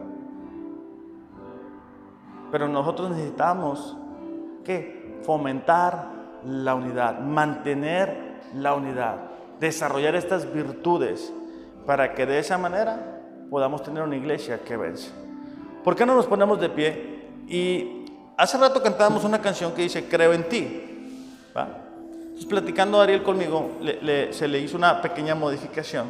Pero 2.51 2.68
nosotros 2.68 3.11
necesitamos 3.11 3.97
que 4.64 5.20
fomentar 5.22 6.22
la 6.45 6.74
unidad, 6.74 7.20
mantener 7.20 8.40
la 8.55 8.74
unidad, 8.74 9.16
desarrollar 9.61 10.14
estas 10.14 10.53
virtudes 10.53 11.32
para 11.86 12.14
que 12.14 12.26
de 12.26 12.38
esa 12.38 12.59
manera 12.59 13.20
podamos 13.51 13.82
tener 13.82 14.03
una 14.03 14.16
iglesia 14.16 14.61
que 14.64 14.76
vence. 14.76 15.11
¿Por 15.84 15.97
qué 15.97 16.07
no 16.07 16.14
nos 16.14 16.26
ponemos 16.26 16.61
de 16.61 16.68
pie? 16.68 17.28
Y 17.49 18.05
hace 18.36 18.57
rato 18.59 18.82
cantábamos 18.82 19.24
una 19.24 19.40
canción 19.40 19.72
que 19.72 19.82
dice, 19.82 20.09
creo 20.09 20.32
en 20.32 20.49
ti. 20.49 21.49
¿va? 21.57 21.68
Entonces, 22.22 22.47
platicando 22.47 23.01
Ariel 23.01 23.22
conmigo, 23.22 23.72
se 24.30 24.49
le 24.49 24.59
hizo 24.61 24.76
una 24.76 25.03
pequeña 25.03 25.34
modificación. 25.34 26.07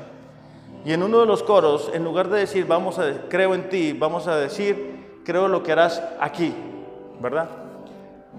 Y 0.85 0.93
en 0.93 1.03
uno 1.03 1.21
de 1.21 1.27
los 1.27 1.43
coros, 1.43 1.91
en 1.95 2.05
lugar 2.05 2.29
de 2.29 2.41
decir, 2.41 2.67
vamos 2.67 2.99
a, 2.99 3.29
creo 3.29 3.55
en 3.55 3.69
ti, 3.69 3.93
vamos 3.93 4.27
a 4.27 4.37
decir, 4.37 5.21
creo 5.25 5.49
lo 5.49 5.63
que 5.63 5.73
harás 5.73 6.03
aquí, 6.21 6.53
¿verdad? 7.21 7.49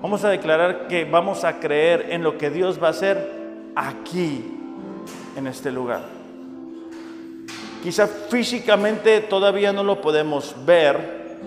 Vamos 0.02 0.24
a 0.24 0.30
declarar 0.30 0.88
que 0.88 1.06
vamos 1.06 1.44
a 1.44 1.60
creer 1.60 2.08
en 2.10 2.24
lo 2.24 2.38
que 2.38 2.50
Dios 2.50 2.82
va 2.82 2.88
a 2.88 2.92
hacer 2.92 3.72
aquí, 3.76 4.60
en 5.36 5.48
este 5.48 5.72
lugar. 5.72 6.02
Quizá 7.82 8.08
físicamente 8.08 9.22
todavía 9.22 9.74
no 9.74 9.84
lo 9.84 10.00
podemos 10.02 10.56
ver, 10.66 11.38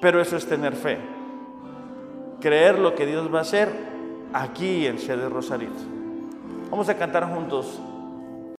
pero 0.00 0.20
eso 0.20 0.36
es 0.36 0.46
tener 0.46 0.74
fe. 0.74 0.98
Creer 2.40 2.78
lo 2.78 2.94
que 2.94 3.06
Dios 3.06 3.32
va 3.32 3.38
a 3.38 3.42
hacer 3.42 3.68
aquí 4.32 4.86
en 4.86 4.98
Sede 4.98 5.28
Rosarito. 5.28 5.80
Vamos 6.70 6.88
a 6.88 6.96
cantar 6.96 7.24
juntos 7.32 7.78